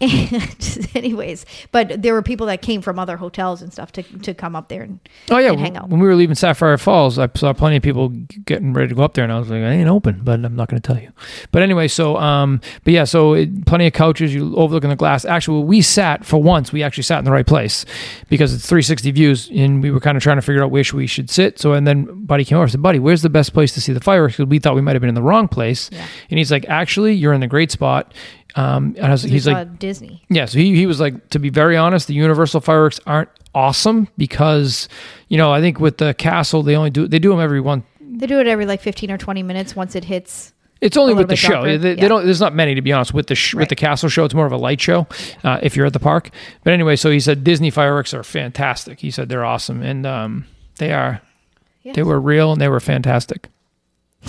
And 0.30 0.88
anyways, 0.94 1.44
but 1.72 2.02
there 2.02 2.14
were 2.14 2.22
people 2.22 2.46
that 2.46 2.62
came 2.62 2.80
from 2.82 2.98
other 2.98 3.16
hotels 3.16 3.62
and 3.62 3.72
stuff 3.72 3.92
to, 3.92 4.02
to 4.02 4.32
come 4.34 4.56
up 4.56 4.68
there 4.68 4.82
and 4.82 4.98
Oh 5.30 5.38
yeah. 5.38 5.50
and 5.50 5.60
hang 5.60 5.76
out. 5.76 5.88
When 5.88 6.00
we 6.00 6.06
were 6.06 6.14
leaving 6.14 6.34
Sapphire 6.34 6.76
Falls, 6.78 7.18
I 7.18 7.28
saw 7.34 7.52
plenty 7.52 7.76
of 7.76 7.82
people 7.82 8.08
getting 8.44 8.72
ready 8.72 8.88
to 8.88 8.94
go 8.94 9.02
up 9.02 9.14
there, 9.14 9.24
and 9.24 9.32
I 9.32 9.38
was 9.38 9.48
like, 9.48 9.62
I 9.62 9.70
ain't 9.70 9.88
open, 9.88 10.20
but 10.22 10.44
I'm 10.44 10.56
not 10.56 10.68
going 10.68 10.80
to 10.80 10.86
tell 10.86 11.00
you. 11.00 11.12
But 11.52 11.62
anyway, 11.62 11.88
so 11.88 12.16
um, 12.16 12.60
but 12.84 12.92
yeah, 12.92 13.04
so 13.04 13.34
it, 13.34 13.66
plenty 13.66 13.86
of 13.86 13.92
couches. 13.92 14.34
You 14.34 14.56
overlooking 14.56 14.90
the 14.90 14.96
glass. 14.96 15.24
Actually, 15.24 15.64
we 15.64 15.82
sat 15.82 16.24
for 16.24 16.42
once. 16.42 16.72
We 16.72 16.82
actually 16.82 17.02
sat 17.04 17.18
in 17.18 17.24
the 17.24 17.30
right 17.32 17.46
place 17.46 17.84
because 18.28 18.54
it's 18.54 18.66
360 18.66 19.10
views, 19.10 19.50
and 19.54 19.82
we 19.82 19.90
were 19.90 20.00
kind 20.00 20.16
of 20.16 20.22
trying 20.22 20.36
to 20.38 20.42
figure 20.42 20.62
out 20.64 20.70
which 20.70 20.94
we 20.94 21.06
should 21.06 21.28
sit. 21.30 21.58
So 21.58 21.72
and 21.74 21.86
then 21.86 22.24
Buddy 22.24 22.44
came 22.44 22.56
over 22.56 22.64
and 22.64 22.72
said, 22.72 22.82
Buddy, 22.82 22.98
where's 22.98 23.22
the 23.22 23.30
best 23.30 23.52
place 23.52 23.74
to 23.74 23.80
see 23.80 23.92
the 23.92 24.00
fireworks? 24.00 24.36
Because 24.36 24.48
we 24.48 24.58
thought 24.58 24.74
we 24.74 24.80
might 24.80 24.94
have 24.94 25.00
been 25.02 25.08
in 25.10 25.14
the 25.14 25.22
wrong 25.22 25.46
place. 25.48 25.90
Yeah. 25.92 26.06
And 26.30 26.38
he's 26.38 26.50
like, 26.50 26.64
Actually, 26.68 27.14
you're 27.14 27.32
in 27.32 27.40
the 27.40 27.46
great 27.46 27.70
spot. 27.70 28.12
Um, 28.56 28.94
and 28.96 29.06
I 29.06 29.10
was, 29.10 29.22
he's 29.22 29.46
like, 29.46 29.78
Disney. 29.78 30.24
Yeah, 30.28 30.46
so 30.46 30.58
he, 30.58 30.74
he 30.76 30.86
was 30.86 31.00
like, 31.00 31.30
to 31.30 31.38
be 31.38 31.50
very 31.50 31.76
honest, 31.76 32.08
the 32.08 32.14
Universal 32.14 32.60
fireworks 32.62 33.00
aren't 33.06 33.28
awesome 33.54 34.08
because, 34.16 34.88
you 35.28 35.38
know, 35.38 35.52
I 35.52 35.60
think 35.60 35.80
with 35.80 35.98
the 35.98 36.14
castle 36.14 36.62
they 36.62 36.76
only 36.76 36.90
do 36.90 37.06
they 37.06 37.18
do 37.18 37.30
them 37.30 37.40
every 37.40 37.60
one. 37.60 37.84
They 38.00 38.26
do 38.26 38.40
it 38.40 38.46
every 38.46 38.66
like 38.66 38.80
15 38.80 39.10
or 39.10 39.18
20 39.18 39.42
minutes 39.42 39.76
once 39.76 39.94
it 39.94 40.04
hits. 40.04 40.52
It's 40.80 40.96
only 40.96 41.12
with 41.12 41.28
the 41.28 41.36
show. 41.36 41.62
They, 41.62 41.76
they 41.76 42.08
don't. 42.08 42.24
There's 42.24 42.40
not 42.40 42.54
many 42.54 42.74
to 42.74 42.80
be 42.80 42.90
honest 42.90 43.12
with 43.12 43.26
the 43.26 43.34
sh- 43.34 43.54
with 43.54 43.68
the 43.68 43.76
castle 43.76 44.08
show. 44.08 44.24
It's 44.24 44.32
more 44.34 44.46
of 44.46 44.52
a 44.52 44.56
light 44.56 44.80
show 44.80 45.06
uh, 45.44 45.58
if 45.62 45.76
you're 45.76 45.84
at 45.84 45.92
the 45.92 46.00
park. 46.00 46.30
But 46.64 46.72
anyway, 46.72 46.96
so 46.96 47.10
he 47.10 47.20
said 47.20 47.44
Disney 47.44 47.70
fireworks 47.70 48.14
are 48.14 48.22
fantastic. 48.22 49.00
He 49.00 49.10
said 49.10 49.28
they're 49.28 49.44
awesome 49.44 49.82
and 49.82 50.06
um, 50.06 50.46
they 50.78 50.92
are. 50.92 51.20
Yes. 51.82 51.96
They 51.96 52.02
were 52.02 52.20
real 52.20 52.52
and 52.52 52.60
they 52.60 52.68
were 52.68 52.80
fantastic. 52.80 53.48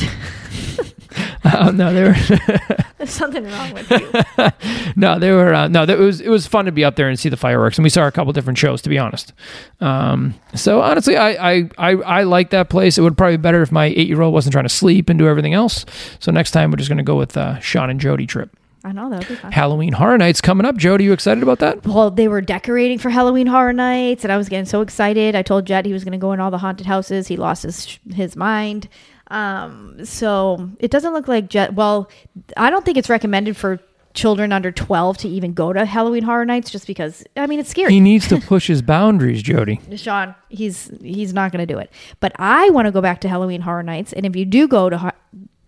uh, 1.44 1.72
no, 1.76 1.94
they 1.94 2.04
were. 2.04 2.16
There's 2.98 3.12
something 3.12 3.44
wrong 3.46 3.74
with 3.74 3.90
you. 3.90 4.92
no, 4.96 5.18
they 5.20 5.32
were 5.32 5.54
uh, 5.54 5.68
no. 5.68 5.86
That 5.86 5.98
was 5.98 6.22
it 6.22 6.30
was 6.30 6.48
fun 6.48 6.66
to 6.66 6.72
be 6.72 6.84
up 6.84 6.96
there 6.96 7.10
and 7.10 7.20
see 7.20 7.30
the 7.30 7.38
fireworks, 7.38 7.78
and 7.78 7.84
we 7.84 7.90
saw 7.90 8.08
a 8.08 8.12
couple 8.12 8.32
different 8.34 8.60
shows. 8.60 8.82
To 8.84 8.90
be 8.90 8.98
honest, 8.98 9.34
um, 9.80 10.36
so 10.54 10.82
honestly, 10.82 11.18
I, 11.18 11.52
I 11.52 11.70
I 11.78 11.92
I 11.92 12.24
like 12.24 12.52
that 12.52 12.70
place. 12.70 12.98
It 12.98 13.02
would 13.02 13.18
probably 13.18 13.38
be 13.38 13.42
better 13.42 13.62
if 13.62 13.72
my 13.72 13.86
eight 13.86 14.08
year 14.08 14.22
old 14.22 14.34
wasn't 14.34 14.54
trying 14.54 14.66
to 14.66 14.70
sleep 14.70 15.10
and 15.10 15.18
do 15.18 15.28
everything 15.28 15.54
else. 15.54 15.86
So 16.20 16.32
next 16.32 16.52
time 16.52 16.72
we're 16.72 16.78
just 16.78 16.90
going 16.90 16.98
to 16.98 17.04
go 17.04 17.18
with 17.18 17.36
uh, 17.36 17.60
Sean 17.60 17.90
and 17.90 18.00
Jody 18.00 18.28
trip. 18.28 18.56
I 18.84 18.94
know 18.94 19.10
that 19.12 19.20
would 19.20 19.28
be 19.28 19.36
fun. 19.36 19.52
Halloween 19.52 19.94
Horror 19.94 20.18
Nights 20.18 20.42
coming 20.42 20.66
up. 20.66 20.76
Jody, 20.76 21.04
you 21.04 21.14
excited 21.14 21.44
about 21.44 21.60
that? 21.60 21.86
Well, 21.86 22.10
they 22.10 22.28
were 22.28 22.42
decorating 22.42 22.98
for 22.98 23.12
Halloween 23.12 23.46
Horror 23.46 23.74
Nights, 23.74 24.24
and 24.24 24.32
I 24.32 24.38
was 24.38 24.50
getting 24.50 24.66
so 24.66 24.82
excited. 24.82 25.36
I 25.36 25.44
told 25.44 25.66
Jet 25.66 25.86
he 25.86 25.94
was 25.94 26.04
going 26.04 26.14
to 26.14 26.18
go 26.18 26.32
in 26.34 26.40
all 26.40 26.50
the 26.50 26.58
haunted 26.58 26.88
houses. 26.88 27.28
He 27.28 27.38
lost 27.38 27.64
his 27.64 28.00
his 28.12 28.36
mind. 28.36 28.88
Um, 29.32 30.06
so 30.06 30.70
it 30.80 30.92
doesn't 30.92 31.14
look 31.14 31.28
like 31.28 31.50
Jet. 31.50 31.74
Well, 31.74 32.10
I 32.58 32.70
don't 32.70 32.84
think 32.86 32.98
it's 32.98 33.10
recommended 33.10 33.56
for 33.58 33.80
children 34.14 34.52
under 34.52 34.72
12 34.72 35.20
to 35.20 35.30
even 35.30 35.54
go 35.54 35.72
to 35.72 35.86
Halloween 35.86 36.24
Horror 36.24 36.46
Nights, 36.46 36.70
just 36.70 36.86
because 36.86 37.24
I 37.38 37.48
mean 37.48 37.60
it's 37.60 37.70
scary. 37.70 37.94
He 37.94 38.00
needs 38.00 38.28
to 38.28 38.38
push 38.48 38.68
his 38.68 38.82
boundaries, 38.82 39.42
Jody. 39.42 39.80
Sean, 39.96 40.36
he's 40.50 40.92
he's 41.02 41.34
not 41.34 41.52
going 41.52 41.66
to 41.66 41.74
do 41.74 41.80
it. 41.80 41.92
But 42.20 42.34
I 42.38 42.70
want 42.72 42.88
to 42.88 42.92
go 42.92 43.02
back 43.02 43.22
to 43.22 43.30
Halloween 43.30 43.62
Horror 43.62 43.84
Nights, 43.84 44.14
and 44.14 44.26
if 44.26 44.36
you 44.36 44.46
do 44.46 44.68
go 44.68 44.90
to 44.90 45.14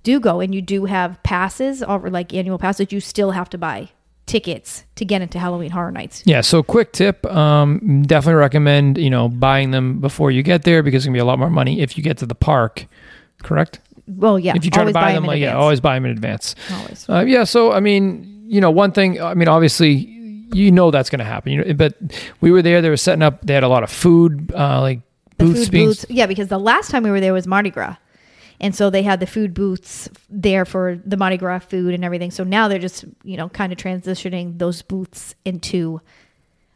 do 0.03 0.19
go 0.19 0.41
and 0.41 0.53
you 0.53 0.61
do 0.61 0.85
have 0.85 1.21
passes 1.23 1.81
or 1.81 2.09
like 2.09 2.33
annual 2.33 2.57
passes, 2.57 2.91
you 2.91 2.99
still 2.99 3.31
have 3.31 3.49
to 3.51 3.57
buy 3.57 3.89
tickets 4.25 4.85
to 4.95 5.05
get 5.05 5.21
into 5.21 5.39
Halloween 5.39 5.71
Horror 5.71 5.91
Nights. 5.91 6.23
Yeah, 6.25 6.41
so 6.41 6.63
quick 6.63 6.93
tip, 6.93 7.25
um, 7.25 8.03
definitely 8.03 8.39
recommend, 8.39 8.97
you 8.97 9.09
know, 9.09 9.27
buying 9.27 9.71
them 9.71 9.99
before 9.99 10.31
you 10.31 10.43
get 10.43 10.63
there 10.63 10.81
because 10.83 10.99
it's 10.99 11.05
going 11.05 11.13
to 11.13 11.17
be 11.17 11.21
a 11.21 11.25
lot 11.25 11.39
more 11.39 11.49
money 11.49 11.81
if 11.81 11.97
you 11.97 12.03
get 12.03 12.17
to 12.19 12.25
the 12.25 12.35
park, 12.35 12.87
correct? 13.43 13.79
Well, 14.07 14.37
yeah. 14.37 14.55
if 14.55 14.65
you 14.65 14.71
try 14.71 14.83
to 14.83 14.89
always 14.89 14.93
buy, 14.93 15.13
them, 15.13 15.25
like, 15.25 15.39
yeah, 15.39 15.55
always 15.55 15.79
buy 15.79 15.95
them 15.95 16.05
in 16.05 16.11
advance. 16.11 16.55
always. 16.71 17.09
Uh, 17.09 17.23
yeah, 17.25 17.43
so 17.43 17.71
I 17.71 17.79
mean, 17.79 18.43
you 18.47 18.59
know, 18.59 18.71
one 18.71 18.91
thing. 18.91 19.21
I 19.21 19.33
mean, 19.33 19.47
obviously, 19.47 19.93
you 20.53 20.71
know 20.71 20.91
that's 20.91 21.09
going 21.09 21.19
to 21.19 21.25
happen. 21.25 21.51
You 21.53 21.63
know, 21.63 21.73
but 21.73 21.95
we 22.41 22.51
were 22.51 22.61
there. 22.61 22.81
They 22.81 22.89
were 22.89 22.97
setting 22.97 23.21
up. 23.21 23.41
They 23.45 23.53
had 23.53 23.63
a 23.63 23.69
lot 23.69 23.83
of 23.83 23.91
food, 23.91 24.51
uh, 24.53 24.81
like 24.81 25.01
booths 25.37 25.65
food 25.65 25.71
being. 25.71 25.87
booths. 25.87 26.05
Yeah, 26.09 26.25
because 26.25 26.47
the 26.47 26.59
last 26.59 26.91
time 26.91 27.03
we 27.03 27.11
were 27.11 27.21
there 27.21 27.33
was 27.33 27.47
Mardi 27.47 27.69
Gras. 27.69 27.95
And 28.59 28.73
so 28.73 28.89
they 28.89 29.03
had 29.03 29.19
the 29.19 29.27
food 29.27 29.53
booths 29.53 30.09
there 30.29 30.63
for 30.63 30.97
the 31.05 31.17
Mardi 31.17 31.37
Gras 31.37 31.59
food 31.59 31.93
and 31.93 32.05
everything. 32.05 32.31
So 32.31 32.43
now 32.43 32.67
they're 32.67 32.79
just, 32.79 33.03
you 33.23 33.35
know, 33.35 33.49
kind 33.49 33.73
of 33.73 33.77
transitioning 33.77 34.57
those 34.57 34.81
booths 34.81 35.35
into 35.43 35.99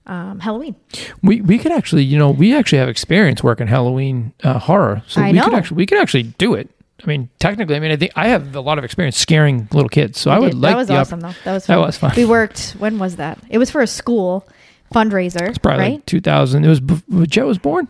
um, 0.08 0.40
Halloween. 0.40 0.76
We 1.22 1.42
we 1.42 1.58
could 1.60 1.72
actually, 1.72 2.04
you 2.04 2.18
know, 2.18 2.32
we 2.32 2.56
actually 2.56 2.80
have 2.80 2.90
experience 2.90 3.44
working 3.44 3.68
Halloween 3.68 4.34
uh, 4.44 4.58
horror, 4.60 5.04
so 5.08 5.22
I 5.22 5.32
we 5.32 5.40
could 5.40 5.54
actually 5.54 5.76
we 5.78 5.86
could 5.86 6.00
actually 6.00 6.24
do 6.24 6.56
it. 6.56 6.70
I 7.04 7.06
mean, 7.06 7.30
technically, 7.38 7.76
I 7.76 7.80
mean, 7.80 7.92
I 7.92 7.96
think 7.96 8.12
I 8.16 8.30
have 8.30 8.56
a 8.56 8.62
lot 8.62 8.80
of 8.80 8.84
experience 8.84 9.18
scaring 9.18 9.68
little 9.72 9.90
kids, 9.90 10.20
so 10.20 10.32
I 10.32 10.40
would 10.40 10.54
did. 10.54 10.60
like 10.60 10.72
that 10.72 10.78
was 10.78 10.90
awesome 10.90 11.20
though. 11.20 11.34
That 11.44 11.54
was 11.54 11.66
fun. 11.68 11.78
That 11.80 11.86
was 11.86 11.98
fun. 11.98 12.14
We 12.18 12.26
worked. 12.26 12.76
When 12.80 12.98
was 12.98 13.18
that? 13.18 13.38
It 13.50 13.60
was 13.60 13.70
for 13.70 13.82
a 13.82 13.88
school 13.88 14.48
fundraiser, 14.94 15.48
It's 15.50 15.58
probably 15.60 15.84
right? 15.84 15.94
like 15.96 16.06
2000. 16.08 16.64
It 16.66 16.68
was 16.68 16.80
bef- 16.82 17.28
Jet 17.30 17.46
was 17.46 17.58
born. 17.60 17.88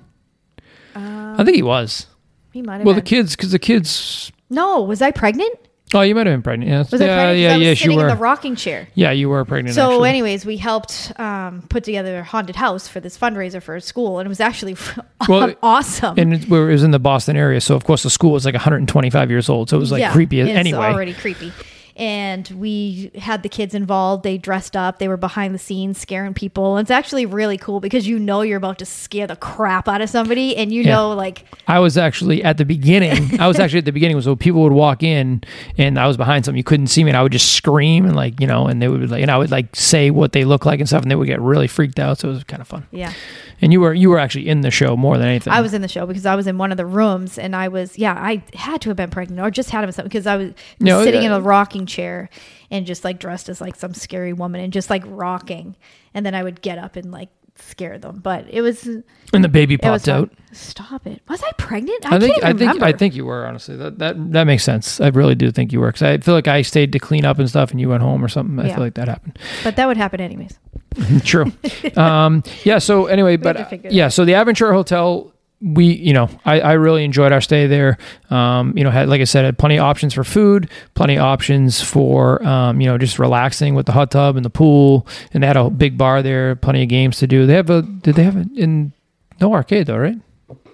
Uh, 0.96 1.36
I 1.38 1.44
think 1.46 1.56
he 1.56 1.64
was. 1.64 2.08
he 2.52 2.62
might 2.62 2.78
have. 2.78 2.86
Well, 2.86 2.96
the 2.96 3.02
kids, 3.02 3.36
because 3.36 3.52
the 3.52 3.60
kids. 3.60 4.32
No, 4.50 4.82
was 4.82 5.02
I 5.02 5.12
pregnant? 5.12 5.54
Oh, 5.94 6.02
you 6.02 6.14
might 6.16 6.28
have 6.28 6.34
been 6.34 6.42
pregnant. 6.42 6.70
Yeah, 6.70 6.80
Was 6.92 7.02
I 7.02 7.06
yeah, 7.06 7.16
pregnant? 7.16 7.40
yeah, 7.40 7.50
I 7.54 7.58
was 7.58 7.66
yes, 7.66 7.86
you 7.86 7.96
were. 7.96 8.02
in 8.02 8.08
the 8.10 8.16
rocking 8.22 8.56
chair. 8.58 8.90
yeah, 8.94 9.12
you 9.12 9.30
were 9.30 9.46
pregnant. 9.46 9.74
So, 9.76 9.90
actually. 9.94 10.10
anyways, 10.10 10.46
we 10.46 10.58
helped 10.58 11.14
um, 11.18 11.62
put 11.70 11.86
together 11.86 12.20
a 12.20 12.24
haunted 12.26 12.58
house 12.58 12.90
for 12.90 13.00
this 13.00 13.18
fundraiser 13.18 13.62
for 13.64 13.76
a 13.76 13.80
school, 13.82 14.20
and 14.20 14.26
it 14.26 14.30
was 14.30 14.42
actually 14.42 14.76
Well, 15.30 15.54
awesome. 15.64 16.20
and 16.20 16.34
it, 16.34 16.44
it 16.44 16.50
was 16.50 16.84
in 16.84 16.92
the 16.92 17.00
Boston 17.00 17.38
area, 17.38 17.62
so 17.62 17.74
of 17.76 17.86
course 17.86 18.04
the 18.04 18.10
school 18.10 18.32
was 18.34 18.44
like 18.44 18.54
125 18.54 19.30
years 19.30 19.48
old, 19.48 19.70
so 19.70 19.78
it 19.78 19.80
was 19.80 19.92
like 19.92 20.02
Yeah, 20.02 20.12
creepy 20.12 20.42
it's 20.42 20.50
anyway. 20.52 20.80
already 20.88 21.14
creepy. 21.14 21.54
And 21.98 22.48
we 22.50 23.12
had 23.16 23.42
the 23.44 23.50
kids 23.50 23.74
involved. 23.74 24.24
They 24.24 24.38
dressed 24.38 24.76
up. 24.78 25.00
They 25.00 25.08
were 25.08 25.18
behind 25.18 25.54
the 25.56 25.60
scenes 25.60 25.98
scaring 25.98 26.34
people. 26.34 26.78
And 26.78 26.86
It's 26.86 26.92
actually 26.92 27.26
really 27.26 27.58
cool 27.58 27.80
because 27.80 28.08
you 28.08 28.20
know 28.20 28.42
you're 28.42 28.58
about 28.58 28.78
to 28.80 28.86
scare 28.86 29.26
the 29.28 29.36
crap 29.36 29.88
out 29.88 30.00
of 30.02 30.10
somebody, 30.10 30.56
and 30.56 30.72
you 30.72 30.84
Yeah. 30.84 30.92
know 30.96 31.14
like 31.14 31.46
I 31.68 31.80
was 31.80 31.98
actually 31.98 32.44
at 32.44 32.58
the 32.58 32.66
beginning. 32.66 33.40
I 33.42 33.48
was 33.48 33.60
actually 33.60 33.80
at 33.80 33.86
the 33.86 33.92
beginning. 33.92 34.22
So 34.22 34.36
people 34.36 34.62
would 34.62 34.74
walk 34.74 35.02
in, 35.04 35.42
and 35.78 35.98
I 36.00 36.06
was 36.08 36.18
behind 36.18 36.46
something. 36.46 36.58
You 36.58 36.64
couldn't 36.64 36.88
see 36.88 37.04
me, 37.04 37.10
and 37.10 37.18
I 37.18 37.24
would 37.24 37.32
just 37.32 37.54
scream 37.54 38.06
and 38.06 38.16
like 38.16 38.40
you 38.40 38.48
know, 38.48 38.68
and 38.68 38.82
they 38.82 38.88
would 38.88 39.10
like, 39.10 39.22
and 39.24 39.32
I 39.32 39.38
would 39.38 39.50
like 39.52 39.76
say 39.76 40.12
what 40.12 40.34
they 40.34 40.46
look 40.46 40.66
like 40.66 40.80
and 40.80 40.88
stuff, 40.88 41.02
and 41.02 41.10
they 41.10 41.16
would 41.16 41.28
get 41.28 41.42
really 41.42 41.68
freaked 41.68 42.00
out. 42.00 42.20
So 42.20 42.30
it 42.30 42.34
was 42.34 42.44
kind 42.44 42.62
of 42.62 42.68
fun. 42.68 42.86
yeah. 42.92 43.12
And 43.60 43.74
you 43.74 43.82
were 43.82 43.92
you 43.92 44.12
were 44.12 44.20
actually 44.20 44.48
in 44.48 44.62
the 44.62 44.70
show 44.70 44.96
more 44.96 45.18
than 45.18 45.28
anything. 45.28 45.52
I 45.52 45.62
was 45.62 45.74
in 45.74 45.82
the 45.82 45.88
show 45.88 46.06
because 46.06 46.28
I 46.28 46.36
was 46.36 46.46
in 46.46 46.60
one 46.60 46.70
of 46.70 46.78
the 46.78 46.86
rooms 46.86 47.40
and 47.40 47.56
I 47.56 47.70
was, 47.70 47.98
yeah, 47.98 48.14
I 48.14 48.44
had 48.54 48.82
to 48.82 48.90
have 48.92 48.98
been 48.98 49.10
pregnant 49.10 49.40
or 49.42 49.50
just 49.50 49.72
had 49.72 49.84
him 49.84 49.92
something 49.92 50.08
because 50.10 50.28
I 50.28 50.36
was 50.38 50.52
No, 50.80 51.04
sitting 51.04 51.24
in 51.24 51.32
uh, 51.32 51.40
a 51.40 51.42
rocking 51.42 51.87
chair 51.88 52.30
and 52.70 52.86
just 52.86 53.04
like 53.04 53.20
dressed 53.20 53.50
as 53.50 53.62
like 53.62 53.76
some 53.76 53.94
scary 53.94 54.34
woman 54.34 54.62
and 54.62 54.72
just 54.74 54.90
like 54.90 55.04
rocking. 55.06 55.76
And 56.14 56.26
then 56.26 56.36
I 56.36 56.44
would 56.44 56.62
get 56.62 56.78
up 56.78 56.96
and 56.96 57.12
like 57.12 57.30
scare 57.56 57.98
them. 57.98 58.20
But 58.20 58.46
it 58.50 58.62
was, 58.62 58.86
and 58.86 59.04
the 59.44 59.48
baby 59.50 59.78
popped 59.78 60.08
out. 60.08 60.32
Stop 60.52 61.08
it. 61.08 61.22
Was 61.28 61.42
I 61.44 61.52
pregnant? 61.58 62.06
I, 62.06 62.16
I 62.16 62.20
think 62.20 62.34
can't 62.36 62.44
I 62.46 62.50
think 62.50 62.60
remember. 62.62 62.86
I 62.86 62.94
think 62.94 63.16
you 63.16 63.26
were 63.26 63.46
honestly. 63.48 63.76
That 63.76 64.00
that 64.00 64.32
that 64.34 64.44
makes 64.46 64.64
sense. 64.64 65.02
I 65.02 65.08
really 65.10 65.36
do 65.36 65.52
think 65.52 65.72
you 65.74 65.80
were 65.80 65.88
because 65.88 66.04
I 66.04 66.18
feel 66.20 66.34
like 66.34 66.48
I 66.48 66.62
stayed 66.62 66.92
to 66.94 67.00
clean 67.00 67.26
up 67.26 67.40
and 67.40 67.50
stuff, 67.50 67.72
and 67.72 67.80
you 67.82 67.90
went 67.90 68.04
home 68.04 68.24
or 68.24 68.28
something. 68.28 68.60
I 68.60 68.68
Yeah. 68.68 68.76
feel 68.76 68.84
like 68.84 68.94
that 68.96 69.08
happened. 69.08 69.40
but 69.64 69.76
that 69.76 69.88
would 69.88 69.98
happen 69.98 70.22
anyways. 70.22 70.58
True. 71.24 71.52
um, 71.96 72.44
yeah. 72.64 72.78
So 72.80 73.06
anyway, 73.08 73.38
but 73.38 73.58
uh, 73.58 73.78
yeah. 73.90 74.08
So 74.10 74.26
the 74.26 74.34
Aventura 74.34 74.72
Hotel, 74.74 75.32
we 75.60 75.86
you 75.86 76.14
know 76.14 76.30
I, 76.46 76.60
I 76.60 76.74
really 76.74 77.04
enjoyed 77.04 77.32
our 77.32 77.42
stay 77.42 77.68
there. 77.68 77.98
Um, 78.30 78.78
you 78.78 78.84
know, 78.84 78.92
had 78.92 79.10
like 79.10 79.22
I 79.22 79.26
said, 79.26 79.46
had 79.46 79.58
plenty 79.58 79.78
of 79.78 79.84
options 79.84 80.14
for 80.14 80.24
food, 80.24 80.70
plenty 80.94 81.16
of 81.18 81.24
options 81.24 81.82
for 81.82 82.46
um, 82.46 82.80
you 82.80 82.88
know 82.88 82.98
just 82.98 83.18
relaxing 83.20 83.74
with 83.76 83.86
the 83.86 83.92
hot 83.92 84.12
tub 84.12 84.36
and 84.36 84.46
the 84.46 84.50
pool, 84.50 85.08
and 85.34 85.42
they 85.42 85.48
had 85.48 85.58
a 85.58 85.70
big 85.70 85.98
bar 85.98 86.22
there, 86.22 86.56
plenty 86.56 86.84
of 86.84 86.90
games 86.90 87.18
to 87.20 87.28
do. 87.28 87.46
They 87.46 87.54
have 87.56 87.70
a 87.70 87.82
did 87.82 88.16
they 88.16 88.24
have 88.24 88.38
it 88.38 88.48
in 88.56 88.94
no 89.42 89.54
arcade 89.54 89.88
though, 89.88 89.98
right? 89.98 90.18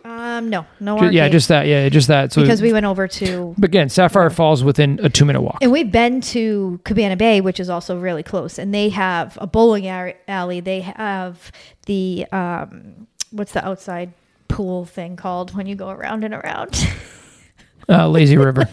Um, 0.05 0.49
no, 0.49 0.65
no 0.81 0.97
Ju- 0.97 1.05
arcade. 1.05 1.13
yeah, 1.13 1.29
just 1.29 1.47
that. 1.47 1.65
Yeah, 1.65 1.87
just 1.89 2.09
that. 2.09 2.33
So 2.33 2.41
because 2.41 2.61
we 2.61 2.73
went 2.73 2.85
over 2.85 3.07
to 3.07 3.55
But 3.57 3.69
again, 3.69 3.87
Sapphire 3.87 4.29
Falls 4.29 4.63
within 4.63 4.99
a 5.01 5.09
two 5.09 5.23
minute 5.23 5.41
walk. 5.41 5.59
And 5.61 5.71
we've 5.71 5.91
been 5.91 6.19
to 6.21 6.79
Cabana 6.83 7.15
Bay, 7.15 7.39
which 7.39 7.59
is 7.59 7.69
also 7.69 7.97
really 7.97 8.23
close, 8.23 8.59
and 8.59 8.73
they 8.73 8.89
have 8.89 9.37
a 9.41 9.47
bowling 9.47 9.87
alley. 9.87 10.59
They 10.59 10.81
have 10.81 11.51
the 11.85 12.25
um, 12.33 13.07
what's 13.31 13.53
the 13.53 13.65
outside 13.65 14.11
pool 14.55 14.85
thing 14.85 15.15
called 15.15 15.55
when 15.55 15.65
you 15.67 15.75
go 15.75 15.89
around 15.89 16.23
and 16.23 16.33
around? 16.33 16.75
Uh, 17.89 18.07
lazy 18.19 18.37
River. 18.37 18.63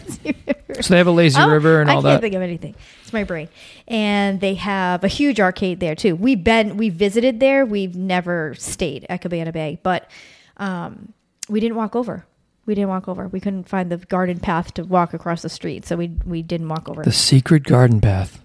So 0.79 0.93
they 0.93 0.97
have 0.97 1.07
a 1.07 1.11
lazy 1.11 1.37
Oh, 1.37 1.49
river 1.49 1.81
and 1.81 1.89
all 1.89 2.01
that. 2.01 2.07
I 2.07 2.11
can't 2.13 2.21
that. 2.21 2.25
think 2.25 2.35
of 2.35 2.41
anything. 2.41 2.75
It's 3.01 3.11
my 3.11 3.25
brain. 3.25 3.49
And 3.85 4.39
they 4.39 4.53
have 4.53 5.03
a 5.03 5.09
huge 5.09 5.37
arcade 5.41 5.81
there 5.81 5.95
too. 5.95 6.15
We've 6.15 6.41
been 6.41 6.77
we 6.77 6.87
visited 6.87 7.41
there. 7.41 7.65
We've 7.65 7.93
never 7.93 8.55
stayed 8.55 9.05
at 9.09 9.19
Cabana 9.19 9.51
Bay, 9.51 9.81
but 9.83 10.09
um, 10.55 11.11
we 11.49 11.59
didn't 11.59 11.75
walk 11.75 11.93
over. 11.93 12.25
We 12.65 12.73
didn't 12.73 12.87
walk 12.87 13.09
over. 13.09 13.27
We 13.27 13.41
couldn't 13.41 13.67
find 13.67 13.91
the 13.91 13.97
garden 13.97 14.39
path 14.39 14.73
to 14.75 14.85
walk 14.85 15.13
across 15.13 15.41
the 15.41 15.49
street, 15.49 15.85
so 15.85 15.97
we 15.97 16.07
we 16.25 16.41
didn't 16.41 16.69
walk 16.69 16.87
over. 16.87 17.03
The 17.03 17.11
secret 17.11 17.63
garden 17.63 17.99
path. 17.99 18.41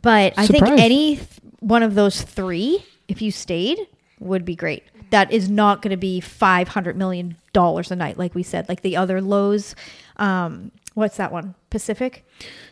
But 0.00 0.32
I 0.38 0.46
think 0.46 0.66
any 0.66 1.16
th- 1.16 1.28
one 1.58 1.82
of 1.82 1.94
those 1.94 2.22
three, 2.22 2.82
if 3.06 3.20
you 3.20 3.30
stayed, 3.30 3.78
would 4.18 4.46
be 4.46 4.56
great. 4.56 4.84
That 5.10 5.32
is 5.32 5.48
not 5.50 5.82
going 5.82 5.90
to 5.90 5.96
be 5.96 6.20
five 6.20 6.68
hundred 6.68 6.96
million 6.96 7.36
dollars 7.52 7.90
a 7.90 7.96
night, 7.96 8.16
like 8.18 8.34
we 8.34 8.42
said. 8.42 8.68
Like 8.68 8.82
the 8.82 8.96
other 8.96 9.20
lows, 9.20 9.74
um, 10.16 10.70
what's 10.94 11.16
that 11.16 11.32
one? 11.32 11.54
Pacific, 11.70 12.24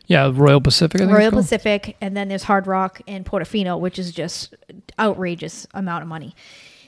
Yeah, 0.06 0.30
Royal 0.34 0.60
Pacific. 0.60 1.00
I 1.00 1.04
think 1.04 1.16
Royal. 1.16 1.30
Pacific, 1.30 1.96
and 2.00 2.16
then 2.16 2.28
there's 2.28 2.42
Hard 2.44 2.66
Rock 2.66 3.00
and 3.06 3.24
Portofino, 3.24 3.78
which 3.78 3.98
is 3.98 4.10
just 4.12 4.54
outrageous 4.98 5.66
amount 5.74 6.02
of 6.02 6.08
money. 6.08 6.34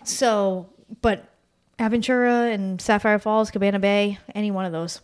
So, 0.05 0.69
but 1.03 1.25
Aventura 1.79 2.53
and 2.53 2.81
Sapphire 2.81 3.19
Falls, 3.19 3.51
Cabana 3.51 3.79
Bay, 3.79 4.19
any 4.35 4.51
one 4.51 4.65
of 4.65 4.73
those, 4.73 5.01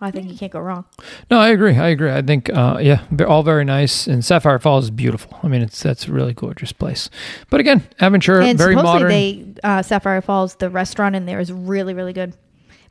I 0.00 0.10
think 0.10 0.30
you 0.30 0.36
can't 0.36 0.52
go 0.52 0.60
wrong. 0.60 0.84
No, 1.30 1.38
I 1.38 1.48
agree. 1.48 1.74
I 1.76 1.88
agree. 1.88 2.10
I 2.12 2.20
think, 2.20 2.50
uh, 2.52 2.76
yeah, 2.80 3.02
they're 3.10 3.26
all 3.28 3.42
very 3.42 3.64
nice. 3.64 4.06
And 4.06 4.22
Sapphire 4.24 4.58
Falls 4.58 4.84
is 4.84 4.90
beautiful. 4.90 5.38
I 5.42 5.48
mean, 5.48 5.62
it's 5.62 5.82
that's 5.82 6.06
a 6.06 6.12
really 6.12 6.34
gorgeous 6.34 6.70
place. 6.72 7.08
But 7.48 7.60
again, 7.60 7.82
Aventura, 8.00 8.44
and 8.44 8.58
very 8.58 8.74
supposedly 8.76 9.02
modern. 9.02 9.08
they 9.08 9.60
uh, 9.64 9.82
Sapphire 9.82 10.20
Falls, 10.20 10.56
the 10.56 10.68
restaurant 10.68 11.16
in 11.16 11.24
there 11.24 11.40
is 11.40 11.50
really 11.50 11.94
really 11.94 12.12
good. 12.12 12.34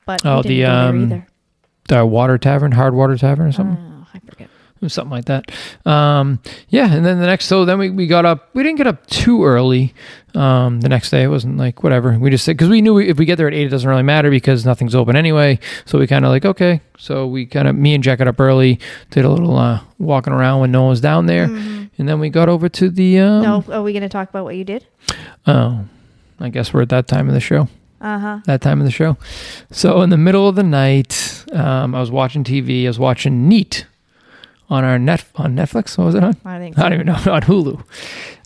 But 0.08 0.26
Oh, 0.26 0.41
didn't 0.41 0.50
the, 0.50 0.62
go 0.62 0.65
there 0.68 0.78
um, 0.89 1.04
either. 1.04 1.28
the 1.89 2.06
Water 2.08 2.38
Tavern, 2.39 2.72
Hard 2.72 2.94
Water 2.96 3.18
Tavern, 3.18 3.48
or 3.48 3.52
something. 3.52 3.78
Oh, 3.80 4.08
I 4.13 4.20
forget. 4.28 4.50
Something 4.88 5.12
like 5.12 5.26
that. 5.26 5.52
Um, 5.86 6.40
yeah, 6.70 6.94
and 6.94 7.06
then 7.06 7.20
the 7.20 7.26
next, 7.26 7.46
so 7.46 7.66
then 7.66 7.80
we, 7.80 7.90
we 7.90 8.08
got 8.08 8.26
up. 8.26 8.50
We 8.54 8.62
didn't 8.64 8.78
get 8.78 8.88
up 8.88 9.06
too 9.08 9.44
early. 9.46 9.94
Um, 10.36 10.82
the 10.82 10.90
next 10.90 11.10
day, 11.12 11.24
it 11.24 11.28
wasn't 11.28 11.58
like 11.58 11.82
whatever. 11.82 12.18
We 12.20 12.30
just 12.30 12.44
said 12.44 12.58
because 12.58 12.70
we 12.70 12.82
knew 12.82 13.00
if 13.00 13.18
we 13.18 13.26
get 13.26 13.38
there 13.38 13.48
at 13.48 13.54
eight, 13.54 13.66
it 13.68 13.70
doesn't 13.70 13.90
really 13.90 14.04
matter 14.04 14.30
because 14.30 14.66
nothing's 14.66 14.94
open 14.94 15.16
anyway. 15.16 15.60
So 15.86 15.98
we 15.98 16.08
kind 16.08 16.26
of 16.26 16.30
like 16.32 16.46
okay. 16.46 16.82
So 16.98 17.26
we 17.26 17.46
kind 17.46 17.68
of 17.68 17.76
me 17.76 17.96
and 17.96 18.04
Jack 18.04 18.20
got 18.20 18.28
up 18.28 18.40
early, 18.40 18.80
did 19.12 19.24
a 19.26 19.30
little 19.30 19.58
uh, 19.58 19.80
walking 19.98 20.34
around 20.34 20.60
when 20.60 20.72
no 20.72 20.82
one 20.82 20.90
was 20.90 21.02
down 21.02 21.26
there, 21.26 21.46
and 21.46 21.90
then 21.98 22.20
we 22.20 22.30
got 22.30 22.50
over 22.50 22.68
to 22.70 22.90
the. 22.90 23.20
Um, 23.20 23.44
Mm-hmm. 23.44 23.72
no, 23.72 23.76
are 23.78 23.82
we 23.84 23.94
going 23.94 24.04
to 24.04 24.10
talk 24.10 24.30
about 24.30 24.44
what 24.44 24.56
you 24.58 24.64
did? 24.66 24.86
Oh, 25.48 25.86
I 26.40 26.50
guess 26.50 26.74
we're 26.74 26.82
at 26.82 26.90
that 26.90 27.08
time 27.08 27.28
of 27.28 27.34
the 27.34 27.40
show. 27.40 27.68
Uh 28.02 28.20
huh. 28.20 28.40
That 28.46 28.62
time 28.62 28.82
of 28.82 28.86
the 28.86 28.92
show. 28.92 29.18
So 29.72 30.02
in 30.02 30.10
the 30.10 30.18
middle 30.18 30.48
of 30.50 30.56
the 30.56 30.64
night, 30.64 31.46
um, 31.54 31.96
I 31.96 32.00
was 32.02 32.12
watching 32.12 32.44
TV. 32.44 32.84
I 32.84 32.88
was 32.90 33.00
watching 33.00 33.48
Neat 33.48 33.86
on 34.69 34.84
our 34.84 34.97
net 34.99 35.23
on 35.36 35.56
Netflix. 35.56 35.97
What 35.97 36.06
was 36.06 36.15
it 36.15 36.23
on? 36.23 36.36
I 36.45 36.58
think. 36.60 36.78
I 36.78 36.84
don't 36.84 36.93
even 36.93 37.08
know 37.08 37.13
on 37.34 37.41
Hulu. 37.41 37.84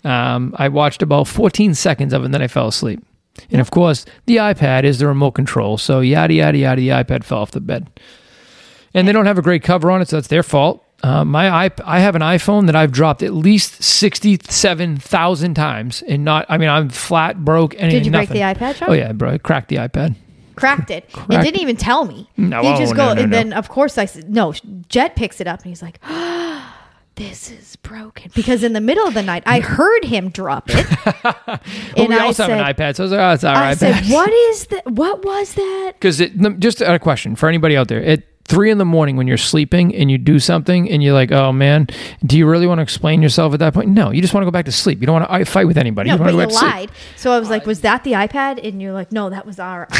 Um, 0.04 0.54
I 0.58 0.68
watched 0.68 1.02
about 1.02 1.28
14 1.28 1.74
seconds 1.74 2.12
of 2.12 2.22
it, 2.22 2.26
and 2.26 2.34
then 2.34 2.42
I 2.42 2.46
fell 2.48 2.68
asleep. 2.68 3.02
And 3.50 3.60
of 3.60 3.70
course, 3.70 4.04
the 4.26 4.36
iPad 4.36 4.84
is 4.84 4.98
the 4.98 5.06
remote 5.06 5.32
control. 5.32 5.78
So 5.78 6.00
yada 6.00 6.34
yada 6.34 6.58
yada, 6.58 6.80
the 6.80 6.88
iPad 6.88 7.24
fell 7.24 7.38
off 7.38 7.52
the 7.52 7.60
bed, 7.60 7.88
and 8.92 9.06
they 9.08 9.12
don't 9.12 9.26
have 9.26 9.38
a 9.38 9.42
great 9.42 9.62
cover 9.62 9.90
on 9.90 10.02
it, 10.02 10.08
so 10.08 10.16
that's 10.16 10.28
their 10.28 10.42
fault. 10.42 10.84
Uh, 11.02 11.24
my 11.24 11.64
iP- 11.66 11.80
I 11.86 12.00
have 12.00 12.14
an 12.14 12.20
iPhone 12.20 12.66
that 12.66 12.76
I've 12.76 12.92
dropped 12.92 13.22
at 13.22 13.32
least 13.32 13.82
sixty-seven 13.82 14.98
thousand 14.98 15.54
times, 15.54 16.02
and 16.02 16.24
not. 16.24 16.44
I 16.50 16.58
mean, 16.58 16.68
I'm 16.68 16.90
flat 16.90 17.42
broke. 17.42 17.74
And 17.78 17.90
Did 17.90 18.04
you 18.04 18.12
break 18.12 18.28
the 18.28 18.40
iPad? 18.40 18.86
Oh 18.86 18.92
yeah, 18.92 19.12
bro, 19.12 19.30
I 19.30 19.38
cracked 19.38 19.68
the 19.68 19.76
iPad. 19.76 20.14
Cracked 20.60 20.90
it. 20.90 21.10
Cracked- 21.12 21.32
It 21.32 21.42
didn't 21.42 21.60
even 21.60 21.76
tell 21.76 22.04
me. 22.04 22.28
No, 22.36 22.62
he 22.62 22.68
oh, 22.68 22.76
just 22.78 22.92
no, 22.94 22.96
go 22.96 23.14
no, 23.14 23.22
and 23.22 23.30
no. 23.30 23.36
then 23.36 23.52
of 23.52 23.68
course 23.68 23.98
I 23.98 24.04
said 24.04 24.30
no. 24.30 24.52
Jet 24.88 25.16
picks 25.16 25.40
it 25.40 25.46
up 25.46 25.60
and 25.62 25.68
he's 25.70 25.82
like, 25.82 25.98
"This 27.16 27.50
is 27.50 27.76
broken." 27.76 28.30
Because 28.34 28.62
in 28.62 28.72
the 28.72 28.80
middle 28.80 29.06
of 29.06 29.14
the 29.14 29.22
night, 29.22 29.42
I 29.46 29.60
heard 29.60 30.04
him 30.04 30.30
drop 30.30 30.68
it, 30.70 30.86
Well, 31.24 31.60
and 31.96 32.08
we 32.08 32.14
I 32.14 32.20
also 32.26 32.44
said, 32.46 32.50
have 32.58 32.66
an 32.68 32.74
iPad, 32.74 32.96
so 32.96 33.04
I 33.04 33.04
was 33.04 33.12
like, 33.12 33.20
oh, 33.20 33.32
it's 33.34 33.44
our 33.44 33.56
"I 33.56 33.72
iPad. 33.74 33.78
said, 33.78 34.12
what 34.12 34.30
is 34.32 34.66
that? 34.66 34.86
What 34.90 35.24
was 35.24 35.54
that?" 35.54 35.92
Because 35.98 36.20
it 36.20 36.32
just 36.60 36.80
a 36.80 36.98
question 36.98 37.36
for 37.36 37.48
anybody 37.48 37.76
out 37.76 37.88
there. 37.88 38.02
At 38.02 38.22
three 38.44 38.70
in 38.70 38.78
the 38.78 38.84
morning 38.84 39.16
when 39.16 39.26
you're 39.26 39.36
sleeping 39.36 39.94
and 39.94 40.10
you 40.10 40.18
do 40.18 40.38
something 40.40 40.90
and 40.90 41.02
you're 41.02 41.14
like, 41.14 41.30
oh 41.30 41.52
man, 41.52 41.86
do 42.24 42.36
you 42.36 42.48
really 42.48 42.66
want 42.66 42.78
to 42.78 42.82
explain 42.82 43.22
yourself 43.22 43.52
at 43.54 43.60
that 43.60 43.74
point? 43.74 43.90
No, 43.90 44.10
you 44.10 44.20
just 44.20 44.34
want 44.34 44.42
to 44.42 44.46
go 44.46 44.50
back 44.50 44.64
to 44.64 44.72
sleep. 44.72 45.00
You 45.00 45.06
don't 45.06 45.20
want 45.20 45.30
to 45.30 45.44
fight 45.44 45.66
with 45.66 45.78
anybody. 45.78 46.08
No, 46.08 46.14
you 46.14 46.18
but 46.18 46.24
you 46.24 46.30
to 46.30 46.36
go 46.36 46.42
back 46.44 46.48
to 46.48 46.54
sleep. 46.54 46.72
lied. 46.72 46.90
So 47.16 47.32
I 47.32 47.38
was 47.38 47.48
like, 47.50 47.66
"Was 47.66 47.80
that 47.82 48.04
the 48.04 48.12
iPad?" 48.12 48.66
And 48.66 48.82
you're 48.82 48.92
like, 48.92 49.12
"No, 49.12 49.30
that 49.30 49.46
was 49.46 49.58
our 49.60 49.82
our 49.82 49.86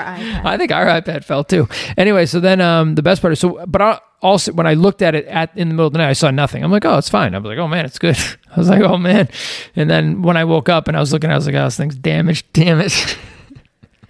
iPad." 0.00 0.44
I 0.44 0.56
think 0.58 0.72
our 0.72 0.86
iPad 0.86 1.24
fell 1.24 1.44
too. 1.44 1.68
Anyway, 1.96 2.26
so 2.26 2.40
then 2.40 2.60
um, 2.60 2.94
the 2.96 3.02
best 3.02 3.22
part 3.22 3.32
is 3.32 3.40
so, 3.40 3.64
but 3.66 3.80
I 3.80 4.00
also 4.22 4.52
when 4.52 4.66
I 4.66 4.74
looked 4.74 5.02
at 5.02 5.14
it 5.14 5.26
at 5.26 5.56
in 5.56 5.68
the 5.68 5.74
middle 5.74 5.86
of 5.86 5.92
the 5.92 5.98
night, 5.98 6.10
I 6.10 6.14
saw 6.14 6.30
nothing. 6.30 6.62
I'm 6.62 6.70
like, 6.70 6.84
oh, 6.84 6.98
it's 6.98 7.08
fine. 7.08 7.34
I 7.34 7.38
was 7.38 7.48
like, 7.48 7.58
oh 7.58 7.68
man, 7.68 7.84
it's 7.84 7.98
good. 7.98 8.16
I 8.54 8.58
was 8.58 8.68
like, 8.68 8.82
oh 8.82 8.98
man. 8.98 9.28
And 9.74 9.88
then 9.88 10.22
when 10.22 10.36
I 10.36 10.44
woke 10.44 10.68
up 10.68 10.88
and 10.88 10.96
I 10.96 11.00
was 11.00 11.12
looking, 11.12 11.30
I 11.30 11.34
was 11.36 11.46
like, 11.46 11.54
oh, 11.54 11.64
this 11.64 11.76
thing's 11.76 11.96
damaged. 11.96 12.46
Damn 12.52 12.80
it. 12.80 13.16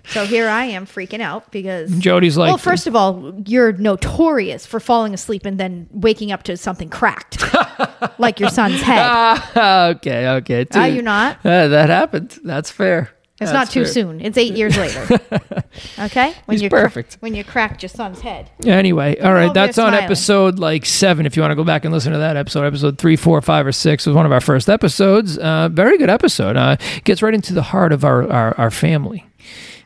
So 0.09 0.25
here 0.25 0.49
I 0.49 0.65
am 0.67 0.87
freaking 0.87 1.21
out 1.21 1.51
because. 1.51 1.91
Jody's 1.99 2.37
like, 2.37 2.49
well, 2.49 2.59
first 2.59 2.87
of 2.87 2.95
all, 2.95 3.35
you're 3.47 3.73
notorious 3.73 4.65
for 4.67 4.81
falling 4.81 5.13
asleep 5.15 5.45
and 5.45 5.59
then 5.59 5.89
waking 5.91 6.33
up 6.33 6.43
to 6.45 6.57
something 6.57 6.89
cracked, 6.89 7.43
like 8.19 8.39
your 8.41 8.51
son's 8.51 8.81
head. 8.83 8.99
ah, 9.01 9.87
okay, 9.89 10.29
okay. 10.29 10.67
Are 10.75 10.89
you 10.89 11.03
not? 11.03 11.39
Uh, 11.45 11.69
that 11.69 11.89
happened. 11.89 12.39
That's 12.45 12.71
fair. 12.71 13.11
It's 13.39 13.51
That's 13.51 13.67
not 13.67 13.71
too 13.71 13.85
fair. 13.85 13.93
soon. 13.93 14.21
It's 14.23 14.39
eight 14.39 14.55
years 14.57 14.77
later. 14.79 15.21
Okay, 15.99 16.33
when 16.47 16.59
you 16.59 16.71
cra- 16.71 16.81
perfect. 16.83 17.19
when 17.21 17.35
you 17.35 17.45
cracked 17.45 17.83
your 17.83 17.91
son's 17.91 18.21
head. 18.21 18.51
Anyway, 18.65 19.19
all 19.21 19.35
right, 19.35 19.53
that's 19.53 19.77
on 19.77 19.93
episode 19.93 20.59
like 20.59 20.87
seven. 20.87 21.27
If 21.27 21.37
you 21.37 21.43
want 21.43 21.51
to 21.53 21.55
go 21.57 21.65
back 21.65 21.85
and 21.85 21.93
listen 21.93 22.13
to 22.13 22.19
that 22.19 22.35
episode, 22.37 22.65
episode 22.65 22.97
three, 22.97 23.17
four, 23.17 23.43
five, 23.43 23.67
or 23.67 23.73
six 23.73 24.07
was 24.07 24.15
one 24.17 24.25
of 24.25 24.33
our 24.33 24.41
first 24.41 24.71
episodes. 24.71 25.37
Uh, 25.37 25.69
very 25.71 25.99
good 25.99 26.09
episode. 26.09 26.57
Uh, 26.57 26.77
gets 27.05 27.21
right 27.23 27.35
into 27.35 27.53
the 27.53 27.61
heart 27.63 27.93
of 27.93 28.05
our 28.07 28.31
our, 28.33 28.59
our 28.59 28.71
family 28.71 29.27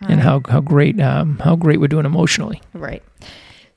and 0.09 0.21
how 0.21 0.41
how 0.49 0.61
great 0.61 1.01
um, 1.01 1.39
how 1.39 1.57
great 1.57 1.81
we're 1.81 1.89
doing 1.89 2.07
emotionally. 2.07 2.61
Right. 2.75 3.03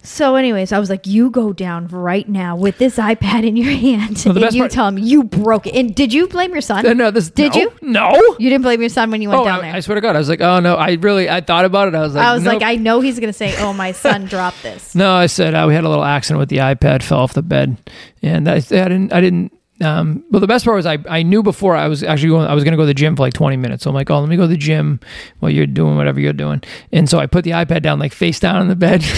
So, 0.06 0.36
anyways, 0.36 0.74
I 0.74 0.80
was 0.80 0.90
like, 0.90 1.08
"You 1.08 1.30
go 1.30 1.54
down 1.54 1.88
right 1.88 2.28
now 2.28 2.58
with 2.58 2.78
this 2.78 2.98
iPad 2.98 3.46
in 3.48 3.56
your 3.56 3.72
hand, 3.72 4.22
Well, 4.26 4.44
and 4.44 4.54
you 4.54 4.64
part- 4.64 4.72
tell 4.72 4.86
him 4.90 4.98
you 4.98 5.24
broke 5.24 5.66
it." 5.66 5.76
And 5.76 5.96
did 5.96 6.12
you 6.12 6.28
blame 6.28 6.52
your 6.52 6.60
son? 6.60 6.86
Uh, 6.86 6.92
no, 6.92 7.10
this 7.10 7.30
Did 7.30 7.54
no, 7.56 7.62
you? 7.62 7.72
No. 7.82 8.12
You 8.38 8.50
didn't 8.50 8.64
blame 8.64 8.82
your 8.82 8.90
son 8.90 9.12
when 9.12 9.22
you 9.22 9.30
went 9.30 9.42
Oh, 9.42 9.46
down 9.46 9.60
I, 9.60 9.62
there. 9.62 9.76
I 9.76 9.80
swear 9.80 9.96
to 9.96 10.02
God, 10.02 10.18
I 10.18 10.20
was 10.20 10.28
like, 10.28 10.42
oh 10.42 10.60
no, 10.60 10.76
I 10.76 10.94
really 11.00 11.30
I 11.30 11.40
thought 11.40 11.64
about 11.64 11.88
it. 11.88 11.96
I 11.96 12.02
was 12.02 12.16
like, 12.16 12.26
I 12.26 12.34
was 12.34 12.44
nope. 12.44 12.54
like, 12.56 12.64
I 12.64 12.76
know 12.76 13.00
he's 13.00 13.18
gonna 13.18 13.32
say, 13.32 13.56
"Oh, 13.60 13.72
my 13.72 13.94
son 13.94 14.26
dropped 14.34 14.62
this." 14.62 14.94
No, 14.94 15.14
I 15.14 15.28
said 15.28 15.54
uh, 15.56 15.64
we 15.70 15.74
had 15.74 15.86
a 15.86 15.90
little 15.90 16.04
accident 16.04 16.40
with 16.40 16.50
the 16.50 16.58
iPad, 16.58 17.02
fell 17.02 17.20
off 17.20 17.34
the 17.34 17.42
bed, 17.42 17.78
and 18.22 18.50
I, 18.50 18.56
I 18.56 18.60
didn't. 18.60 19.14
I 19.14 19.22
didn't. 19.22 19.58
Um, 19.84 20.24
well, 20.32 20.40
the 20.40 20.48
best 20.48 20.66
part 20.66 20.76
was 20.76 20.86
I, 20.86 20.98
I 21.10 21.24
knew 21.24 21.44
before 21.44 21.76
I 21.76 21.88
was 21.88 22.04
actually 22.04 22.30
going. 22.30 22.48
I 22.48 22.54
was 22.54 22.64
going 22.64 22.72
to 22.72 22.78
go 22.78 22.84
to 22.84 22.88
the 22.88 22.94
gym 22.94 23.16
for 23.16 23.24
like 23.24 23.34
twenty 23.34 23.58
minutes. 23.58 23.84
So 23.84 23.90
I'm 23.90 23.96
like, 23.96 24.10
oh, 24.10 24.20
let 24.20 24.30
me 24.30 24.36
go 24.38 24.44
to 24.44 24.48
the 24.48 24.58
gym 24.58 25.00
while 25.40 25.52
you're 25.52 25.66
doing 25.68 25.96
whatever 25.98 26.20
you're 26.20 26.34
doing. 26.34 26.62
And 26.92 27.10
so 27.10 27.20
I 27.20 27.26
put 27.26 27.44
the 27.44 27.52
iPad 27.52 27.82
down, 27.82 28.00
like 28.00 28.14
face 28.14 28.40
down 28.40 28.56
on 28.58 28.68
the 28.68 28.76
bed. 28.76 29.04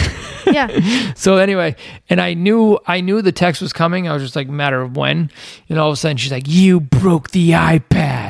Yeah, 0.46 1.14
so 1.16 1.38
anyway, 1.38 1.76
and 2.08 2.22
I 2.22 2.36
knew 2.36 2.78
I 2.86 3.02
knew 3.02 3.24
the 3.24 3.32
text 3.32 3.64
was 3.64 3.74
coming. 3.74 4.08
I 4.08 4.14
was 4.14 4.22
just 4.22 4.36
like, 4.36 4.48
matter 4.48 4.80
of 4.80 4.96
when. 4.96 5.32
And 5.70 5.80
all 5.80 5.90
of 5.90 5.94
a 5.94 5.96
sudden, 5.96 6.18
she's 6.18 6.32
like, 6.32 6.48
"You 6.48 6.80
broke 6.80 7.32
the 7.32 7.50
iPad. 7.50 8.25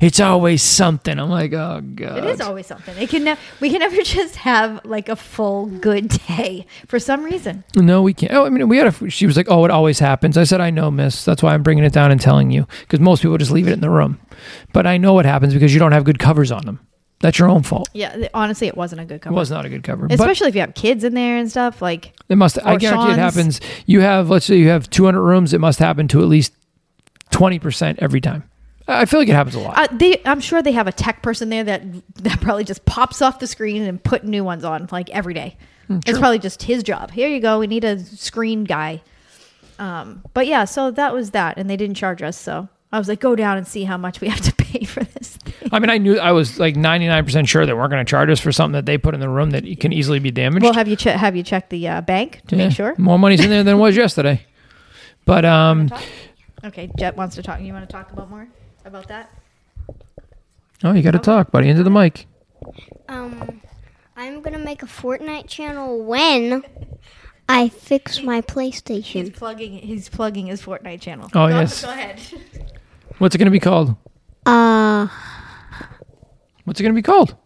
It's 0.00 0.20
always 0.20 0.62
something." 0.62 1.18
I'm 1.18 1.30
like, 1.30 1.52
oh 1.52 1.80
god. 1.94 2.18
it 2.18 2.24
is 2.24 2.40
always 2.40 2.66
something. 2.66 2.96
It 2.98 3.08
can. 3.08 3.24
Ne- 3.24 3.36
we 3.60 3.70
can 3.70 3.80
never 3.80 4.02
just 4.02 4.36
have 4.36 4.84
like 4.84 5.08
a 5.08 5.16
full 5.16 5.66
good 5.66 6.08
day 6.26 6.66
for 6.86 6.98
some 6.98 7.24
reason. 7.24 7.64
No, 7.76 8.02
we 8.02 8.14
can't. 8.14 8.32
Oh, 8.32 8.44
I 8.46 8.48
mean, 8.50 8.68
we 8.68 8.78
had 8.78 8.86
a. 8.88 9.10
She 9.10 9.26
was 9.26 9.36
like, 9.36 9.46
"Oh, 9.48 9.64
it 9.64 9.70
always 9.70 9.98
happens." 9.98 10.36
I 10.36 10.44
said, 10.44 10.60
"I 10.60 10.70
know, 10.70 10.90
Miss. 10.90 11.24
That's 11.24 11.42
why 11.42 11.54
I'm 11.54 11.62
bringing 11.62 11.84
it 11.84 11.92
down 11.92 12.10
and 12.10 12.20
telling 12.20 12.50
you, 12.50 12.66
because 12.80 13.00
most 13.00 13.22
people 13.22 13.38
just 13.38 13.50
leave 13.50 13.68
it 13.68 13.72
in 13.72 13.80
the 13.80 13.90
room. 13.90 14.20
But 14.72 14.86
I 14.86 14.96
know 14.98 15.12
what 15.14 15.26
happens 15.26 15.54
because 15.54 15.72
you 15.72 15.80
don't 15.80 15.92
have 15.92 16.04
good 16.04 16.18
covers 16.18 16.50
on 16.52 16.64
them. 16.66 16.80
That's 17.20 17.38
your 17.38 17.48
own 17.48 17.62
fault. 17.62 17.88
Yeah, 17.94 18.28
honestly, 18.34 18.66
it 18.66 18.76
wasn't 18.76 19.00
a 19.00 19.04
good 19.06 19.22
cover. 19.22 19.34
It 19.34 19.38
was 19.38 19.50
not 19.50 19.64
a 19.64 19.70
good 19.70 19.82
cover. 19.82 20.06
Especially 20.10 20.48
if 20.48 20.54
you 20.54 20.60
have 20.60 20.74
kids 20.74 21.04
in 21.04 21.14
there 21.14 21.38
and 21.38 21.50
stuff. 21.50 21.80
Like, 21.80 22.12
it 22.28 22.36
must. 22.36 22.58
I 22.62 22.76
guarantee 22.76 23.12
it 23.12 23.18
happens. 23.18 23.60
You 23.86 24.00
have, 24.00 24.28
let's 24.28 24.44
say, 24.44 24.56
you 24.56 24.68
have 24.68 24.90
200 24.90 25.22
rooms. 25.22 25.54
It 25.54 25.60
must 25.60 25.78
happen 25.78 26.06
to 26.08 26.20
at 26.20 26.28
least 26.28 26.52
20 27.30 27.58
percent 27.58 27.98
every 28.00 28.20
time. 28.20 28.44
I 28.86 29.06
feel 29.06 29.20
like 29.20 29.28
it 29.28 29.34
happens 29.34 29.54
a 29.54 29.60
lot. 29.60 29.78
uh, 29.78 29.86
they, 29.96 30.20
I'm 30.26 30.40
sure 30.40 30.60
they 30.62 30.72
have 30.72 30.86
a 30.86 30.92
tech 30.92 31.22
person 31.22 31.48
there 31.48 31.64
that 31.64 31.82
that 32.22 32.40
probably 32.40 32.64
just 32.64 32.84
pops 32.84 33.22
off 33.22 33.38
the 33.38 33.46
screen 33.46 33.82
and 33.82 34.02
put 34.02 34.24
new 34.24 34.44
ones 34.44 34.62
on 34.64 34.88
like 34.92 35.08
every 35.10 35.32
day. 35.34 35.56
Hmm, 35.86 35.98
It's 36.06 36.18
probably 36.18 36.38
just 36.38 36.62
his 36.62 36.82
job. 36.82 37.10
Here 37.10 37.28
you 37.28 37.40
go. 37.40 37.58
We 37.58 37.66
need 37.66 37.84
a 37.84 37.98
screen 37.98 38.64
guy. 38.64 39.02
Um, 39.78 40.22
but 40.34 40.46
yeah, 40.46 40.64
so 40.66 40.90
that 40.92 41.12
was 41.14 41.30
that, 41.32 41.56
and 41.58 41.68
they 41.68 41.76
didn't 41.76 41.96
charge 41.96 42.22
us. 42.22 42.36
So 42.38 42.68
I 42.92 42.98
was 42.98 43.08
like, 43.08 43.20
go 43.20 43.34
down 43.34 43.56
and 43.58 43.66
see 43.66 43.84
how 43.84 43.96
much 43.96 44.20
we 44.20 44.28
have 44.28 44.40
to 44.42 44.52
pay 44.64 44.84
for 44.84 45.02
this. 45.02 45.36
Thing. 45.38 45.68
I 45.72 45.78
mean, 45.78 45.90
I 45.90 45.98
knew 45.98 46.18
I 46.18 46.32
was 46.32 46.58
like 46.60 46.74
99% 46.76 47.48
sure 47.48 47.66
they 47.66 47.72
weren't 47.72 47.90
going 47.90 48.04
to 48.04 48.08
charge 48.08 48.30
us 48.30 48.38
for 48.40 48.52
something 48.52 48.72
that 48.74 48.86
they 48.86 48.98
put 48.98 49.14
in 49.14 49.20
the 49.20 49.28
room 49.28 49.50
that 49.50 49.64
can 49.80 49.92
easily 49.92 50.18
be 50.20 50.30
damaged. 50.30 50.62
Well, 50.62 50.74
have 50.74 50.88
you 50.88 50.96
che- 50.96 51.10
have 51.16 51.34
you 51.36 51.42
checked 51.42 51.70
the 51.70 51.88
uh, 51.88 52.00
bank 52.02 52.42
to 52.48 52.56
Yeah, 52.56 52.66
make 52.68 52.76
sure? 52.76 52.94
More 52.98 53.18
money's 53.18 53.42
in 53.42 53.50
there 53.50 53.64
than 53.64 53.78
was 53.78 53.96
yesterday. 53.96 54.44
But 55.24 55.44
um 55.56 55.90
Okay, 56.62 56.90
Jet 56.98 57.16
wants 57.16 57.34
to 57.36 57.42
talk. 57.42 57.60
You 57.60 57.72
want 57.72 57.86
to 57.88 57.92
talk 57.92 58.12
about 58.12 58.30
more 58.30 58.46
about 58.84 59.08
that? 59.08 59.30
oh, 60.82 60.92
you 60.92 61.02
got 61.02 61.12
to 61.12 61.18
talk, 61.18 61.50
buddy, 61.50 61.68
into 61.68 61.82
the 61.82 61.90
mic. 61.90 62.26
Um, 63.08 63.60
I'm 64.16 64.40
gonna 64.42 64.58
make 64.58 64.82
a 64.82 64.86
Fortnite 64.86 65.48
channel 65.48 66.02
when 66.02 66.64
I 67.48 67.68
fix 67.68 68.22
my 68.22 68.36
He's 68.36 68.44
PlayStation. 68.44 69.34
plugging. 69.34 69.72
He's 69.78 70.08
plugging 70.08 70.46
his 70.46 70.62
Fortnite 70.62 71.00
channel. 71.00 71.26
Oh, 71.34 71.48
Go- 71.48 71.48
yes. 71.48 71.84
Go 71.84 71.90
ahead. 71.90 72.20
What's 73.18 73.34
it 73.34 73.38
going 73.38 73.46
to 73.46 73.52
be 73.52 73.60
called? 73.60 73.94
Uh, 74.46 75.06
What's 76.64 76.80
it 76.80 76.82
going 76.82 76.94
to 76.94 76.98
be 76.98 77.02
called? 77.02 77.36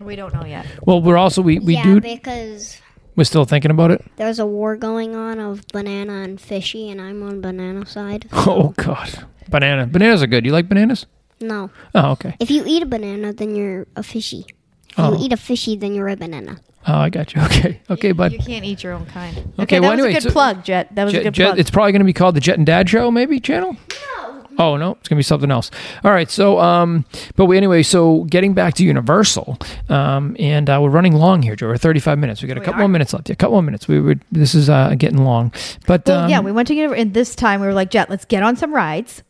we 0.00 0.14
don't 0.14 0.34
know 0.34 0.44
yet. 0.44 0.66
Well, 0.84 1.00
we're 1.00 1.16
also 1.16 1.40
we 1.42 1.58
we 1.58 1.74
yeah, 1.74 1.82
do 1.82 2.00
because 2.00 2.80
we're 3.16 3.24
still 3.24 3.44
thinking 3.44 3.70
about 3.70 3.90
it. 3.90 4.04
there's 4.16 4.38
a 4.38 4.46
war 4.46 4.76
going 4.76 5.16
on 5.16 5.40
of 5.40 5.66
banana 5.72 6.22
and 6.22 6.40
fishy, 6.40 6.90
and 6.90 7.00
I'm 7.00 7.22
on 7.22 7.40
banana 7.40 7.86
side. 7.86 8.28
Oh 8.32 8.72
god. 8.76 9.24
Banana. 9.48 9.86
Bananas 9.86 10.22
are 10.22 10.26
good. 10.26 10.44
You 10.44 10.52
like 10.52 10.68
bananas? 10.68 11.06
No, 11.40 11.70
Oh, 11.94 12.12
okay. 12.12 12.34
if 12.40 12.50
you 12.50 12.62
eat 12.66 12.82
a 12.82 12.86
banana, 12.86 13.32
then 13.32 13.54
you're 13.54 13.86
a 13.96 14.02
fishy. 14.02 14.46
If 14.90 14.98
Oh. 14.98 15.12
you 15.18 15.26
eat 15.26 15.32
a 15.32 15.36
fishy, 15.36 15.76
then 15.76 15.94
you're 15.94 16.08
a 16.08 16.16
banana. 16.16 16.56
Oh, 16.88 16.94
I 16.94 17.10
got 17.10 17.34
you. 17.34 17.40
Okay. 17.46 17.80
Okay, 17.90 18.12
bud. 18.12 18.32
You 18.32 18.38
can't 18.38 18.64
eat 18.64 18.82
your 18.82 18.92
own 18.94 19.06
kind. 19.06 19.36
Okay, 19.36 19.62
Okay, 19.62 19.76
that 19.76 19.82
well, 19.82 19.90
was 19.90 20.00
anyway, 20.00 20.10
a 20.10 20.12
good 20.14 20.22
so- 20.22 20.30
plug, 20.30 20.64
Jet. 20.64 20.94
That 20.94 21.04
was 21.04 21.14
a 21.14 21.22
good 21.24 21.34
Jet- 21.34 21.46
plug. 21.48 21.58
it's 21.58 21.70
probably 21.70 21.92
going 21.92 22.00
to 22.00 22.06
be 22.06 22.12
called 22.12 22.34
the 22.36 22.40
Jet 22.40 22.56
and 22.56 22.64
Dad 22.66 22.88
Show, 22.88 23.10
maybe 23.10 23.38
channel. 23.40 23.72
No. 23.74 24.15
Oh 24.58 24.76
no, 24.76 24.92
it's 24.92 25.08
going 25.08 25.16
to 25.16 25.20
be 25.20 25.22
something 25.22 25.50
else. 25.50 25.70
All 26.04 26.10
right. 26.10 26.30
So, 26.30 26.58
um, 26.60 27.04
but 27.36 27.44
we, 27.46 27.56
anyway, 27.56 27.82
so 27.82 28.24
getting 28.24 28.54
back 28.54 28.74
to 28.74 28.84
Universal, 28.84 29.58
um, 29.88 30.34
and 30.38 30.68
uh, 30.70 30.78
we're 30.82 30.90
running 30.90 31.14
long 31.14 31.42
here, 31.42 31.56
Joe. 31.56 31.68
We're 31.68 31.76
35 31.76 32.18
minutes. 32.18 32.42
We 32.42 32.48
got 32.48 32.56
a 32.56 32.60
We 32.60 32.64
couple 32.64 32.78
are. 32.80 32.84
more 32.84 32.88
minutes 32.88 33.12
left. 33.12 33.28
Yeah, 33.28 33.34
a 33.34 33.36
couple 33.36 33.52
more 33.54 33.62
minutes. 33.62 33.86
We 33.88 34.00
would. 34.00 34.22
This 34.32 34.54
is 34.54 34.68
uh, 34.70 34.94
getting 34.96 35.24
long, 35.24 35.52
but 35.86 36.06
well, 36.06 36.24
um, 36.24 36.30
yeah, 36.30 36.40
we 36.40 36.52
went 36.52 36.68
to 36.68 36.74
get 36.74 36.90
and 36.92 37.12
this 37.14 37.34
time 37.34 37.60
we 37.60 37.66
were 37.66 37.74
like, 37.74 37.90
Jet, 37.90 38.08
let's 38.10 38.24
get 38.24 38.42
on 38.42 38.56
some 38.56 38.74
rides, 38.74 39.22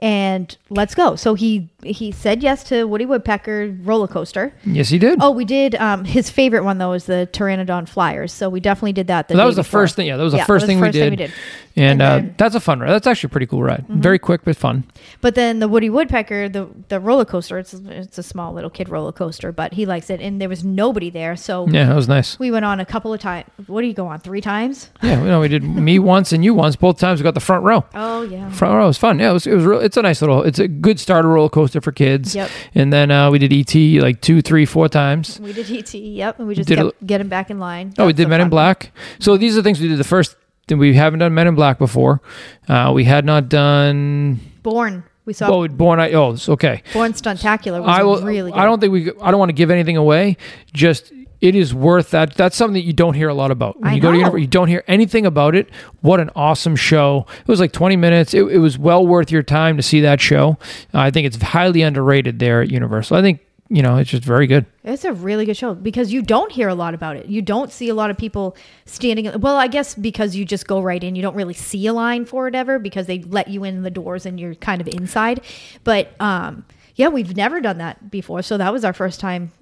and 0.00 0.56
let's 0.70 0.94
go. 0.94 1.16
So 1.16 1.34
he 1.34 1.68
he 1.82 2.12
said 2.12 2.42
yes 2.42 2.62
to 2.64 2.84
Woody 2.84 3.06
Woodpecker 3.06 3.74
roller 3.82 4.06
coaster. 4.06 4.52
yes, 4.64 4.88
he 4.88 4.98
did. 4.98 5.18
Oh, 5.20 5.30
we 5.30 5.44
did. 5.44 5.74
Um, 5.76 6.04
his 6.04 6.30
favorite 6.30 6.62
one 6.64 6.78
though 6.78 6.90
was 6.90 7.06
the 7.06 7.28
Pteranodon 7.32 7.88
Flyers. 7.88 8.32
So 8.32 8.48
we 8.48 8.60
definitely 8.60 8.92
did 8.92 9.06
that. 9.08 9.28
That 9.28 9.44
was 9.44 9.56
the 9.56 9.62
before. 9.62 9.82
first 9.82 9.96
thing. 9.96 10.06
Yeah, 10.06 10.16
that 10.16 10.22
was 10.22 10.32
the 10.32 10.38
Yeah, 10.38 10.44
first, 10.44 10.66
that 10.66 10.72
was 10.74 10.80
thing, 10.80 10.80
the 10.80 10.86
we 10.86 10.90
did. 10.92 11.00
thing 11.00 11.10
we 11.10 11.16
did. 11.16 11.32
And, 11.76 11.84
And 12.00 12.02
uh, 12.02 12.08
then- 12.16 12.24
Mm-hmm. 12.24 12.34
that's 12.36 12.54
a 12.54 12.60
fun 12.60 12.80
ride. 12.80 12.90
That's 12.90 13.06
actually 13.06 13.28
a 13.28 13.30
pretty 13.30 13.46
cool 13.46 13.62
ride. 13.62 13.84
Very 13.88 14.18
quick 14.18 14.42
but 14.44 14.56
fun. 14.56 14.84
But 15.20 15.34
then 15.34 15.58
the 15.58 15.68
Woody 15.68 15.90
Woodpecker, 15.90 16.48
the 16.48 16.68
the 16.88 17.00
roller 17.00 17.24
coaster, 17.24 17.58
it's 17.58 17.74
it's 17.74 18.18
a 18.18 18.22
small 18.22 18.52
little 18.52 18.70
kid 18.70 18.88
roller 18.88 19.12
coaster, 19.12 19.52
but 19.52 19.72
he 19.74 19.84
likes 19.86 20.10
it, 20.10 20.20
and 20.20 20.40
there 20.40 20.48
was 20.48 20.64
nobody 20.64 21.10
there, 21.10 21.36
so 21.36 21.66
Yeah, 21.68 21.86
that 21.86 21.94
was 21.96 22.08
nice. 22.08 22.38
we 22.38 22.50
went 22.50 22.64
on 22.64 22.80
a 22.80 22.86
couple 22.86 23.12
of 23.12 23.20
times. 23.20 23.46
What 23.66 23.80
do 23.82 23.86
you 23.86 23.94
go 23.94 24.06
on? 24.06 24.20
Three 24.20 24.40
times? 24.40 24.90
Yeah, 25.02 25.20
you 25.20 25.26
know, 25.28 25.40
we 25.40 25.48
did 25.48 25.62
me 25.64 25.98
once 26.14 26.32
and 26.32 26.44
you 26.44 26.54
once. 26.54 26.76
Both 26.76 26.98
times 26.98 27.20
we 27.20 27.24
got 27.24 27.34
the 27.34 27.40
front 27.40 27.64
row. 27.64 27.84
Oh 27.94 28.22
yeah. 28.22 28.50
Front 28.50 28.74
row 28.74 28.86
was 28.86 28.98
fun. 28.98 29.18
Yeah, 29.18 29.30
it 29.30 29.32
was. 29.34 29.46
It 29.46 29.54
was. 29.54 29.64
Real, 29.64 29.80
it's 29.80 29.96
a 29.96 30.02
nice 30.02 30.20
little. 30.20 30.42
It's 30.42 30.58
a 30.58 30.68
good 30.68 30.98
starter 31.00 31.28
roller 31.28 31.48
coaster 31.48 31.80
for 31.80 31.92
kids. 31.92 32.34
Yep. 32.34 32.50
And 32.74 32.92
then 32.92 33.10
uh, 33.10 33.30
we 33.30 33.38
did 33.38 33.52
ET 33.52 33.74
like 34.02 34.20
two, 34.20 34.40
three, 34.42 34.64
four 34.66 34.88
times. 34.88 35.40
We 35.40 35.52
did 35.52 35.70
ET. 35.70 35.92
Yep, 35.94 36.38
and 36.38 36.48
we 36.48 36.54
just 36.54 36.68
Did 36.68 36.78
kept 36.78 37.02
a- 37.02 37.04
getting 37.04 37.28
back 37.28 37.50
in 37.50 37.58
line. 37.58 37.92
Oh, 37.98 38.06
we 38.06 38.12
did 38.12 38.28
Men 38.28 38.40
in. 38.40 38.48
Black. 38.48 38.92
So 39.18 39.36
these 39.36 39.54
are 39.54 39.56
the 39.56 39.62
things 39.62 39.80
we 39.80 39.88
did. 39.88 39.98
The 39.98 40.04
first 40.04 40.36
we 40.76 40.94
haven't 40.94 41.20
done 41.20 41.32
Men 41.34 41.46
in 41.46 41.54
Black 41.54 41.78
before. 41.78 42.20
Uh, 42.68 42.92
we 42.94 43.04
had 43.04 43.24
not 43.24 43.48
done. 43.48 44.40
Bourne. 44.62 45.04
We 45.24 45.32
saw 45.34 45.48
Oh, 45.50 45.68
Bourne. 45.68 46.00
I, 46.00 46.12
oh, 46.12 46.32
it's 46.32 46.48
okay. 46.48 46.82
Bourne 46.92 47.12
Stuntacular 47.12 47.80
was 47.80 47.88
I 47.88 48.02
will. 48.02 48.22
really 48.22 48.50
good. 48.50 48.58
I 48.58 48.64
don't 48.64 48.80
think 48.80 48.92
we. 48.92 49.10
I 49.20 49.30
don't 49.30 49.38
want 49.38 49.50
to 49.50 49.54
give 49.54 49.70
anything 49.70 49.96
away. 49.96 50.36
Just 50.72 51.12
it 51.40 51.54
is 51.54 51.72
worth 51.74 52.10
that. 52.12 52.34
That's 52.34 52.56
something 52.56 52.74
that 52.74 52.84
you 52.86 52.92
don't 52.94 53.14
hear 53.14 53.28
a 53.28 53.34
lot 53.34 53.50
about. 53.50 53.78
When 53.78 53.90
I 53.90 53.94
you 53.94 54.00
go 54.00 54.08
to 54.08 54.12
know. 54.12 54.18
Universal, 54.20 54.38
you 54.40 54.46
don't 54.46 54.68
hear 54.68 54.84
anything 54.88 55.26
about 55.26 55.54
it. 55.54 55.68
What 56.00 56.18
an 56.20 56.30
awesome 56.34 56.76
show! 56.76 57.26
It 57.40 57.46
was 57.48 57.60
like 57.60 57.72
20 57.72 57.96
minutes. 57.96 58.32
It, 58.34 58.42
it 58.44 58.58
was 58.58 58.78
well 58.78 59.06
worth 59.06 59.30
your 59.30 59.42
time 59.42 59.76
to 59.76 59.82
see 59.82 60.00
that 60.00 60.20
show. 60.20 60.56
Uh, 60.94 61.00
I 61.00 61.10
think 61.10 61.26
it's 61.26 61.40
highly 61.40 61.82
underrated 61.82 62.38
there 62.38 62.62
at 62.62 62.70
Universal. 62.70 63.18
I 63.18 63.22
think 63.22 63.40
you 63.68 63.82
know 63.82 63.96
it's 63.96 64.10
just 64.10 64.24
very 64.24 64.46
good. 64.46 64.66
It's 64.84 65.04
a 65.04 65.12
really 65.12 65.44
good 65.44 65.56
show 65.56 65.74
because 65.74 66.12
you 66.12 66.22
don't 66.22 66.50
hear 66.50 66.68
a 66.68 66.74
lot 66.74 66.94
about 66.94 67.16
it. 67.16 67.26
You 67.26 67.42
don't 67.42 67.70
see 67.70 67.88
a 67.88 67.94
lot 67.94 68.10
of 68.10 68.16
people 68.16 68.56
standing. 68.86 69.40
Well, 69.40 69.56
I 69.56 69.66
guess 69.66 69.94
because 69.94 70.34
you 70.34 70.44
just 70.44 70.66
go 70.66 70.80
right 70.80 71.02
in, 71.02 71.14
you 71.14 71.22
don't 71.22 71.34
really 71.34 71.54
see 71.54 71.86
a 71.86 71.92
line 71.92 72.24
for 72.24 72.48
it 72.48 72.54
ever 72.54 72.78
because 72.78 73.06
they 73.06 73.20
let 73.20 73.48
you 73.48 73.64
in 73.64 73.82
the 73.82 73.90
doors 73.90 74.26
and 74.26 74.40
you're 74.40 74.54
kind 74.54 74.80
of 74.80 74.88
inside. 74.88 75.42
But 75.84 76.12
um, 76.20 76.64
yeah, 76.96 77.08
we've 77.08 77.36
never 77.36 77.60
done 77.60 77.78
that 77.78 78.10
before, 78.10 78.42
so 78.42 78.56
that 78.56 78.72
was 78.72 78.84
our 78.84 78.92
first 78.92 79.20
time 79.20 79.52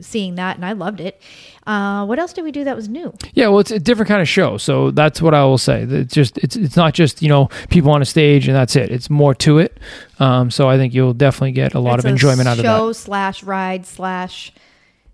seeing 0.00 0.34
that, 0.36 0.56
and 0.56 0.64
I 0.64 0.72
loved 0.72 1.00
it. 1.00 1.20
Uh, 1.66 2.04
what 2.06 2.18
else 2.18 2.32
did 2.32 2.44
we 2.44 2.52
do 2.52 2.64
that 2.64 2.74
was 2.76 2.88
new? 2.88 3.12
Yeah, 3.34 3.48
well, 3.48 3.58
it's 3.58 3.70
a 3.70 3.78
different 3.78 4.08
kind 4.08 4.22
of 4.22 4.28
show, 4.28 4.56
so 4.56 4.90
that's 4.90 5.20
what 5.20 5.34
I 5.34 5.44
will 5.44 5.58
say. 5.58 5.82
It's 5.82 6.14
just 6.14 6.38
it's 6.38 6.56
it's 6.56 6.76
not 6.76 6.94
just 6.94 7.20
you 7.22 7.28
know 7.28 7.48
people 7.68 7.90
on 7.90 8.00
a 8.02 8.06
stage 8.06 8.48
and 8.48 8.56
that's 8.56 8.74
it. 8.76 8.90
It's 8.90 9.10
more 9.10 9.34
to 9.36 9.58
it. 9.58 9.78
Um, 10.18 10.50
so 10.50 10.68
I 10.68 10.76
think 10.76 10.94
you'll 10.94 11.14
definitely 11.14 11.52
get 11.52 11.74
a 11.74 11.80
lot 11.80 11.94
It's 11.96 12.04
of 12.04 12.08
a 12.08 12.12
enjoyment 12.12 12.48
out 12.48 12.58
of 12.58 12.64
that. 12.64 12.76
Show 12.78 12.92
slash 12.92 13.42
ride 13.42 13.84
slash 13.86 14.52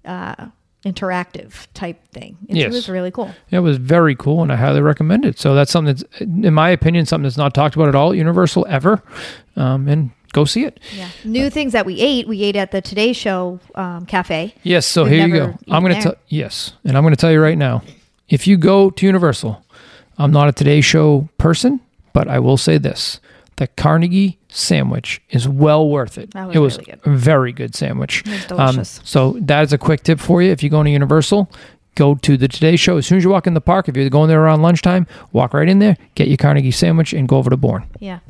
uh, 0.04 0.46
interactive 0.84 1.66
type 1.74 2.06
thing. 2.08 2.36
It 2.48 2.56
Yes. 2.56 2.72
was 2.72 2.88
really 2.88 3.10
cool. 3.10 3.30
It 3.50 3.60
was 3.60 3.78
very 3.78 4.14
cool, 4.14 4.42
and 4.42 4.52
I 4.52 4.56
highly 4.56 4.80
recommend 4.82 5.24
it. 5.24 5.38
So 5.38 5.54
that's 5.54 5.70
something 5.70 5.94
that's, 5.96 6.20
in 6.20 6.54
my 6.54 6.70
opinion, 6.70 7.06
something 7.06 7.22
that's 7.24 7.36
not 7.38 7.54
talked 7.54 7.74
about 7.74 7.88
at 7.88 7.94
all 7.94 8.12
at 8.12 8.18
Universal 8.18 8.66
ever. 8.68 9.02
Um, 9.56 9.88
and 9.88 10.10
go 10.34 10.44
see 10.44 10.64
it. 10.64 10.78
Yeah. 10.94 11.08
New 11.24 11.48
things 11.48 11.72
that 11.72 11.86
we 11.86 11.98
ate. 12.00 12.28
We 12.28 12.42
ate 12.42 12.56
at 12.56 12.72
the 12.72 12.82
Today 12.82 13.14
Show 13.14 13.60
um, 13.74 14.04
cafe. 14.04 14.54
Yes. 14.62 14.84
So 14.84 15.04
We've 15.04 15.12
here 15.12 15.26
you 15.26 15.34
go. 15.34 15.58
I'm 15.70 15.82
going 15.82 15.94
to 15.94 16.02
tell 16.02 16.16
yes, 16.28 16.74
and 16.84 16.96
I'm 16.98 17.02
going 17.02 17.14
to 17.14 17.20
tell 17.20 17.32
you 17.32 17.40
right 17.40 17.56
now. 17.56 17.82
If 18.28 18.46
you 18.46 18.58
go 18.58 18.90
to 18.90 19.06
Universal, 19.06 19.64
I'm 20.18 20.32
not 20.32 20.48
a 20.48 20.52
Today 20.52 20.82
Show 20.82 21.28
person, 21.38 21.80
but 22.12 22.28
I 22.28 22.38
will 22.38 22.56
say 22.58 22.76
this: 22.76 23.20
the 23.56 23.68
Carnegie 23.68 24.38
sandwich 24.48 25.22
is 25.30 25.48
well 25.48 25.88
worth 25.88 26.18
it. 26.18 26.32
That 26.32 26.48
was 26.48 26.56
it 26.56 26.58
was 26.58 26.78
really 26.78 26.92
good. 26.92 27.00
a 27.04 27.16
very 27.16 27.52
good 27.52 27.74
sandwich. 27.74 28.22
It 28.26 28.50
was 28.52 28.76
Um, 28.76 28.84
so 28.84 29.36
that 29.40 29.62
is 29.62 29.72
a 29.72 29.78
quick 29.78 30.02
tip 30.02 30.20
for 30.20 30.42
you. 30.42 30.50
If 30.50 30.62
you're 30.62 30.70
going 30.70 30.86
to 30.86 30.90
Universal, 30.90 31.50
go 31.94 32.14
to 32.16 32.36
the 32.36 32.48
Today 32.48 32.76
Show. 32.76 32.96
As 32.96 33.06
soon 33.06 33.18
as 33.18 33.24
you 33.24 33.30
walk 33.30 33.46
in 33.46 33.54
the 33.54 33.60
park, 33.60 33.88
if 33.88 33.96
you're 33.96 34.10
going 34.10 34.28
there 34.28 34.42
around 34.42 34.62
lunchtime, 34.62 35.06
walk 35.32 35.54
right 35.54 35.68
in 35.68 35.78
there, 35.78 35.96
get 36.14 36.28
your 36.28 36.36
Carnegie 36.36 36.70
sandwich, 36.70 37.12
and 37.12 37.28
go 37.28 37.36
over 37.36 37.50
to 37.50 37.56
Bourne. 37.56 37.84
Yeah. 38.00 38.20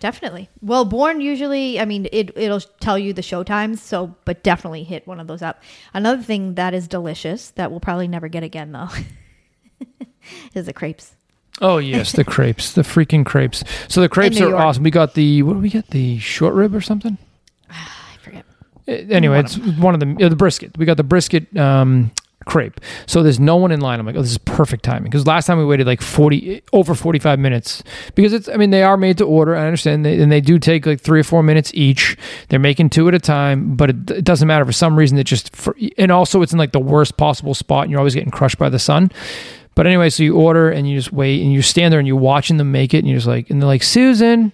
Definitely. 0.00 0.48
Well, 0.62 0.84
Bourne 0.84 1.20
usually, 1.20 1.80
I 1.80 1.84
mean, 1.84 2.06
it 2.12 2.30
it'll 2.36 2.60
tell 2.60 2.96
you 2.98 3.12
the 3.12 3.22
show 3.22 3.42
times. 3.42 3.82
So, 3.82 4.14
but 4.24 4.42
definitely 4.44 4.84
hit 4.84 5.06
one 5.08 5.18
of 5.18 5.26
those 5.26 5.42
up. 5.42 5.60
Another 5.92 6.22
thing 6.22 6.54
that 6.54 6.72
is 6.72 6.86
delicious 6.86 7.50
that 7.52 7.70
we'll 7.72 7.80
probably 7.80 8.06
never 8.06 8.28
get 8.28 8.42
again 8.44 8.70
though 8.72 8.88
is 10.54 10.66
the 10.66 10.72
crepes. 10.72 11.14
Oh 11.60 11.78
yes, 11.78 12.12
the 12.12 12.22
crepes, 12.22 12.72
the 12.74 12.82
freaking 12.82 13.26
crepes. 13.26 13.64
So 13.88 14.00
the 14.00 14.08
crepes 14.08 14.40
are 14.40 14.50
York. 14.50 14.60
awesome. 14.62 14.84
We 14.84 14.92
got 14.92 15.14
the 15.14 15.42
what 15.42 15.54
do 15.54 15.58
we 15.58 15.70
get? 15.70 15.88
The 15.90 16.18
short 16.20 16.54
rib 16.54 16.74
or 16.74 16.80
something? 16.80 17.18
I 17.70 18.16
forget. 18.22 18.44
Uh, 18.86 18.92
Anyway, 18.92 19.36
One 19.36 19.44
it's 19.44 19.56
one 19.58 19.94
of 19.94 20.00
the 20.00 20.24
uh, 20.24 20.28
the 20.28 20.36
brisket. 20.36 20.78
We 20.78 20.86
got 20.86 20.96
the 20.96 21.02
brisket 21.02 21.54
um, 21.56 22.12
crepe. 22.48 22.80
So 23.06 23.22
there's 23.22 23.38
no 23.38 23.54
one 23.56 23.70
in 23.70 23.80
line. 23.80 24.00
I'm 24.00 24.06
like, 24.06 24.16
oh, 24.16 24.22
this 24.22 24.32
is 24.32 24.38
perfect 24.38 24.82
timing 24.82 25.04
because 25.04 25.26
last 25.26 25.46
time 25.46 25.58
we 25.58 25.64
waited 25.64 25.86
like 25.86 26.00
40 26.00 26.62
over 26.72 26.94
45 26.94 27.38
minutes 27.38 27.84
because 28.16 28.32
it's. 28.32 28.48
I 28.48 28.56
mean, 28.56 28.70
they 28.70 28.82
are 28.82 28.96
made 28.96 29.18
to 29.18 29.24
order. 29.24 29.54
I 29.54 29.64
understand, 29.66 30.04
they, 30.04 30.20
and 30.20 30.32
they 30.32 30.40
do 30.40 30.58
take 30.58 30.86
like 30.86 31.00
three 31.00 31.20
or 31.20 31.24
four 31.24 31.42
minutes 31.44 31.70
each. 31.74 32.16
They're 32.48 32.58
making 32.58 32.90
two 32.90 33.06
at 33.06 33.14
a 33.14 33.18
time, 33.20 33.76
but 33.76 33.90
it, 33.90 34.10
it 34.10 34.24
doesn't 34.24 34.48
matter 34.48 34.64
for 34.64 34.72
some 34.72 34.96
reason. 34.98 35.18
It 35.18 35.24
just 35.24 35.54
for, 35.54 35.76
and 35.96 36.10
also 36.10 36.42
it's 36.42 36.52
in 36.52 36.58
like 36.58 36.72
the 36.72 36.80
worst 36.80 37.16
possible 37.16 37.54
spot, 37.54 37.82
and 37.84 37.90
you're 37.92 38.00
always 38.00 38.14
getting 38.14 38.30
crushed 38.32 38.58
by 38.58 38.68
the 38.68 38.78
sun. 38.78 39.12
But 39.74 39.86
anyway, 39.86 40.10
so 40.10 40.24
you 40.24 40.34
order 40.36 40.70
and 40.70 40.88
you 40.90 40.96
just 40.96 41.12
wait 41.12 41.40
and 41.40 41.52
you 41.52 41.62
stand 41.62 41.92
there 41.92 42.00
and 42.00 42.08
you're 42.08 42.16
watching 42.16 42.56
them 42.56 42.72
make 42.72 42.94
it 42.94 42.98
and 42.98 43.06
you're 43.06 43.18
just 43.18 43.28
like, 43.28 43.48
and 43.48 43.62
they're 43.62 43.68
like, 43.68 43.84
Susan, 43.84 44.50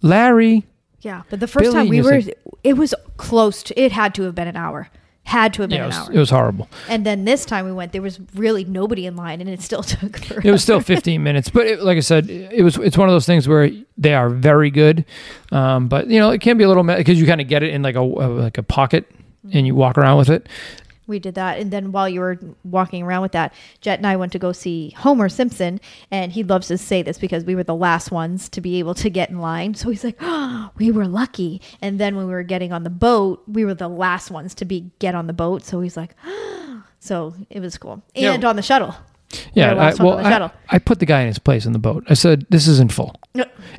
Larry, 0.00 0.64
Yeah, 1.02 1.22
but 1.28 1.40
the 1.40 1.46
first 1.46 1.64
Billy 1.64 1.74
time 1.74 1.88
we 1.88 2.00
were, 2.00 2.20
like- 2.20 2.38
it 2.64 2.76
was 2.78 2.94
close 3.18 3.62
to. 3.64 3.78
It 3.78 3.92
had 3.92 4.14
to 4.14 4.22
have 4.22 4.34
been 4.34 4.48
an 4.48 4.56
hour. 4.56 4.88
Had 5.24 5.54
to 5.54 5.62
have 5.62 5.70
been 5.70 5.78
yeah, 5.78 5.84
it 5.84 5.84
an 5.84 5.88
was, 5.88 6.08
hour. 6.08 6.12
it 6.14 6.18
was 6.18 6.30
horrible. 6.30 6.68
and 6.88 7.06
then 7.06 7.24
this 7.24 7.44
time 7.44 7.64
we 7.64 7.72
went, 7.72 7.92
there 7.92 8.02
was 8.02 8.18
really 8.34 8.64
nobody 8.64 9.06
in 9.06 9.14
line, 9.14 9.40
and 9.40 9.48
it 9.48 9.60
still 9.62 9.82
took. 9.84 10.18
Forever. 10.18 10.48
It 10.48 10.50
was 10.50 10.62
still 10.62 10.80
15 10.80 11.22
minutes, 11.22 11.50
but 11.50 11.66
it, 11.66 11.82
like 11.82 11.96
I 11.96 12.00
said, 12.00 12.28
it 12.28 12.62
was. 12.62 12.76
It's 12.78 12.98
one 12.98 13.08
of 13.08 13.14
those 13.14 13.26
things 13.26 13.46
where 13.46 13.70
they 13.96 14.14
are 14.14 14.28
very 14.28 14.70
good, 14.70 15.04
um, 15.52 15.88
but 15.88 16.08
you 16.08 16.18
know 16.18 16.30
it 16.30 16.40
can 16.40 16.58
be 16.58 16.64
a 16.64 16.68
little 16.68 16.82
because 16.82 17.20
you 17.20 17.26
kind 17.26 17.40
of 17.40 17.48
get 17.48 17.62
it 17.62 17.72
in 17.72 17.82
like 17.82 17.94
a 17.94 18.02
like 18.02 18.58
a 18.58 18.62
pocket 18.62 19.08
and 19.52 19.66
you 19.66 19.74
walk 19.74 19.96
around 19.98 20.18
with 20.18 20.30
it. 20.30 20.48
We 21.10 21.18
did 21.18 21.34
that. 21.34 21.58
And 21.58 21.70
then 21.70 21.92
while 21.92 22.08
you 22.08 22.20
were 22.20 22.38
walking 22.64 23.02
around 23.02 23.22
with 23.22 23.32
that, 23.32 23.52
Jet 23.80 23.98
and 23.98 24.06
I 24.06 24.16
went 24.16 24.32
to 24.32 24.38
go 24.38 24.52
see 24.52 24.90
Homer 24.96 25.28
Simpson. 25.28 25.80
And 26.10 26.32
he 26.32 26.42
loves 26.42 26.68
to 26.68 26.78
say 26.78 27.02
this 27.02 27.18
because 27.18 27.44
we 27.44 27.54
were 27.54 27.64
the 27.64 27.74
last 27.74 28.10
ones 28.10 28.48
to 28.50 28.60
be 28.60 28.78
able 28.78 28.94
to 28.94 29.10
get 29.10 29.28
in 29.28 29.40
line. 29.40 29.74
So 29.74 29.90
he's 29.90 30.04
like, 30.04 30.16
oh, 30.20 30.70
we 30.78 30.90
were 30.90 31.06
lucky. 31.06 31.60
And 31.82 32.00
then 32.00 32.16
when 32.16 32.26
we 32.26 32.32
were 32.32 32.42
getting 32.42 32.72
on 32.72 32.84
the 32.84 32.90
boat, 32.90 33.42
we 33.46 33.64
were 33.64 33.74
the 33.74 33.88
last 33.88 34.30
ones 34.30 34.54
to 34.54 34.64
be 34.64 34.90
get 34.98 35.14
on 35.14 35.26
the 35.26 35.32
boat. 35.32 35.64
So 35.64 35.80
he's 35.80 35.96
like, 35.96 36.14
ah. 36.24 36.86
so 37.00 37.34
it 37.50 37.60
was 37.60 37.76
cool. 37.76 38.02
Yeah. 38.14 38.32
And 38.32 38.44
on 38.44 38.56
the 38.56 38.62
shuttle. 38.62 38.94
Yeah, 39.52 39.74
I, 39.74 40.02
well, 40.02 40.18
I. 40.18 40.50
I 40.70 40.78
put 40.78 40.98
the 40.98 41.06
guy 41.06 41.20
in 41.20 41.28
his 41.28 41.38
place 41.38 41.64
in 41.64 41.72
the 41.72 41.78
boat. 41.78 42.04
I 42.08 42.14
said, 42.14 42.46
"This 42.50 42.66
isn't 42.66 42.92
full," 42.92 43.14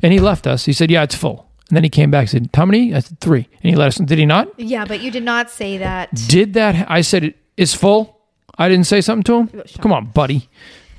and 0.02 0.12
he 0.12 0.18
left 0.18 0.46
us. 0.46 0.64
He 0.64 0.72
said, 0.72 0.90
"Yeah, 0.90 1.02
it's 1.02 1.14
full." 1.14 1.51
And 1.72 1.76
then 1.78 1.84
he 1.84 1.88
came 1.88 2.10
back 2.10 2.20
and 2.24 2.28
said, 2.28 2.50
How 2.52 2.66
many? 2.66 2.94
I 2.94 2.98
said, 3.00 3.18
Three. 3.20 3.48
And 3.62 3.70
he 3.70 3.74
let 3.76 3.88
us 3.88 3.96
Did 3.96 4.18
he 4.18 4.26
not? 4.26 4.60
Yeah, 4.60 4.84
but 4.84 5.00
you 5.00 5.10
did 5.10 5.22
not 5.22 5.48
say 5.48 5.78
that. 5.78 6.10
Did 6.28 6.52
that? 6.52 6.90
I 6.90 7.00
said, 7.00 7.24
it 7.24 7.38
is 7.56 7.72
full. 7.72 8.20
I 8.58 8.68
didn't 8.68 8.84
say 8.86 9.00
something 9.00 9.22
to 9.22 9.38
him. 9.56 9.62
Come 9.80 9.90
on, 9.90 10.10
buddy. 10.10 10.50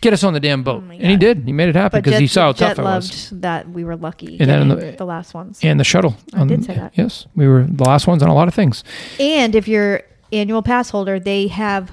Get 0.02 0.14
us 0.14 0.24
on 0.24 0.34
the 0.34 0.40
damn 0.40 0.64
boat. 0.64 0.84
Oh 0.88 0.90
and 0.92 1.04
he 1.12 1.16
did. 1.16 1.44
He 1.46 1.52
made 1.54 1.70
it 1.70 1.76
happen 1.76 1.98
But 1.98 2.04
because 2.06 2.14
Jet, 2.14 2.22
he 2.22 2.26
saw 2.28 2.42
how 2.46 2.54
Jet 2.54 2.68
tough 2.70 2.80
I 2.80 2.82
loved 2.82 3.12
was. 3.12 3.30
that 3.42 3.70
we 3.70 3.84
were 3.84 3.96
lucky 3.96 4.40
And 4.40 4.50
then 4.50 4.68
getting 4.70 4.92
the- 4.94 4.98
the, 4.98 5.06
last 5.06 5.36
ones. 5.36 5.60
And 5.62 5.80
the 5.80 5.84
shuttle. 5.84 6.16
I 6.34 6.44
did 6.46 6.66
say 6.66 6.74
that. 6.74 6.94
Yes. 6.96 7.28
We 7.36 7.48
were 7.48 7.68
the 7.70 7.84
last 7.84 8.08
ones 8.08 8.24
on 8.24 8.30
a 8.30 8.34
lot 8.34 8.48
of 8.48 8.56
things. 8.56 8.84
And 9.20 9.54
if 9.54 9.68
you're 9.68 10.02
annual 10.32 10.64
pass 10.64 10.90
holder, 10.90 11.20
they 11.20 11.50
have 11.50 11.92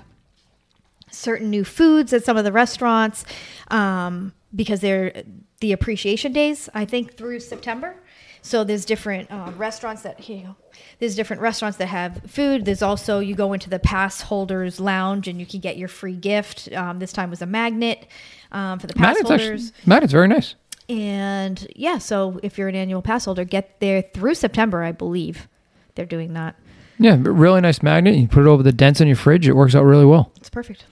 certain 1.10 1.50
new 1.50 1.64
foods 1.64 2.14
at 2.14 2.24
some 2.24 2.38
of 2.38 2.44
the 2.44 2.52
restaurants 2.52 3.26
um, 3.68 4.32
because 4.56 4.80
they're 4.80 5.22
the 5.60 5.72
appreciation 5.72 6.32
days. 6.32 6.70
I 6.72 6.86
think 6.86 7.18
through 7.18 7.40
September. 7.40 7.94
So 8.42 8.64
there's 8.64 8.84
different 8.84 9.30
um, 9.30 9.56
restaurants 9.56 10.02
that 10.02 10.20
here 10.20 10.38
you. 10.38 10.56
There's 10.98 11.14
different 11.14 11.42
restaurants 11.42 11.78
that 11.78 11.86
have 11.86 12.22
food. 12.26 12.64
There's 12.64 12.82
also 12.82 13.18
you 13.18 13.34
go 13.34 13.52
into 13.52 13.68
the 13.68 13.78
pass 13.78 14.22
holders 14.22 14.80
lounge 14.80 15.28
and 15.28 15.38
you 15.38 15.46
can 15.46 15.60
get 15.60 15.76
your 15.76 15.88
free 15.88 16.16
gift. 16.16 16.72
Um, 16.72 16.98
this 16.98 17.12
time 17.12 17.30
was 17.30 17.42
a 17.42 17.46
magnet 17.46 18.06
um, 18.52 18.78
for 18.78 18.86
the 18.86 18.94
pass 18.94 19.16
Magnet's 19.16 19.28
holders. 19.28 19.68
actually, 19.68 19.90
Magnet's 19.90 20.12
very 20.12 20.28
nice. 20.28 20.54
And 20.88 21.66
yeah, 21.76 21.98
so 21.98 22.40
if 22.42 22.58
you're 22.58 22.68
an 22.68 22.74
annual 22.74 23.02
pass 23.02 23.24
holder, 23.24 23.44
get 23.44 23.78
there 23.80 24.02
through 24.02 24.34
September, 24.34 24.82
I 24.82 24.92
believe. 24.92 25.48
They're 25.94 26.06
doing 26.06 26.34
that. 26.34 26.56
Yeah, 26.98 27.16
really 27.20 27.60
nice 27.60 27.82
magnet. 27.82 28.16
You 28.16 28.28
put 28.28 28.42
it 28.42 28.46
over 28.46 28.62
the 28.62 28.72
dents 28.72 29.00
in 29.00 29.06
your 29.06 29.16
fridge. 29.16 29.48
It 29.48 29.54
works 29.54 29.74
out 29.74 29.84
really 29.84 30.04
well. 30.04 30.32
It's 30.36 30.50
perfect. 30.50 30.84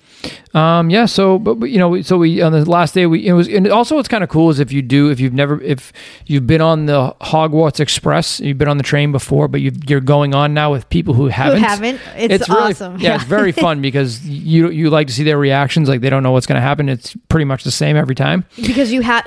Um, 0.54 0.90
yeah. 0.90 1.06
So, 1.06 1.38
but, 1.38 1.54
but, 1.60 1.70
you 1.70 1.78
know, 1.78 2.00
so 2.02 2.18
we 2.18 2.40
on 2.40 2.52
the 2.52 2.68
last 2.68 2.94
day 2.94 3.06
we 3.06 3.26
it 3.26 3.32
was, 3.32 3.48
and 3.48 3.68
also 3.68 3.96
what's 3.96 4.08
kind 4.08 4.24
of 4.24 4.30
cool 4.30 4.50
is 4.50 4.60
if 4.60 4.72
you 4.72 4.82
do, 4.82 5.10
if 5.10 5.20
you've 5.20 5.32
never, 5.32 5.60
if 5.62 5.92
you've 6.26 6.46
been 6.46 6.60
on 6.60 6.86
the 6.86 7.14
Hogwarts 7.20 7.80
Express, 7.80 8.40
you've 8.40 8.58
been 8.58 8.68
on 8.68 8.78
the 8.78 8.82
train 8.82 9.12
before, 9.12 9.48
but 9.48 9.60
you 9.60 9.72
you're 9.86 10.00
going 10.00 10.34
on 10.34 10.54
now 10.54 10.72
with 10.72 10.88
people 10.90 11.14
who 11.14 11.28
haven't. 11.28 11.58
Who 11.58 11.64
haven't? 11.64 12.00
It's, 12.16 12.48
really, 12.48 12.72
awesome. 12.72 12.98
Yeah, 12.98 13.16
it's 13.16 13.24
very 13.24 13.52
fun 13.64 13.80
because 13.80 14.26
you 14.26 14.70
you 14.70 14.90
like 14.90 15.06
to 15.08 15.12
see 15.12 15.24
their 15.24 15.38
reactions. 15.38 15.88
Like 15.88 16.00
they 16.00 16.10
don't 16.10 16.22
know 16.22 16.32
what's 16.32 16.46
going 16.46 16.60
to 16.60 16.66
happen. 16.66 16.88
It's 16.88 17.16
pretty 17.28 17.44
much 17.44 17.64
the 17.64 17.70
same 17.70 17.96
every 17.96 18.14
time. 18.14 18.44
because 18.56 18.92
you 18.92 19.02
have 19.02 19.26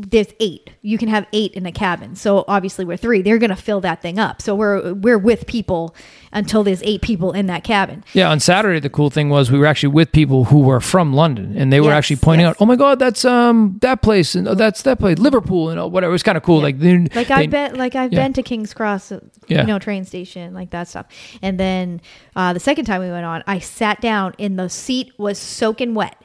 there's 0.00 0.28
eight. 0.40 0.70
You 0.82 0.98
can 0.98 1.08
have 1.08 1.26
eight 1.32 1.52
in 1.54 1.66
a 1.66 1.72
cabin. 1.72 2.16
So 2.16 2.44
obviously 2.48 2.84
we're 2.84 2.96
three. 2.96 3.22
They're 3.22 3.38
gonna 3.38 3.56
fill 3.56 3.80
that 3.82 4.02
thing 4.02 4.18
up. 4.18 4.40
So 4.42 4.54
we're 4.54 4.94
we're 4.94 5.18
with 5.18 5.46
people 5.46 5.94
until 6.32 6.64
there's 6.64 6.82
eight 6.82 7.00
people 7.02 7.32
in 7.32 7.46
that 7.46 7.62
cabin. 7.64 8.02
Yeah, 8.12 8.30
on 8.30 8.40
Saturday 8.40 8.80
the 8.80 8.90
cool 8.90 9.10
thing 9.10 9.28
was 9.30 9.50
we 9.50 9.58
were 9.58 9.66
actually 9.66 9.92
with 9.94 10.10
people 10.12 10.44
who 10.44 10.60
were 10.60 10.80
from 10.80 11.12
London, 11.12 11.56
and 11.56 11.72
they 11.72 11.80
were 11.80 11.88
Yes, 11.90 11.98
actually 11.98 12.16
pointing 12.16 12.46
yes. 12.46 12.50
out, 12.50 12.56
"Oh 12.60 12.66
my 12.66 12.76
God, 12.76 12.98
that's 12.98 13.24
um 13.24 13.78
that 13.80 14.02
place, 14.02 14.34
and 14.34 14.48
oh, 14.48 14.54
that's 14.54 14.82
that 14.82 14.98
place, 14.98 15.18
Liverpool, 15.18 15.70
and 15.70 15.78
oh, 15.78 15.86
whatever." 15.86 16.10
It 16.10 16.12
was 16.14 16.22
kind 16.22 16.36
of 16.36 16.42
cool. 16.42 16.60
Like, 16.60 16.78
they, 16.78 16.98
Like 17.14 17.30
I've 17.30 17.50
been 17.50 17.76
like 17.76 17.94
I've 17.94 18.12
yeah. 18.12 18.22
been 18.24 18.32
to 18.34 18.42
King's 18.42 18.74
Cross, 18.74 19.12
uh, 19.12 19.20
Yeah. 19.48 19.60
you 19.62 19.66
know, 19.66 19.78
train 19.78 20.04
station, 20.04 20.54
like 20.54 20.70
that 20.70 20.88
stuff. 20.88 21.06
And 21.42 21.58
then 21.58 22.00
uh, 22.36 22.52
the 22.52 22.60
second 22.60 22.84
time 22.86 23.00
we 23.00 23.10
went 23.10 23.24
on, 23.26 23.42
I 23.46 23.58
sat 23.60 24.00
down 24.00 24.34
and 24.38 24.58
the 24.58 24.68
seat 24.68 25.12
was 25.18 25.38
soaking 25.38 25.94
wet. 25.94 26.16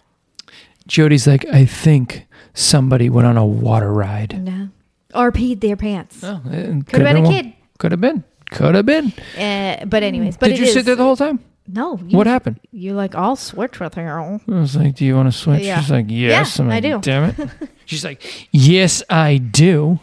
Jody's 0.88 1.28
like, 1.28 1.46
"I 1.54 1.66
think 1.66 2.26
somebody 2.60 3.10
went 3.10 3.28
on 3.28 3.38
a 3.38 3.46
water 3.46 3.92
ride." 3.92 4.42
No. 4.44 4.70
Or 5.16 5.32
peed 5.32 5.60
their 5.62 5.76
pants. 5.76 6.24
Oh, 6.24 6.42
Could 6.44 7.02
have 7.02 7.16
been 7.16 7.26
a 7.26 7.30
kid. 7.30 7.54
Could 7.80 7.92
have 7.92 8.02
been. 8.02 8.24
Could 8.52 8.76
have 8.76 8.86
been. 8.86 9.14
Uh, 9.38 9.86
but 9.86 10.04
anyways, 10.04 10.38
but 10.38 10.48
Did 10.48 10.56
it 10.56 10.60
you 10.60 10.66
is- 10.68 10.74
sit 10.74 10.86
there 10.86 10.96
the 10.96 11.04
whole 11.04 11.16
time? 11.18 11.40
No. 11.72 12.00
You, 12.08 12.18
What 12.18 12.26
happened? 12.26 12.60
You 12.72 12.94
like 12.94 13.14
I'll 13.14 13.36
switch 13.36 13.80
with 13.80 13.94
her. 13.94 14.20
I 14.20 14.40
was 14.48 14.76
like, 14.76 14.96
"Do 14.96 15.06
you 15.06 15.16
want 15.16 15.32
to 15.32 15.38
switch?" 15.38 15.62
Yeah. 15.64 15.80
She's 15.80 15.92
like, 15.92 16.06
"Yes." 16.10 16.58
Yeah, 16.58 16.66
I'm 16.66 16.72
I 16.72 16.80
do. 16.80 17.00
Damn 17.00 17.30
it. 17.30 17.50
She's 17.86 18.04
like, 18.04 18.48
"Yes, 18.52 19.04
I 19.10 19.38
do." 19.38 20.00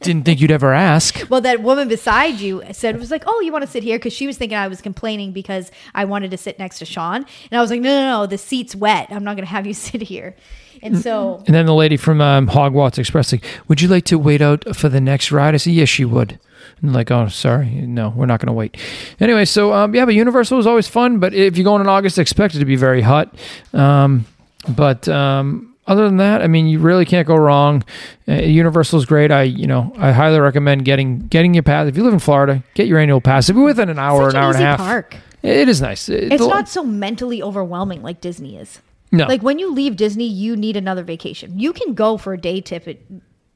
Didn't 0.00 0.24
think 0.24 0.40
you'd 0.40 0.52
ever 0.52 0.72
ask. 0.72 1.28
Well, 1.28 1.40
that 1.40 1.60
woman 1.62 1.88
beside 1.88 2.38
you 2.38 2.62
said, 2.70 2.96
was 2.96 3.10
like, 3.10 3.24
oh, 3.26 3.40
you 3.40 3.50
want 3.50 3.64
to 3.64 3.70
sit 3.70 3.82
here? 3.82 3.98
Because 3.98 4.12
she 4.12 4.24
was 4.24 4.38
thinking 4.38 4.56
I 4.56 4.68
was 4.68 4.80
complaining 4.80 5.32
because 5.32 5.72
I 5.96 6.04
wanted 6.04 6.30
to 6.30 6.36
sit 6.36 6.60
next 6.60 6.78
to 6.78 6.84
Sean. 6.84 7.16
And 7.50 7.58
I 7.58 7.60
was 7.60 7.70
like, 7.72 7.80
no, 7.80 7.88
no, 7.92 8.20
no, 8.20 8.26
the 8.26 8.38
seat's 8.38 8.76
wet. 8.76 9.08
I'm 9.10 9.24
not 9.24 9.34
going 9.34 9.44
to 9.44 9.50
have 9.50 9.66
you 9.66 9.74
sit 9.88 10.00
here. 10.02 10.36
And 10.84 10.98
so, 10.98 11.42
And 11.46 11.54
then 11.54 11.64
the 11.66 11.74
lady 11.74 11.96
from 11.96 12.20
um, 12.20 12.46
Hogwarts 12.46 12.98
Express, 12.98 13.32
like, 13.32 13.44
would 13.68 13.80
you 13.80 13.88
like 13.88 14.04
to 14.04 14.18
wait 14.18 14.40
out 14.42 14.76
for 14.76 14.88
the 14.88 15.00
next 15.00 15.32
ride? 15.32 15.54
I 15.54 15.56
said, 15.56 15.72
yes, 15.72 15.88
she 15.88 16.04
would. 16.04 16.38
And 16.82 16.92
like, 16.92 17.10
oh, 17.10 17.28
sorry, 17.28 17.70
no, 17.70 18.10
we're 18.14 18.26
not 18.26 18.40
going 18.40 18.48
to 18.48 18.52
wait. 18.52 18.76
Anyway, 19.18 19.44
so 19.46 19.72
um, 19.72 19.94
yeah, 19.94 20.04
but 20.04 20.14
Universal 20.14 20.58
is 20.58 20.66
always 20.66 20.86
fun. 20.86 21.18
But 21.20 21.32
if 21.34 21.56
you 21.56 21.64
go 21.64 21.74
in 21.76 21.86
August, 21.86 22.18
expect 22.18 22.54
it 22.54 22.58
to 22.58 22.64
be 22.66 22.76
very 22.76 23.00
hot. 23.00 23.34
Um, 23.72 24.26
but 24.68 25.08
um, 25.08 25.74
other 25.86 26.04
than 26.04 26.18
that, 26.18 26.42
I 26.42 26.46
mean, 26.48 26.66
you 26.66 26.78
really 26.78 27.04
can't 27.06 27.26
go 27.26 27.36
wrong. 27.36 27.82
Uh, 28.28 28.34
Universal 28.34 28.98
is 28.98 29.06
great. 29.06 29.30
I, 29.30 29.42
you 29.42 29.66
know, 29.66 29.92
I 29.96 30.12
highly 30.12 30.38
recommend 30.40 30.84
getting 30.84 31.26
getting 31.28 31.54
your 31.54 31.62
pass. 31.62 31.86
If 31.88 31.96
you 31.96 32.02
live 32.04 32.12
in 32.14 32.18
Florida, 32.18 32.62
get 32.74 32.86
your 32.88 32.98
annual 32.98 33.20
pass. 33.20 33.48
If 33.48 33.56
you're 33.56 33.64
within 33.64 33.88
an 33.88 33.98
hour, 33.98 34.26
such 34.30 34.34
an 34.34 34.42
hour 34.42 34.52
and 34.52 34.62
a 34.62 34.66
half, 34.66 34.78
park. 34.78 35.16
it 35.42 35.68
is 35.68 35.80
nice. 35.80 36.08
It- 36.08 36.32
It's 36.32 36.42
the- 36.42 36.48
not 36.48 36.68
so 36.68 36.82
mentally 36.84 37.42
overwhelming 37.42 38.02
like 38.02 38.20
Disney 38.20 38.56
is. 38.56 38.80
No. 39.16 39.26
Like 39.26 39.42
when 39.42 39.58
you 39.58 39.72
leave 39.72 39.96
Disney, 39.96 40.26
you 40.26 40.56
need 40.56 40.76
another 40.76 41.02
vacation. 41.02 41.58
You 41.58 41.72
can 41.72 41.94
go 41.94 42.16
for 42.16 42.34
a 42.34 42.38
day 42.38 42.60
trip 42.60 42.86
at, 42.88 42.98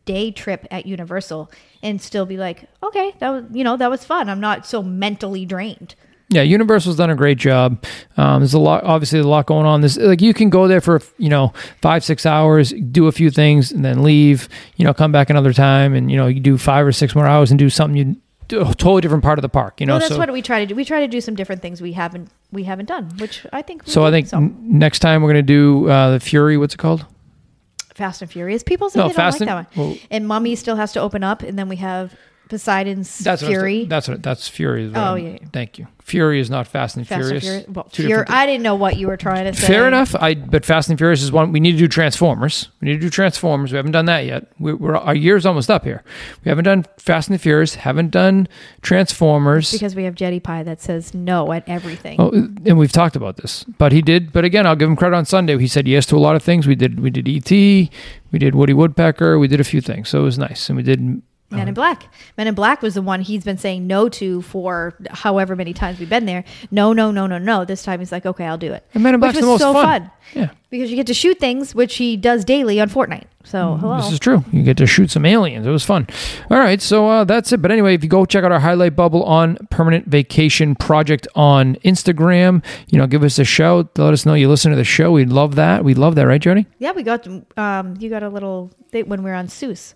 day 0.04 0.30
trip 0.30 0.66
at 0.70 0.86
Universal 0.86 1.50
and 1.82 2.00
still 2.00 2.26
be 2.26 2.36
like, 2.36 2.64
okay, 2.82 3.14
that 3.18 3.28
was 3.30 3.44
you 3.52 3.64
know 3.64 3.76
that 3.76 3.90
was 3.90 4.04
fun. 4.04 4.28
I'm 4.28 4.40
not 4.40 4.66
so 4.66 4.82
mentally 4.82 5.44
drained. 5.44 5.94
Yeah, 6.30 6.42
Universal's 6.42 6.96
done 6.96 7.08
a 7.08 7.16
great 7.16 7.38
job. 7.38 7.82
Um, 8.18 8.42
there's 8.42 8.52
a 8.52 8.58
lot, 8.58 8.84
obviously, 8.84 9.18
a 9.18 9.26
lot 9.26 9.46
going 9.46 9.64
on. 9.64 9.80
This 9.80 9.96
like 9.96 10.20
you 10.20 10.34
can 10.34 10.50
go 10.50 10.68
there 10.68 10.82
for 10.82 11.00
you 11.16 11.30
know 11.30 11.54
five, 11.80 12.04
six 12.04 12.26
hours, 12.26 12.72
do 12.90 13.06
a 13.06 13.12
few 13.12 13.30
things, 13.30 13.72
and 13.72 13.84
then 13.84 14.02
leave. 14.02 14.48
You 14.76 14.84
know, 14.84 14.92
come 14.92 15.10
back 15.10 15.30
another 15.30 15.54
time, 15.54 15.94
and 15.94 16.10
you 16.10 16.16
know 16.16 16.26
you 16.26 16.40
do 16.40 16.58
five 16.58 16.86
or 16.86 16.92
six 16.92 17.14
more 17.14 17.26
hours 17.26 17.50
and 17.50 17.58
do 17.58 17.70
something 17.70 17.96
you 17.96 18.16
a 18.52 18.64
totally 18.74 19.00
different 19.00 19.22
part 19.22 19.38
of 19.38 19.42
the 19.42 19.48
park. 19.48 19.80
You 19.80 19.86
know, 19.86 19.94
well, 19.94 20.00
that's 20.00 20.12
so 20.12 20.18
what 20.18 20.32
we 20.32 20.42
try 20.42 20.60
to 20.60 20.66
do. 20.66 20.74
We 20.74 20.84
try 20.84 21.00
to 21.00 21.08
do 21.08 21.20
some 21.20 21.34
different 21.34 21.62
things 21.62 21.80
we 21.82 21.92
haven't 21.92 22.30
we 22.52 22.64
haven't 22.64 22.86
done, 22.86 23.10
which 23.18 23.46
I 23.52 23.62
think. 23.62 23.82
so 23.86 24.04
I 24.04 24.10
think 24.10 24.32
n- 24.32 24.56
next 24.62 24.98
time 25.00 25.22
we're 25.22 25.30
gonna 25.30 25.42
do 25.42 25.88
uh, 25.88 26.12
the 26.12 26.20
Fury. 26.20 26.56
What's 26.56 26.74
it 26.74 26.78
called? 26.78 27.04
Fast 27.94 28.22
and 28.22 28.30
Furious. 28.30 28.62
People 28.62 28.90
say 28.90 29.00
No, 29.00 29.08
they 29.08 29.14
Fast 29.14 29.38
don't 29.40 29.48
and- 29.48 29.66
that 29.66 29.76
one. 29.76 29.88
well- 29.90 29.98
and 30.10 30.26
Mummy 30.28 30.54
still 30.56 30.76
has 30.76 30.92
to 30.92 31.00
open 31.00 31.24
up, 31.24 31.42
and 31.42 31.58
then 31.58 31.68
we 31.68 31.76
have 31.76 32.14
Poseidon's 32.48 33.18
That's 33.18 33.42
what 33.42 33.48
I 33.48 33.50
was- 33.50 33.58
Fury. 33.58 33.84
that's 33.86 34.08
what. 34.08 34.22
That's 34.22 34.48
Fury. 34.48 34.88
what 34.88 34.96
Oh, 34.96 35.14
yeah, 35.16 35.30
yeah. 35.30 35.38
Fury 35.52 35.86
Fury 36.08 36.40
is 36.40 36.48
not 36.50 36.66
Fast 36.66 36.96
and 36.96 37.06
Fast 37.06 37.20
Furious. 37.20 37.44
and 37.44 37.52
Furious. 37.64 37.68
Well, 37.68 37.84
Two 37.84 38.02
Fury. 38.04 38.20
different 38.22 38.30
I 38.30 38.46
didn't 38.46 38.62
know 38.62 38.74
what 38.74 38.96
you 38.96 39.06
were 39.06 39.16
trying 39.16 39.44
to 39.44 39.58
say. 39.58 39.66
Fair 39.66 39.86
enough. 39.86 40.14
I 40.14 40.34
but 40.34 40.64
Fast 40.64 40.88
and 40.88 40.98
Furious 40.98 41.22
is 41.22 41.30
one 41.30 41.52
we 41.52 41.60
need 41.60 41.72
to 41.72 41.78
do 41.78 41.88
Transformers. 41.88 42.68
We 42.80 42.88
need 42.88 42.94
to 42.94 43.00
do 43.00 43.10
Transformers. 43.10 43.72
We 43.72 43.76
haven't 43.76 43.92
done 43.92 44.06
that 44.06 44.24
yet. 44.24 44.46
We, 44.58 44.72
we're 44.72 44.96
our 44.96 45.14
year's 45.14 45.44
almost 45.46 45.70
up 45.70 45.84
here. 45.84 46.02
We 46.44 46.48
haven't 46.48 46.64
done 46.64 46.86
Fast 46.96 47.28
and 47.28 47.34
the 47.34 47.38
Furious. 47.38 47.76
Haven't 47.76 48.10
done 48.10 48.48
Transformers. 48.82 49.70
Because 49.72 49.94
we 49.94 50.04
have 50.04 50.14
Jetty 50.14 50.40
Pie 50.40 50.62
that 50.62 50.80
says 50.80 51.14
no 51.14 51.52
at 51.52 51.68
everything. 51.68 52.16
Oh, 52.18 52.30
and 52.30 52.78
we've 52.78 52.92
talked 52.92 53.16
about 53.16 53.36
this, 53.36 53.64
but 53.64 53.92
he 53.92 54.02
did. 54.02 54.32
But 54.32 54.44
again, 54.44 54.66
I'll 54.66 54.76
give 54.76 54.88
him 54.88 54.96
credit 54.96 55.16
on 55.16 55.24
Sunday. 55.24 55.58
He 55.58 55.68
said 55.68 55.86
yes 55.86 56.06
to 56.06 56.16
a 56.16 56.18
lot 56.18 56.36
of 56.36 56.42
things. 56.42 56.66
We 56.66 56.74
did. 56.74 57.00
We 57.00 57.10
did 57.10 57.28
ET. 57.28 57.50
We 57.50 58.38
did 58.38 58.54
Woody 58.54 58.72
Woodpecker. 58.72 59.38
We 59.38 59.48
did 59.48 59.60
a 59.60 59.64
few 59.64 59.80
things, 59.80 60.08
so 60.08 60.20
it 60.20 60.24
was 60.24 60.38
nice. 60.38 60.68
And 60.68 60.76
we 60.76 60.82
did. 60.82 61.22
Men 61.50 61.66
in 61.66 61.72
Black. 61.74 62.12
Men 62.36 62.46
in 62.46 62.54
Black 62.54 62.82
was 62.82 62.92
the 62.94 63.00
one 63.00 63.22
he's 63.22 63.42
been 63.42 63.56
saying 63.56 63.86
no 63.86 64.08
to 64.10 64.42
for 64.42 64.94
however 65.10 65.56
many 65.56 65.72
times 65.72 65.98
we've 65.98 66.08
been 66.10 66.26
there. 66.26 66.44
No, 66.70 66.92
no, 66.92 67.10
no, 67.10 67.26
no, 67.26 67.38
no. 67.38 67.64
This 67.64 67.82
time 67.82 68.00
he's 68.00 68.12
like, 68.12 68.26
okay, 68.26 68.44
I'll 68.44 68.58
do 68.58 68.72
it. 68.74 68.84
And 68.92 69.02
Men 69.02 69.14
in 69.14 69.20
Which 69.20 69.32
was 69.34 69.40
the 69.40 69.46
most 69.46 69.60
so 69.60 69.72
fun. 69.72 69.84
fun. 70.02 70.10
Yeah, 70.34 70.50
Because 70.68 70.90
you 70.90 70.96
get 70.96 71.06
to 71.06 71.14
shoot 71.14 71.38
things, 71.38 71.74
which 71.74 71.96
he 71.96 72.18
does 72.18 72.44
daily 72.44 72.78
on 72.80 72.90
Fortnite. 72.90 73.24
So, 73.44 73.76
hello. 73.76 73.96
this 73.96 74.12
is 74.12 74.18
true. 74.18 74.44
You 74.52 74.62
get 74.62 74.76
to 74.76 74.86
shoot 74.86 75.10
some 75.10 75.24
aliens. 75.24 75.66
It 75.66 75.70
was 75.70 75.86
fun. 75.86 76.06
All 76.50 76.58
right, 76.58 76.82
so 76.82 77.08
uh, 77.08 77.24
that's 77.24 77.50
it. 77.50 77.62
But 77.62 77.70
anyway, 77.70 77.94
if 77.94 78.02
you 78.04 78.10
go 78.10 78.26
check 78.26 78.44
out 78.44 78.52
our 78.52 78.60
highlight 78.60 78.94
bubble 78.94 79.24
on 79.24 79.56
Permanent 79.70 80.06
Vacation 80.06 80.74
Project 80.74 81.26
on 81.34 81.76
Instagram, 81.76 82.62
you 82.88 82.98
know, 82.98 83.06
give 83.06 83.24
us 83.24 83.38
a 83.38 83.44
shout. 83.44 83.98
Let 83.98 84.12
us 84.12 84.26
know 84.26 84.34
you 84.34 84.50
listen 84.50 84.70
to 84.70 84.76
the 84.76 84.84
show. 84.84 85.12
We'd 85.12 85.30
love 85.30 85.54
that. 85.54 85.82
We'd 85.82 85.96
love 85.96 86.14
that, 86.16 86.26
right, 86.26 86.42
Jody? 86.42 86.66
Yeah, 86.78 86.92
we 86.92 87.02
got 87.02 87.26
um 87.56 87.94
you 87.98 88.10
got 88.10 88.22
a 88.22 88.28
little 88.28 88.70
thing 88.90 89.08
when 89.08 89.22
we 89.22 89.30
were 89.30 89.36
on 89.36 89.46
Seuss. 89.46 89.94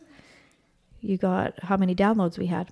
You 1.03 1.19
got 1.19 1.55
how 1.63 1.77
many 1.77 1.95
downloads 1.95 2.39
we 2.39 2.47
had. 2.47 2.69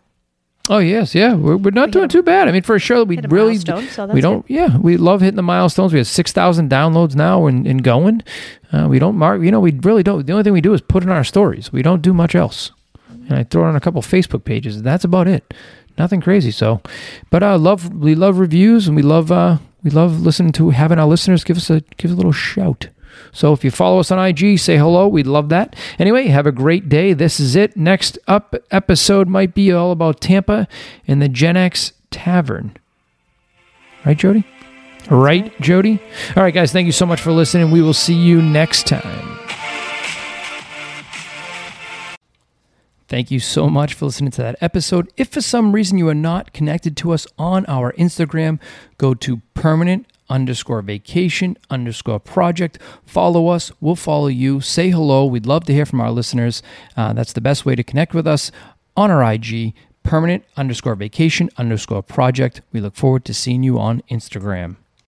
Oh 0.68 0.78
yes, 0.78 1.14
yeah, 1.16 1.34
we're, 1.34 1.56
we're 1.56 1.70
not 1.72 1.88
We 1.88 1.92
doing 1.92 2.04
a- 2.04 2.08
too 2.08 2.22
bad. 2.22 2.46
I 2.48 2.52
mean, 2.52 2.62
for 2.62 2.76
a 2.76 2.78
show 2.78 2.98
that 3.00 3.08
we 3.08 3.18
really 3.28 3.56
so 3.58 4.06
we 4.06 4.20
don't. 4.20 4.48
Yeah, 4.48 4.76
we 4.78 4.96
love 4.96 5.20
hitting 5.20 5.36
the 5.36 5.42
milestones. 5.42 5.92
We 5.92 5.98
have 5.98 6.06
six 6.06 6.30
thousand 6.32 6.70
downloads 6.70 7.16
now 7.16 7.46
and, 7.46 7.66
and 7.66 7.82
going. 7.82 8.22
Uh, 8.72 8.86
we 8.88 8.98
don't 9.00 9.16
mark. 9.16 9.42
You 9.42 9.50
know, 9.50 9.58
we 9.58 9.72
really 9.82 10.04
don't. 10.04 10.24
The 10.24 10.32
only 10.32 10.44
thing 10.44 10.52
we 10.52 10.60
do 10.60 10.72
is 10.72 10.80
put 10.80 11.02
in 11.02 11.08
our 11.10 11.24
stories. 11.24 11.72
We 11.72 11.82
don't 11.82 12.02
do 12.02 12.12
much 12.14 12.34
else. 12.36 12.70
And 13.08 13.32
I 13.38 13.42
throw 13.44 13.64
it 13.64 13.68
on 13.68 13.76
a 13.76 13.80
couple 13.80 14.00
Facebook 14.02 14.44
pages. 14.44 14.82
That's 14.82 15.04
about 15.04 15.26
it. 15.28 15.52
Nothing 15.98 16.20
crazy. 16.20 16.50
So, 16.52 16.80
but 17.30 17.42
uh, 17.42 17.58
love 17.58 17.92
we 17.92 18.14
love 18.14 18.38
reviews 18.38 18.86
and 18.86 18.94
we 18.94 19.02
love 19.02 19.32
uh, 19.32 19.58
we 19.82 19.90
love 19.90 20.20
listening 20.20 20.52
to 20.52 20.70
having 20.70 20.98
our 21.00 21.06
listeners 21.06 21.42
give 21.42 21.56
us 21.56 21.68
a 21.70 21.80
give 21.96 22.10
us 22.10 22.14
a 22.14 22.16
little 22.16 22.32
shout. 22.32 22.88
So 23.32 23.52
if 23.52 23.64
you 23.64 23.70
follow 23.70 24.00
us 24.00 24.10
on 24.10 24.24
IG, 24.24 24.58
say 24.58 24.76
hello. 24.76 25.08
We'd 25.08 25.26
love 25.26 25.48
that. 25.50 25.76
Anyway, 25.98 26.26
have 26.28 26.46
a 26.46 26.52
great 26.52 26.88
day. 26.88 27.12
This 27.12 27.40
is 27.40 27.56
it. 27.56 27.76
Next 27.76 28.18
up 28.26 28.54
episode 28.70 29.28
might 29.28 29.54
be 29.54 29.72
all 29.72 29.92
about 29.92 30.20
Tampa 30.20 30.68
and 31.06 31.20
the 31.20 31.28
Gen 31.28 31.56
X 31.56 31.92
Tavern. 32.10 32.76
Right, 34.04 34.16
Jody? 34.16 34.44
right, 35.10 35.58
Jody? 35.60 36.00
All 36.36 36.42
right, 36.42 36.54
guys, 36.54 36.72
thank 36.72 36.86
you 36.86 36.92
so 36.92 37.06
much 37.06 37.20
for 37.20 37.32
listening. 37.32 37.70
We 37.70 37.82
will 37.82 37.94
see 37.94 38.14
you 38.14 38.40
next 38.40 38.86
time. 38.86 39.38
Thank 43.10 43.32
you 43.32 43.40
so 43.40 43.68
much 43.68 43.94
for 43.94 44.04
listening 44.04 44.30
to 44.32 44.42
that 44.42 44.56
episode. 44.60 45.12
If 45.16 45.30
for 45.30 45.40
some 45.40 45.72
reason 45.72 45.98
you 45.98 46.08
are 46.08 46.14
not 46.14 46.52
connected 46.52 46.96
to 46.98 47.10
us 47.10 47.26
on 47.36 47.66
our 47.66 47.92
Instagram, 47.94 48.60
go 48.98 49.14
to 49.14 49.42
permanent 49.52 50.06
underscore 50.30 50.80
vacation 50.80 51.58
underscore 51.68 52.20
project. 52.20 52.78
Follow 53.04 53.48
us. 53.48 53.70
We'll 53.80 53.96
follow 53.96 54.28
you. 54.28 54.60
Say 54.62 54.88
hello. 54.88 55.26
We'd 55.26 55.44
love 55.44 55.64
to 55.64 55.74
hear 55.74 55.84
from 55.84 56.00
our 56.00 56.10
listeners. 56.10 56.62
Uh, 56.96 57.12
that's 57.12 57.34
the 57.34 57.40
best 57.42 57.66
way 57.66 57.74
to 57.74 57.82
connect 57.82 58.14
with 58.14 58.26
us 58.26 58.50
on 58.96 59.10
our 59.10 59.22
IG, 59.32 59.74
permanent 60.02 60.44
underscore 60.56 60.94
vacation 60.94 61.50
underscore 61.58 62.02
project. 62.02 62.62
We 62.72 62.80
look 62.80 62.96
forward 62.96 63.24
to 63.26 63.34
seeing 63.34 63.62
you 63.62 63.78
on 63.78 64.02
Instagram. 64.10 64.76